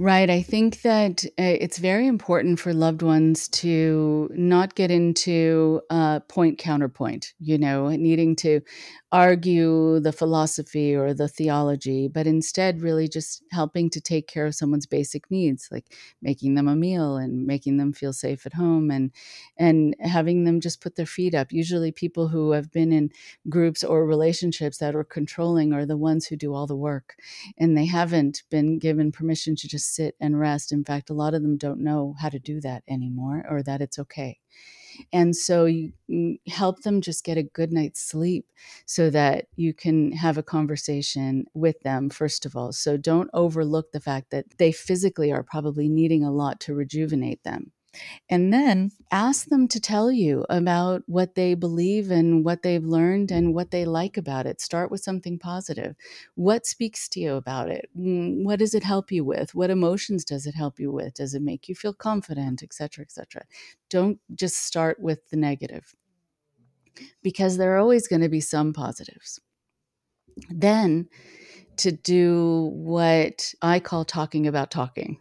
Right. 0.02 0.30
I 0.30 0.40
think 0.40 0.80
that 0.80 1.26
uh, 1.38 1.60
it's 1.60 1.76
very 1.76 2.06
important 2.06 2.58
for 2.58 2.72
loved 2.72 3.02
ones 3.02 3.48
to 3.48 4.30
not 4.32 4.74
get 4.74 4.90
into 4.90 5.82
uh, 5.90 6.20
point 6.20 6.56
counterpoint, 6.56 7.34
you 7.38 7.58
know, 7.58 7.90
needing 7.90 8.34
to 8.36 8.62
argue 9.12 9.98
the 10.00 10.12
philosophy 10.12 10.94
or 10.94 11.12
the 11.14 11.26
theology, 11.28 12.06
but 12.08 12.26
instead 12.26 12.80
really 12.80 13.08
just 13.08 13.42
helping 13.50 13.90
to 13.90 14.00
take 14.00 14.28
care 14.28 14.46
of 14.46 14.54
someone's 14.54 14.86
basic 14.86 15.28
needs, 15.30 15.68
like 15.72 15.92
making 16.22 16.54
them 16.54 16.68
a 16.68 16.76
meal 16.76 17.16
and 17.16 17.46
making 17.46 17.76
them 17.76 17.92
feel 17.92 18.12
safe 18.12 18.46
at 18.46 18.52
home 18.54 18.90
and 18.90 19.10
and 19.58 19.96
having 20.00 20.44
them 20.44 20.60
just 20.60 20.80
put 20.80 20.96
their 20.96 21.06
feet 21.06 21.34
up. 21.34 21.52
Usually 21.52 21.92
people 21.92 22.28
who 22.28 22.52
have 22.52 22.70
been 22.70 22.92
in 22.92 23.10
groups 23.48 23.82
or 23.82 24.06
relationships 24.06 24.78
that 24.78 24.94
are 24.94 25.04
controlling 25.04 25.72
are 25.72 25.86
the 25.86 25.96
ones 25.96 26.26
who 26.26 26.36
do 26.36 26.54
all 26.54 26.66
the 26.66 26.76
work 26.76 27.16
and 27.58 27.76
they 27.76 27.86
haven't 27.86 28.42
been 28.50 28.78
given 28.78 29.12
permission 29.12 29.56
to 29.56 29.68
just 29.68 29.94
sit 29.94 30.14
and 30.20 30.38
rest. 30.38 30.72
In 30.72 30.84
fact, 30.84 31.10
a 31.10 31.14
lot 31.14 31.34
of 31.34 31.42
them 31.42 31.56
don't 31.56 31.80
know 31.80 32.14
how 32.20 32.28
to 32.28 32.38
do 32.38 32.60
that 32.60 32.82
anymore 32.88 33.44
or 33.48 33.62
that 33.62 33.80
it's 33.80 33.98
okay. 33.98 34.38
And 35.12 35.34
so 35.36 35.64
you 35.66 35.92
mm, 36.10 36.38
help 36.48 36.82
them 36.82 37.00
just 37.00 37.24
get 37.24 37.38
a 37.38 37.42
good 37.42 37.72
night's 37.72 38.00
sleep 38.02 38.46
so 38.86 39.10
that 39.10 39.46
you 39.56 39.72
can 39.74 40.12
have 40.12 40.38
a 40.38 40.42
conversation 40.42 41.44
with 41.54 41.80
them, 41.80 42.10
first 42.10 42.46
of 42.46 42.56
all. 42.56 42.72
So 42.72 42.96
don't 42.96 43.30
overlook 43.34 43.92
the 43.92 44.00
fact 44.00 44.30
that 44.30 44.46
they 44.58 44.72
physically 44.72 45.32
are 45.32 45.42
probably 45.42 45.88
needing 45.88 46.24
a 46.24 46.32
lot 46.32 46.60
to 46.60 46.74
rejuvenate 46.74 47.42
them. 47.44 47.72
And 48.28 48.52
then 48.52 48.92
ask 49.10 49.46
them 49.46 49.66
to 49.68 49.80
tell 49.80 50.12
you 50.12 50.46
about 50.48 51.02
what 51.06 51.34
they 51.34 51.54
believe 51.54 52.10
and 52.10 52.44
what 52.44 52.62
they've 52.62 52.84
learned 52.84 53.32
and 53.32 53.54
what 53.54 53.72
they 53.72 53.84
like 53.84 54.16
about 54.16 54.46
it. 54.46 54.60
Start 54.60 54.90
with 54.90 55.02
something 55.02 55.38
positive. 55.38 55.96
What 56.36 56.66
speaks 56.66 57.08
to 57.10 57.20
you 57.20 57.34
about 57.34 57.68
it? 57.68 57.90
Mm, 57.98 58.44
what 58.44 58.60
does 58.60 58.74
it 58.74 58.84
help 58.84 59.10
you 59.10 59.24
with? 59.24 59.54
What 59.54 59.70
emotions 59.70 60.24
does 60.24 60.46
it 60.46 60.54
help 60.54 60.78
you 60.78 60.92
with? 60.92 61.14
Does 61.14 61.34
it 61.34 61.42
make 61.42 61.68
you 61.68 61.74
feel 61.74 61.92
confident, 61.92 62.62
etc., 62.62 63.02
etc.? 63.02 63.44
Don't 63.88 64.20
just 64.34 64.64
start 64.64 65.00
with 65.00 65.28
the 65.30 65.36
negative 65.36 65.94
because 67.22 67.56
there 67.56 67.74
are 67.74 67.78
always 67.78 68.06
going 68.06 68.22
to 68.22 68.28
be 68.28 68.40
some 68.40 68.72
positives. 68.72 69.40
Then 70.48 71.08
to 71.78 71.92
do 71.92 72.70
what 72.74 73.54
I 73.62 73.80
call 73.80 74.04
talking 74.04 74.46
about 74.46 74.70
talking. 74.70 75.18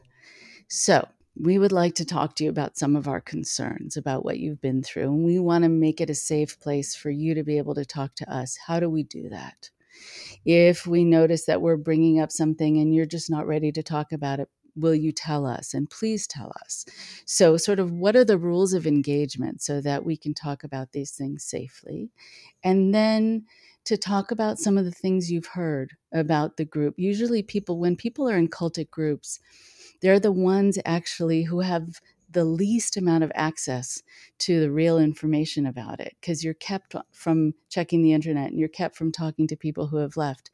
So, 0.68 1.08
we 1.40 1.58
would 1.58 1.72
like 1.72 1.96
to 1.96 2.06
talk 2.06 2.36
to 2.36 2.44
you 2.44 2.50
about 2.50 2.78
some 2.78 2.96
of 2.98 3.08
our 3.08 3.22
concerns 3.22 3.96
about 3.96 4.26
what 4.26 4.40
you've 4.40 4.62
been 4.62 4.84
through. 4.84 5.04
And 5.04 5.24
we 5.24 5.40
want 5.40 5.64
to 5.64 5.70
make 5.70 6.02
it 6.02 6.10
a 6.10 6.16
safe 6.16 6.60
place 6.60 6.96
for 6.96 7.10
you 7.10 7.34
to 7.34 7.44
be 7.44 7.58
able 7.58 7.76
to 7.76 7.86
talk 7.86 8.16
to 8.16 8.34
us. 8.34 8.58
How 8.68 8.80
do 8.80 8.90
we 8.90 9.04
do 9.04 9.30
that? 9.30 9.70
If 10.46 10.86
we 10.86 11.06
notice 11.06 11.46
that 11.46 11.62
we're 11.62 11.78
bringing 11.78 12.20
up 12.20 12.32
something 12.32 12.78
and 12.78 12.94
you're 12.94 13.06
just 13.06 13.30
not 13.30 13.48
ready 13.48 13.72
to 13.72 13.84
talk 13.84 14.12
about 14.12 14.40
it, 14.40 14.50
will 14.76 14.96
you 14.96 15.12
tell 15.12 15.46
us? 15.46 15.74
And 15.74 15.90
please 15.90 16.28
tell 16.28 16.52
us. 16.62 16.86
So, 17.26 17.58
sort 17.58 17.80
of, 17.80 17.92
what 17.92 18.16
are 18.16 18.26
the 18.26 18.38
rules 18.38 18.74
of 18.74 18.86
engagement 18.86 19.62
so 19.62 19.82
that 19.82 20.06
we 20.06 20.16
can 20.18 20.34
talk 20.34 20.64
about 20.64 20.92
these 20.92 21.12
things 21.12 21.44
safely? 21.44 22.12
And 22.64 22.94
then 22.94 23.46
to 23.86 23.98
talk 23.98 24.32
about 24.32 24.60
some 24.60 24.78
of 24.78 24.86
the 24.86 24.92
things 24.92 25.32
you've 25.32 25.48
heard 25.48 25.94
about 26.14 26.58
the 26.58 26.66
group. 26.66 26.96
Usually, 26.98 27.42
people, 27.42 27.80
when 27.80 27.96
people 27.96 28.30
are 28.30 28.38
in 28.38 28.48
cultic 28.48 28.90
groups, 28.90 29.40
they're 30.02 30.20
the 30.20 30.32
ones 30.32 30.78
actually 30.86 31.44
who 31.44 31.60
have 31.60 32.00
the 32.32 32.46
least 32.46 32.96
amount 32.96 33.24
of 33.24 33.32
access 33.34 34.04
to 34.38 34.60
the 34.60 34.72
real 34.72 35.00
information 35.00 35.66
about 35.66 36.00
it 36.00 36.16
because 36.22 36.44
you're 36.44 36.54
kept 36.54 36.96
from 37.12 37.54
checking 37.70 38.04
the 38.04 38.14
internet 38.14 38.50
and 38.50 38.60
you're 38.60 38.70
kept 38.70 38.96
from 38.96 39.12
talking 39.12 39.48
to 39.48 39.56
people 39.56 39.88
who 39.88 39.98
have 39.98 40.16
left. 40.16 40.52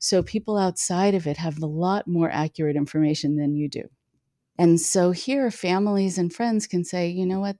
So 0.00 0.22
people 0.22 0.58
outside 0.58 1.14
of 1.14 1.26
it 1.26 1.36
have 1.36 1.62
a 1.62 1.66
lot 1.66 2.08
more 2.08 2.30
accurate 2.30 2.76
information 2.76 3.36
than 3.36 3.54
you 3.54 3.68
do. 3.68 3.88
And 4.58 4.80
so 4.80 5.12
here, 5.12 5.50
families 5.50 6.18
and 6.18 6.32
friends 6.32 6.66
can 6.66 6.84
say, 6.84 7.08
you 7.08 7.24
know 7.26 7.40
what, 7.40 7.56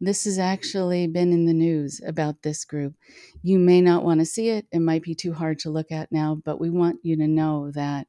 this 0.00 0.24
has 0.24 0.38
actually 0.38 1.06
been 1.08 1.32
in 1.32 1.44
the 1.44 1.52
news 1.52 2.00
about 2.06 2.42
this 2.42 2.64
group. 2.64 2.94
You 3.42 3.58
may 3.58 3.80
not 3.80 4.04
want 4.04 4.20
to 4.20 4.26
see 4.26 4.50
it, 4.50 4.66
it 4.70 4.78
might 4.78 5.02
be 5.02 5.14
too 5.14 5.32
hard 5.32 5.58
to 5.60 5.70
look 5.70 5.90
at 5.90 6.12
now, 6.12 6.40
but 6.44 6.60
we 6.60 6.70
want 6.70 7.00
you 7.02 7.16
to 7.16 7.26
know 7.26 7.70
that 7.72 8.06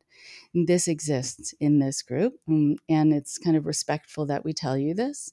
this 0.53 0.87
exists 0.87 1.53
in 1.59 1.79
this 1.79 2.01
group. 2.01 2.33
Um, 2.47 2.77
and 2.87 3.13
it's 3.13 3.37
kind 3.37 3.57
of 3.57 3.65
respectful 3.65 4.25
that 4.27 4.45
we 4.45 4.53
tell 4.53 4.77
you 4.77 4.93
this. 4.93 5.31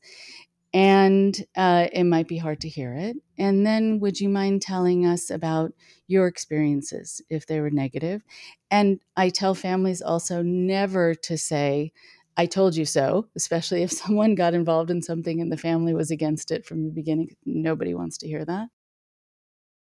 And 0.73 1.47
uh, 1.57 1.87
it 1.93 2.03
might 2.03 2.27
be 2.27 2.39
hard 2.39 2.61
to 2.63 2.69
hear 2.69 2.95
it. 2.95 3.17
And 3.39 3.65
then, 3.65 4.01
would 4.01 4.19
you 4.19 4.29
mind 4.29 4.61
telling 4.61 5.07
us 5.07 5.31
about 5.31 5.73
your 6.09 6.27
experiences 6.27 7.23
if 7.31 7.47
they 7.47 7.61
were 7.61 7.71
negative? 7.71 8.25
And 8.73 8.99
I 9.17 9.29
tell 9.29 9.55
families 9.55 10.03
also 10.03 10.43
never 10.43 11.15
to 11.15 11.39
say, 11.39 11.93
I 12.37 12.47
told 12.47 12.77
you 12.77 12.85
so, 12.85 13.29
especially 13.37 13.83
if 13.83 13.93
someone 14.03 14.35
got 14.35 14.55
involved 14.55 14.91
in 14.91 15.03
something 15.03 15.41
and 15.41 15.51
the 15.51 15.57
family 15.57 15.95
was 15.95 16.11
against 16.11 16.51
it 16.51 16.67
from 16.67 16.85
the 16.85 16.91
beginning. 16.91 17.37
Nobody 17.45 17.95
wants 17.95 18.19
to 18.19 18.29
hear 18.29 18.45
that. 18.45 18.69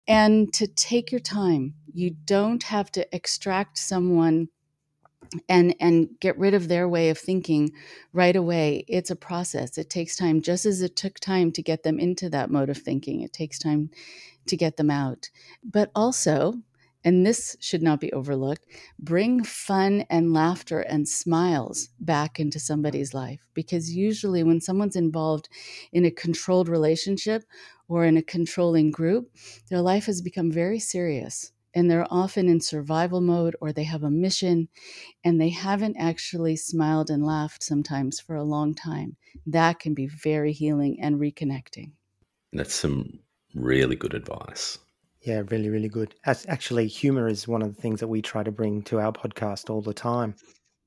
And 0.08 0.52
to 0.54 0.68
take 0.68 1.12
your 1.12 1.22
time. 1.22 1.76
You 1.94 2.12
don't 2.26 2.64
have 2.64 2.92
to 2.94 3.16
extract 3.16 3.78
someone 3.78 4.50
and 5.50 5.76
and 5.80 6.10
get 6.20 6.38
rid 6.38 6.54
of 6.54 6.68
their 6.68 6.88
way 6.88 7.10
of 7.10 7.18
thinking 7.18 7.72
right 8.12 8.36
away 8.36 8.84
it's 8.88 9.10
a 9.10 9.16
process 9.16 9.78
it 9.78 9.90
takes 9.90 10.16
time 10.16 10.42
just 10.42 10.66
as 10.66 10.82
it 10.82 10.96
took 10.96 11.20
time 11.20 11.52
to 11.52 11.62
get 11.62 11.84
them 11.84 12.00
into 12.00 12.30
that 12.30 12.52
mode 12.52 12.70
of 12.70 12.78
thinking 12.78 13.22
it 13.22 13.34
takes 13.34 13.58
time 13.58 13.90
to 14.46 14.58
get 14.58 14.78
them 14.78 14.92
out 14.92 15.30
but 15.64 15.92
also 15.96 16.54
and 17.04 17.26
this 17.26 17.58
should 17.60 17.84
not 17.84 18.00
be 18.00 18.12
overlooked, 18.14 18.66
bring 19.00 19.44
fun 19.44 20.06
and 20.10 20.34
laughter 20.34 20.80
and 20.80 21.08
smiles 21.08 21.90
back 22.00 22.40
into 22.40 22.60
somebody's 22.60 23.14
life. 23.14 23.48
Because 23.54 23.94
usually, 23.94 24.44
when 24.44 24.62
someone's 24.62 24.96
involved 24.96 25.50
in 25.92 26.06
a 26.06 26.12
controlled 26.12 26.70
relationship 26.70 27.44
or 27.88 28.06
in 28.06 28.18
a 28.18 28.24
controlling 28.24 28.92
group, 28.92 29.30
their 29.70 29.82
life 29.82 30.06
has 30.06 30.22
become 30.22 30.52
very 30.52 30.80
serious. 30.80 31.52
And 31.76 31.90
they're 31.90 32.08
often 32.12 32.48
in 32.48 32.62
survival 32.62 33.20
mode 33.20 33.56
or 33.60 33.74
they 33.74 33.84
have 33.86 34.04
a 34.04 34.12
mission 34.12 34.70
and 35.24 35.42
they 35.42 35.50
haven't 35.50 35.98
actually 35.98 36.56
smiled 36.56 37.10
and 37.10 37.26
laughed 37.26 37.64
sometimes 37.64 38.20
for 38.20 38.36
a 38.36 38.44
long 38.44 38.76
time. 38.76 39.18
That 39.48 39.80
can 39.80 39.96
be 39.96 40.06
very 40.06 40.54
healing 40.54 41.02
and 41.02 41.20
reconnecting. 41.20 41.94
That's 42.52 42.76
some 42.76 43.20
really 43.56 43.96
good 43.96 44.14
advice. 44.14 44.78
Yeah, 45.24 45.44
really, 45.50 45.70
really 45.70 45.88
good. 45.88 46.16
As 46.26 46.46
actually, 46.50 46.88
humor 46.88 47.28
is 47.28 47.48
one 47.48 47.62
of 47.62 47.74
the 47.74 47.82
things 47.82 48.02
that 48.02 48.08
we 48.10 48.22
try 48.22 48.44
to 48.44 48.52
bring 48.52 48.84
to 48.84 49.00
our 49.00 49.14
podcast 49.14 49.70
all 49.70 49.82
the 49.82 49.94
time. 49.94 50.36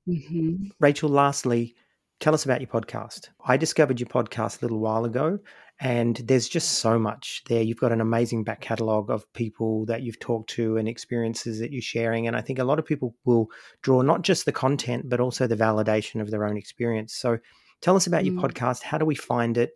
hmm 0.07 0.67
Rachel, 0.79 1.09
lastly, 1.09 1.75
tell 2.21 2.35
us 2.35 2.45
about 2.45 2.61
your 2.61 2.69
podcast. 2.69 3.31
I 3.47 3.57
discovered 3.57 3.99
your 3.99 4.09
podcast 4.09 4.61
a 4.61 4.67
little 4.67 4.79
while 4.79 5.07
ago, 5.07 5.39
and 5.81 6.17
there's 6.17 6.49
just 6.51 6.81
so 6.81 6.99
much 6.99 7.43
there. 7.49 7.63
You've 7.63 7.81
got 7.81 7.93
an 7.93 8.03
amazing 8.03 8.45
back 8.45 8.61
catalogue 8.61 9.11
of 9.11 9.31
people 9.33 9.87
that 9.87 10.03
you've 10.03 10.21
talked 10.21 10.51
to 10.51 10.77
and 10.77 10.87
experiences 10.87 11.59
that 11.61 11.73
you're 11.73 11.81
sharing. 11.81 12.27
And 12.27 12.37
I 12.37 12.43
think 12.43 12.59
a 12.59 12.65
lot 12.65 12.79
of 12.79 12.85
people 12.85 13.15
will 13.25 13.49
draw 13.83 14.03
not 14.03 14.21
just 14.21 14.45
the 14.45 14.53
content, 14.53 15.09
but 15.09 15.21
also 15.21 15.47
the 15.47 15.57
validation 15.57 16.21
of 16.21 16.31
their 16.31 16.45
own 16.45 16.59
experience. 16.59 17.15
So 17.15 17.39
tell 17.81 17.97
us 17.97 18.07
about 18.07 18.27
your 18.27 18.35
Mm. 18.35 18.43
podcast. 18.43 18.83
How 18.83 18.99
do 18.99 19.07
we 19.07 19.15
find 19.15 19.57
it? 19.57 19.71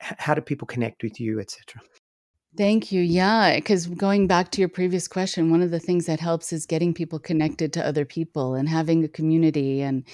How 0.00 0.34
do 0.34 0.42
people 0.42 0.66
connect 0.66 1.02
with 1.02 1.18
you, 1.18 1.40
etc.? 1.40 1.80
Thank 2.54 2.92
you. 2.92 3.00
Yeah, 3.00 3.56
because 3.56 3.86
going 3.86 4.26
back 4.26 4.50
to 4.50 4.60
your 4.60 4.68
previous 4.68 5.08
question, 5.08 5.50
one 5.50 5.62
of 5.62 5.70
the 5.70 5.80
things 5.80 6.04
that 6.04 6.20
helps 6.20 6.52
is 6.52 6.66
getting 6.66 6.92
people 6.92 7.18
connected 7.18 7.72
to 7.72 7.86
other 7.86 8.04
people 8.04 8.54
and 8.54 8.68
having 8.68 9.02
a 9.02 9.08
community 9.08 9.80
and 9.80 10.04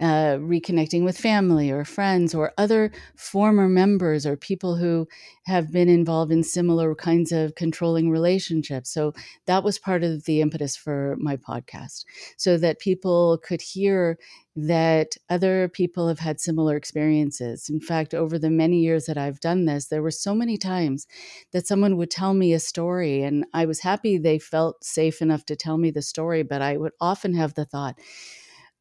uh, 0.00 0.36
reconnecting 0.40 1.04
with 1.04 1.16
family 1.16 1.70
or 1.70 1.84
friends 1.84 2.34
or 2.34 2.52
other 2.58 2.90
former 3.14 3.68
members 3.68 4.26
or 4.26 4.36
people 4.36 4.74
who 4.74 5.06
have 5.46 5.70
been 5.70 5.88
involved 5.88 6.32
in 6.32 6.42
similar 6.42 6.96
kinds 6.96 7.30
of 7.30 7.54
controlling 7.54 8.10
relationships. 8.10 8.90
So 8.90 9.14
that 9.46 9.62
was 9.62 9.78
part 9.78 10.02
of 10.02 10.24
the 10.24 10.40
impetus 10.40 10.76
for 10.76 11.14
my 11.20 11.36
podcast, 11.36 12.04
so 12.36 12.56
that 12.58 12.80
people 12.80 13.38
could 13.44 13.62
hear 13.62 14.18
that 14.56 15.16
other 15.28 15.68
people 15.68 16.06
have 16.08 16.20
had 16.20 16.40
similar 16.40 16.76
experiences. 16.76 17.68
In 17.68 17.80
fact, 17.80 18.14
over 18.14 18.38
the 18.38 18.50
many 18.50 18.78
years 18.78 19.06
that 19.06 19.18
I've 19.18 19.40
done 19.40 19.64
this, 19.64 19.86
there 19.86 20.02
were 20.02 20.12
so 20.12 20.34
many 20.34 20.56
times 20.56 21.06
that 21.52 21.66
someone 21.66 21.96
would 21.96 22.10
tell 22.10 22.34
me 22.34 22.52
a 22.52 22.60
story 22.60 23.22
and 23.22 23.44
I 23.52 23.66
was 23.66 23.80
happy 23.80 24.16
they 24.16 24.38
felt 24.38 24.84
safe 24.84 25.20
enough 25.20 25.44
to 25.46 25.56
tell 25.56 25.76
me 25.76 25.90
the 25.90 26.02
story, 26.02 26.42
but 26.44 26.62
I 26.62 26.76
would 26.76 26.92
often 27.00 27.34
have 27.34 27.54
the 27.54 27.64
thought, 27.64 27.98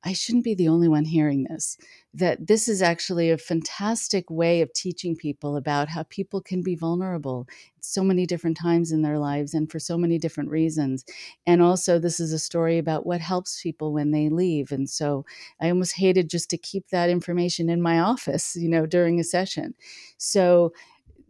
I 0.06 0.14
shouldn't 0.14 0.44
be 0.44 0.54
the 0.54 0.68
only 0.68 0.88
one 0.88 1.06
hearing 1.06 1.46
this. 1.46 1.78
That 2.14 2.48
this 2.48 2.68
is 2.68 2.82
actually 2.82 3.32
a 3.32 3.38
fantastic 3.38 4.30
way 4.30 4.62
of 4.62 4.74
teaching 4.74 5.16
people 5.16 5.56
about 5.56 5.88
how 5.88 6.04
people 6.04 6.42
can 6.42 6.62
be 6.62 6.76
vulnerable 6.76 7.48
so 7.80 8.04
many 8.04 8.26
different 8.26 8.58
times 8.58 8.92
in 8.92 9.02
their 9.02 9.18
lives 9.18 9.54
and 9.54 9.72
for 9.72 9.80
so 9.80 9.98
many 9.98 10.18
different 10.18 10.50
reasons. 10.50 11.06
And 11.48 11.62
also, 11.62 12.00
this 12.00 12.20
is 12.20 12.34
a 12.34 12.40
story 12.40 12.78
about 12.78 13.06
what 13.06 13.22
helps 13.22 13.62
people 13.62 13.94
when 13.94 14.12
they 14.12 14.30
leave. 14.30 14.72
And 14.72 14.90
so 14.90 15.26
I 15.62 15.70
almost 15.70 15.96
hated 15.96 16.30
just 16.30 16.50
to 16.50 16.58
keep 16.58 16.90
that 16.90 17.10
information 17.10 17.70
in 17.70 17.82
my 17.82 18.00
office, 18.00 18.56
you 18.56 18.70
know, 18.70 18.86
during 18.86 19.20
a 19.20 19.24
session. 19.24 19.74
So 20.18 20.74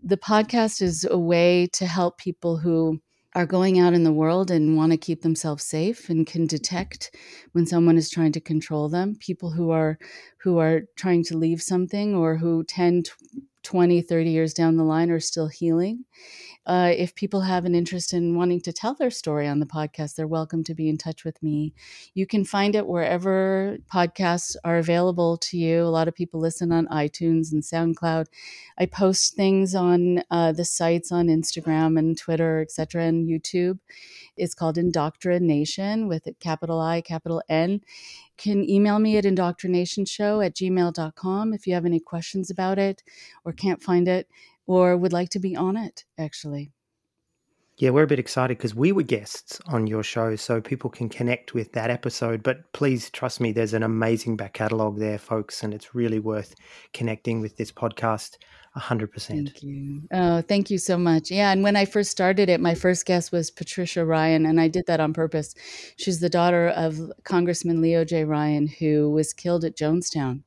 the 0.04 0.18
podcast 0.18 0.82
is 0.82 1.08
a 1.10 1.18
way 1.18 1.68
to 1.74 1.86
help 1.86 2.18
people 2.18 2.58
who 2.58 3.00
are 3.36 3.46
going 3.46 3.80
out 3.80 3.94
in 3.94 4.04
the 4.04 4.14
world 4.14 4.52
and 4.52 4.78
want 4.78 4.92
to 4.92 4.98
keep 4.98 5.22
themselves 5.22 5.64
safe 5.64 6.10
and 6.10 6.28
can 6.28 6.46
detect 6.46 7.16
when 7.54 7.66
someone 7.66 7.98
is 7.98 8.10
trying 8.10 8.32
to 8.32 8.40
control 8.40 8.90
them. 8.90 9.16
People 9.16 9.52
who 9.52 9.72
are 9.72 9.98
who 10.42 10.60
are 10.60 10.82
trying 10.96 11.24
to 11.24 11.38
leave 11.38 11.62
something 11.62 12.16
or 12.16 12.38
who 12.38 12.64
10 12.64 13.04
20 13.64 14.02
30 14.02 14.30
years 14.30 14.54
down 14.54 14.78
the 14.78 14.84
line 14.84 15.10
are 15.12 15.20
still 15.20 15.48
healing 15.48 16.06
uh, 16.66 16.94
if 16.96 17.14
people 17.16 17.42
have 17.42 17.66
an 17.66 17.76
interest 17.76 18.14
in 18.14 18.38
wanting 18.38 18.62
to 18.62 18.72
tell 18.72 18.94
their 18.94 19.12
story 19.12 19.48
on 19.48 19.60
the 19.60 19.66
podcast 19.66 20.16
they're 20.16 20.28
welcome 20.28 20.64
to 20.64 20.74
be 20.74 20.90
in 20.90 20.98
touch 20.98 21.24
with 21.24 21.42
me 21.42 21.74
you 22.14 22.26
can 22.26 22.46
find 22.46 22.76
it 22.76 22.88
wherever 22.88 23.78
podcasts 23.94 24.56
are 24.64 24.78
available 24.78 25.38
to 25.38 25.58
you 25.58 25.82
a 25.82 25.86
lot 25.86 26.08
of 26.08 26.16
people 26.16 26.40
listen 26.40 26.72
on 26.72 26.88
itunes 26.88 27.52
and 27.52 27.64
soundcloud 27.64 28.26
I 28.78 28.86
post 28.86 29.36
things 29.36 29.76
on 29.76 30.24
uh, 30.32 30.52
the 30.52 30.66
sites 30.66 31.12
on 31.12 31.28
Instagram 31.28 31.98
and 32.00 32.18
Twitter, 32.18 32.62
etc., 32.62 33.04
and 33.04 33.28
YouTube. 33.28 33.80
It's 34.36 34.56
called 34.56 34.78
Indoctrination 34.78 36.08
with 36.08 36.26
a 36.26 36.34
capital 36.34 36.80
I, 36.80 37.02
capital 37.02 37.44
N. 37.50 37.82
Can 38.38 38.70
email 38.70 39.00
me 39.00 39.18
at 39.18 39.24
indoctrinationshow 39.24 40.46
at 40.46 40.56
gmail.com 40.56 41.54
if 41.54 41.66
you 41.68 41.74
have 41.74 41.86
any 41.86 42.00
questions 42.00 42.50
about 42.52 42.78
it 42.78 43.02
or 43.46 43.54
can't 43.54 43.82
find 43.82 44.08
it 44.08 44.28
or 44.68 44.98
would 44.98 45.14
like 45.14 45.30
to 45.30 45.40
be 45.40 45.56
on 45.56 45.78
it, 45.78 46.06
actually. 46.18 46.73
Yeah, 47.78 47.90
we're 47.90 48.04
a 48.04 48.08
bit 48.08 48.20
excited 48.20 48.58
because 48.58 48.76
we 48.76 48.92
were 48.92 49.04
guests 49.04 49.60
on 49.66 49.88
your 49.88 50.04
show, 50.04 50.36
so 50.36 50.62
people 50.62 50.92
can 50.92 51.10
connect 51.10 51.56
with 51.56 51.74
that 51.74 51.90
episode. 51.90 52.44
But 52.44 52.72
please 52.72 53.10
trust 53.10 53.42
me, 53.42 53.52
there's 53.52 53.74
an 53.74 53.82
amazing 53.82 54.38
back 54.38 54.54
catalogue 54.54 55.00
there, 55.00 55.18
folks, 55.18 55.64
and 55.64 55.74
it's 55.74 55.96
really 55.96 56.20
worth 56.20 56.54
connecting 56.94 57.42
with 57.42 57.58
this 57.58 57.72
podcast 57.72 58.38
100%. 58.78 59.28
Thank 59.28 59.64
you. 59.64 60.02
Oh, 60.12 60.42
thank 60.42 60.70
you 60.70 60.78
so 60.78 60.98
much. 60.98 61.32
Yeah. 61.32 61.52
And 61.52 61.64
when 61.64 61.76
I 61.76 61.86
first 61.86 62.12
started 62.12 62.48
it, 62.50 62.60
my 62.60 62.76
first 62.76 63.06
guest 63.06 63.32
was 63.32 63.50
Patricia 63.50 64.06
Ryan, 64.06 64.46
and 64.46 64.60
I 64.62 64.68
did 64.68 64.86
that 64.86 65.00
on 65.00 65.14
purpose. 65.14 65.56
She's 65.98 66.20
the 66.20 66.30
daughter 66.30 66.70
of 66.70 67.12
Congressman 67.24 67.82
Leo 67.82 68.06
J. 68.06 68.24
Ryan, 68.24 68.68
who 68.68 69.10
was 69.10 69.34
killed 69.34 69.64
at 69.64 69.78
Jonestown 69.78 70.42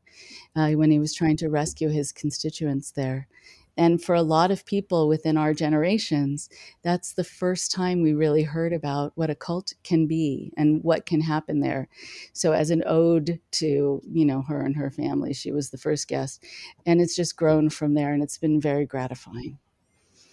uh, 0.55 0.71
when 0.71 0.91
he 0.91 0.99
was 0.99 1.15
trying 1.15 1.37
to 1.39 1.49
rescue 1.49 1.89
his 1.89 2.13
constituents 2.13 2.93
there. 2.93 3.29
And 3.77 4.03
for 4.03 4.15
a 4.15 4.23
lot 4.23 4.51
of 4.51 4.65
people 4.65 5.09
within 5.09 5.37
our 5.37 5.53
generations, 5.53 6.49
that's 6.83 7.13
the 7.13 7.25
first 7.25 7.73
time 7.73 8.03
we 8.03 8.15
really 8.15 8.43
heard 8.43 8.73
about 8.73 9.13
what 9.17 9.31
a 9.31 9.35
cult 9.35 9.75
can 9.85 10.07
be 10.07 10.53
and 10.57 10.83
what 10.83 11.07
can 11.07 11.21
happen 11.21 11.61
there. 11.61 11.89
So, 12.33 12.53
as 12.53 12.71
an 12.71 12.83
ode 12.87 13.41
to 13.53 14.03
you 14.11 14.25
know 14.25 14.43
her 14.43 14.63
and 14.63 14.77
her 14.77 14.91
family, 14.91 15.35
she 15.35 15.53
was 15.53 15.71
the 15.71 15.79
first 15.79 16.09
guest, 16.09 16.43
and 16.87 17.01
it's 17.01 17.17
just 17.17 17.37
grown 17.37 17.71
from 17.71 17.95
there, 17.95 18.13
and 18.13 18.23
it's 18.23 18.39
been 18.39 18.61
very 18.61 18.87
gratifying. 18.87 19.59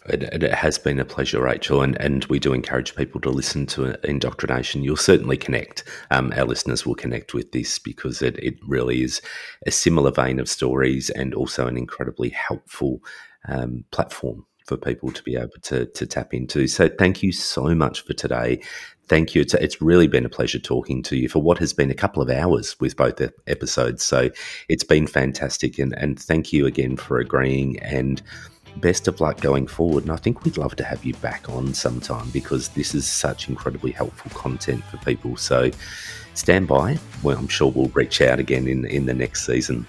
It, 0.06 0.24
it 0.24 0.54
has 0.54 0.78
been 0.78 1.00
a 1.00 1.06
pleasure, 1.06 1.42
Rachel, 1.42 1.82
and, 1.82 1.96
and 2.02 2.26
we 2.26 2.38
do 2.38 2.54
encourage 2.54 2.96
people 2.96 3.22
to 3.22 3.30
listen 3.30 3.66
to 3.68 3.98
Indoctrination. 4.06 4.84
You'll 4.84 4.98
certainly 4.98 5.38
connect. 5.38 5.86
Um, 6.12 6.34
our 6.36 6.44
listeners 6.44 6.86
will 6.86 6.96
connect 6.96 7.34
with 7.34 7.54
this 7.54 7.80
because 7.80 8.22
it, 8.22 8.38
it 8.40 8.56
really 8.68 9.04
is 9.04 9.22
a 9.66 9.72
similar 9.72 10.12
vein 10.12 10.40
of 10.40 10.50
stories 10.50 11.10
and 11.10 11.34
also 11.34 11.68
an 11.68 11.78
incredibly 11.78 12.30
helpful 12.30 13.02
um, 13.48 13.84
platform 13.92 14.46
for 14.66 14.78
people 14.78 15.12
to 15.12 15.24
be 15.24 15.36
able 15.36 15.50
to, 15.62 15.86
to 15.88 16.06
tap 16.06 16.34
into. 16.34 16.68
So 16.68 16.88
thank 16.88 17.22
you 17.22 17.32
so 17.32 17.76
much 17.76 18.02
for 18.02 18.14
today. 18.14 18.62
Thank 19.10 19.36
you. 19.36 19.42
It's, 19.42 19.54
it's 19.54 19.82
really 19.82 20.08
been 20.08 20.26
a 20.26 20.30
pleasure 20.30 20.60
talking 20.60 21.04
to 21.04 21.18
you 21.18 21.28
for 21.28 21.42
what 21.42 21.58
has 21.58 21.74
been 21.74 21.92
a 21.92 21.96
couple 21.96 22.24
of 22.24 22.30
hours 22.30 22.80
with 22.80 22.96
both 22.96 23.22
episodes. 23.48 24.04
So 24.04 24.30
it's 24.70 24.86
been 24.86 25.08
fantastic. 25.08 25.78
And, 25.78 25.94
and 25.98 26.18
thank 26.18 26.54
you 26.54 26.66
again 26.66 26.96
for 26.96 27.20
agreeing. 27.20 27.78
And 27.80 28.22
best 28.78 29.08
of 29.08 29.20
luck 29.20 29.42
going 29.42 29.68
forward. 29.68 30.04
And 30.04 30.12
I 30.12 30.16
think 30.16 30.44
we'd 30.44 30.58
love 30.58 30.76
to 30.78 30.84
have 30.84 31.04
you 31.04 31.14
back 31.16 31.50
on 31.50 31.74
sometime 31.74 32.30
because 32.30 32.70
this 32.70 32.96
is 32.96 33.06
such 33.06 33.50
incredibly 33.50 33.92
helpful 33.92 34.32
content 34.32 34.84
for 34.86 34.98
people. 34.98 35.36
So 35.36 35.72
stand 36.34 36.70
by. 36.70 36.98
Well, 37.22 37.38
I'm 37.38 37.50
sure 37.50 37.70
we'll 37.70 37.90
reach 37.90 38.22
out 38.22 38.40
again 38.40 38.68
in, 38.68 38.86
in 38.86 39.06
the 39.06 39.14
next 39.14 39.46
season. 39.46 39.88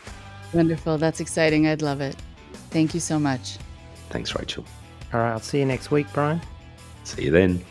Wonderful. 0.52 0.98
That's 0.98 1.20
exciting. 1.20 1.66
I'd 1.66 1.82
love 1.82 2.00
it. 2.00 2.16
Thank 2.74 2.92
you 2.92 2.98
so 2.98 3.20
much. 3.20 3.58
Thanks, 4.10 4.34
Rachel. 4.34 4.64
All 5.12 5.20
right. 5.20 5.30
I'll 5.30 5.38
see 5.38 5.60
you 5.60 5.64
next 5.64 5.92
week, 5.92 6.08
Brian. 6.12 6.40
See 7.04 7.22
you 7.22 7.30
then. 7.30 7.64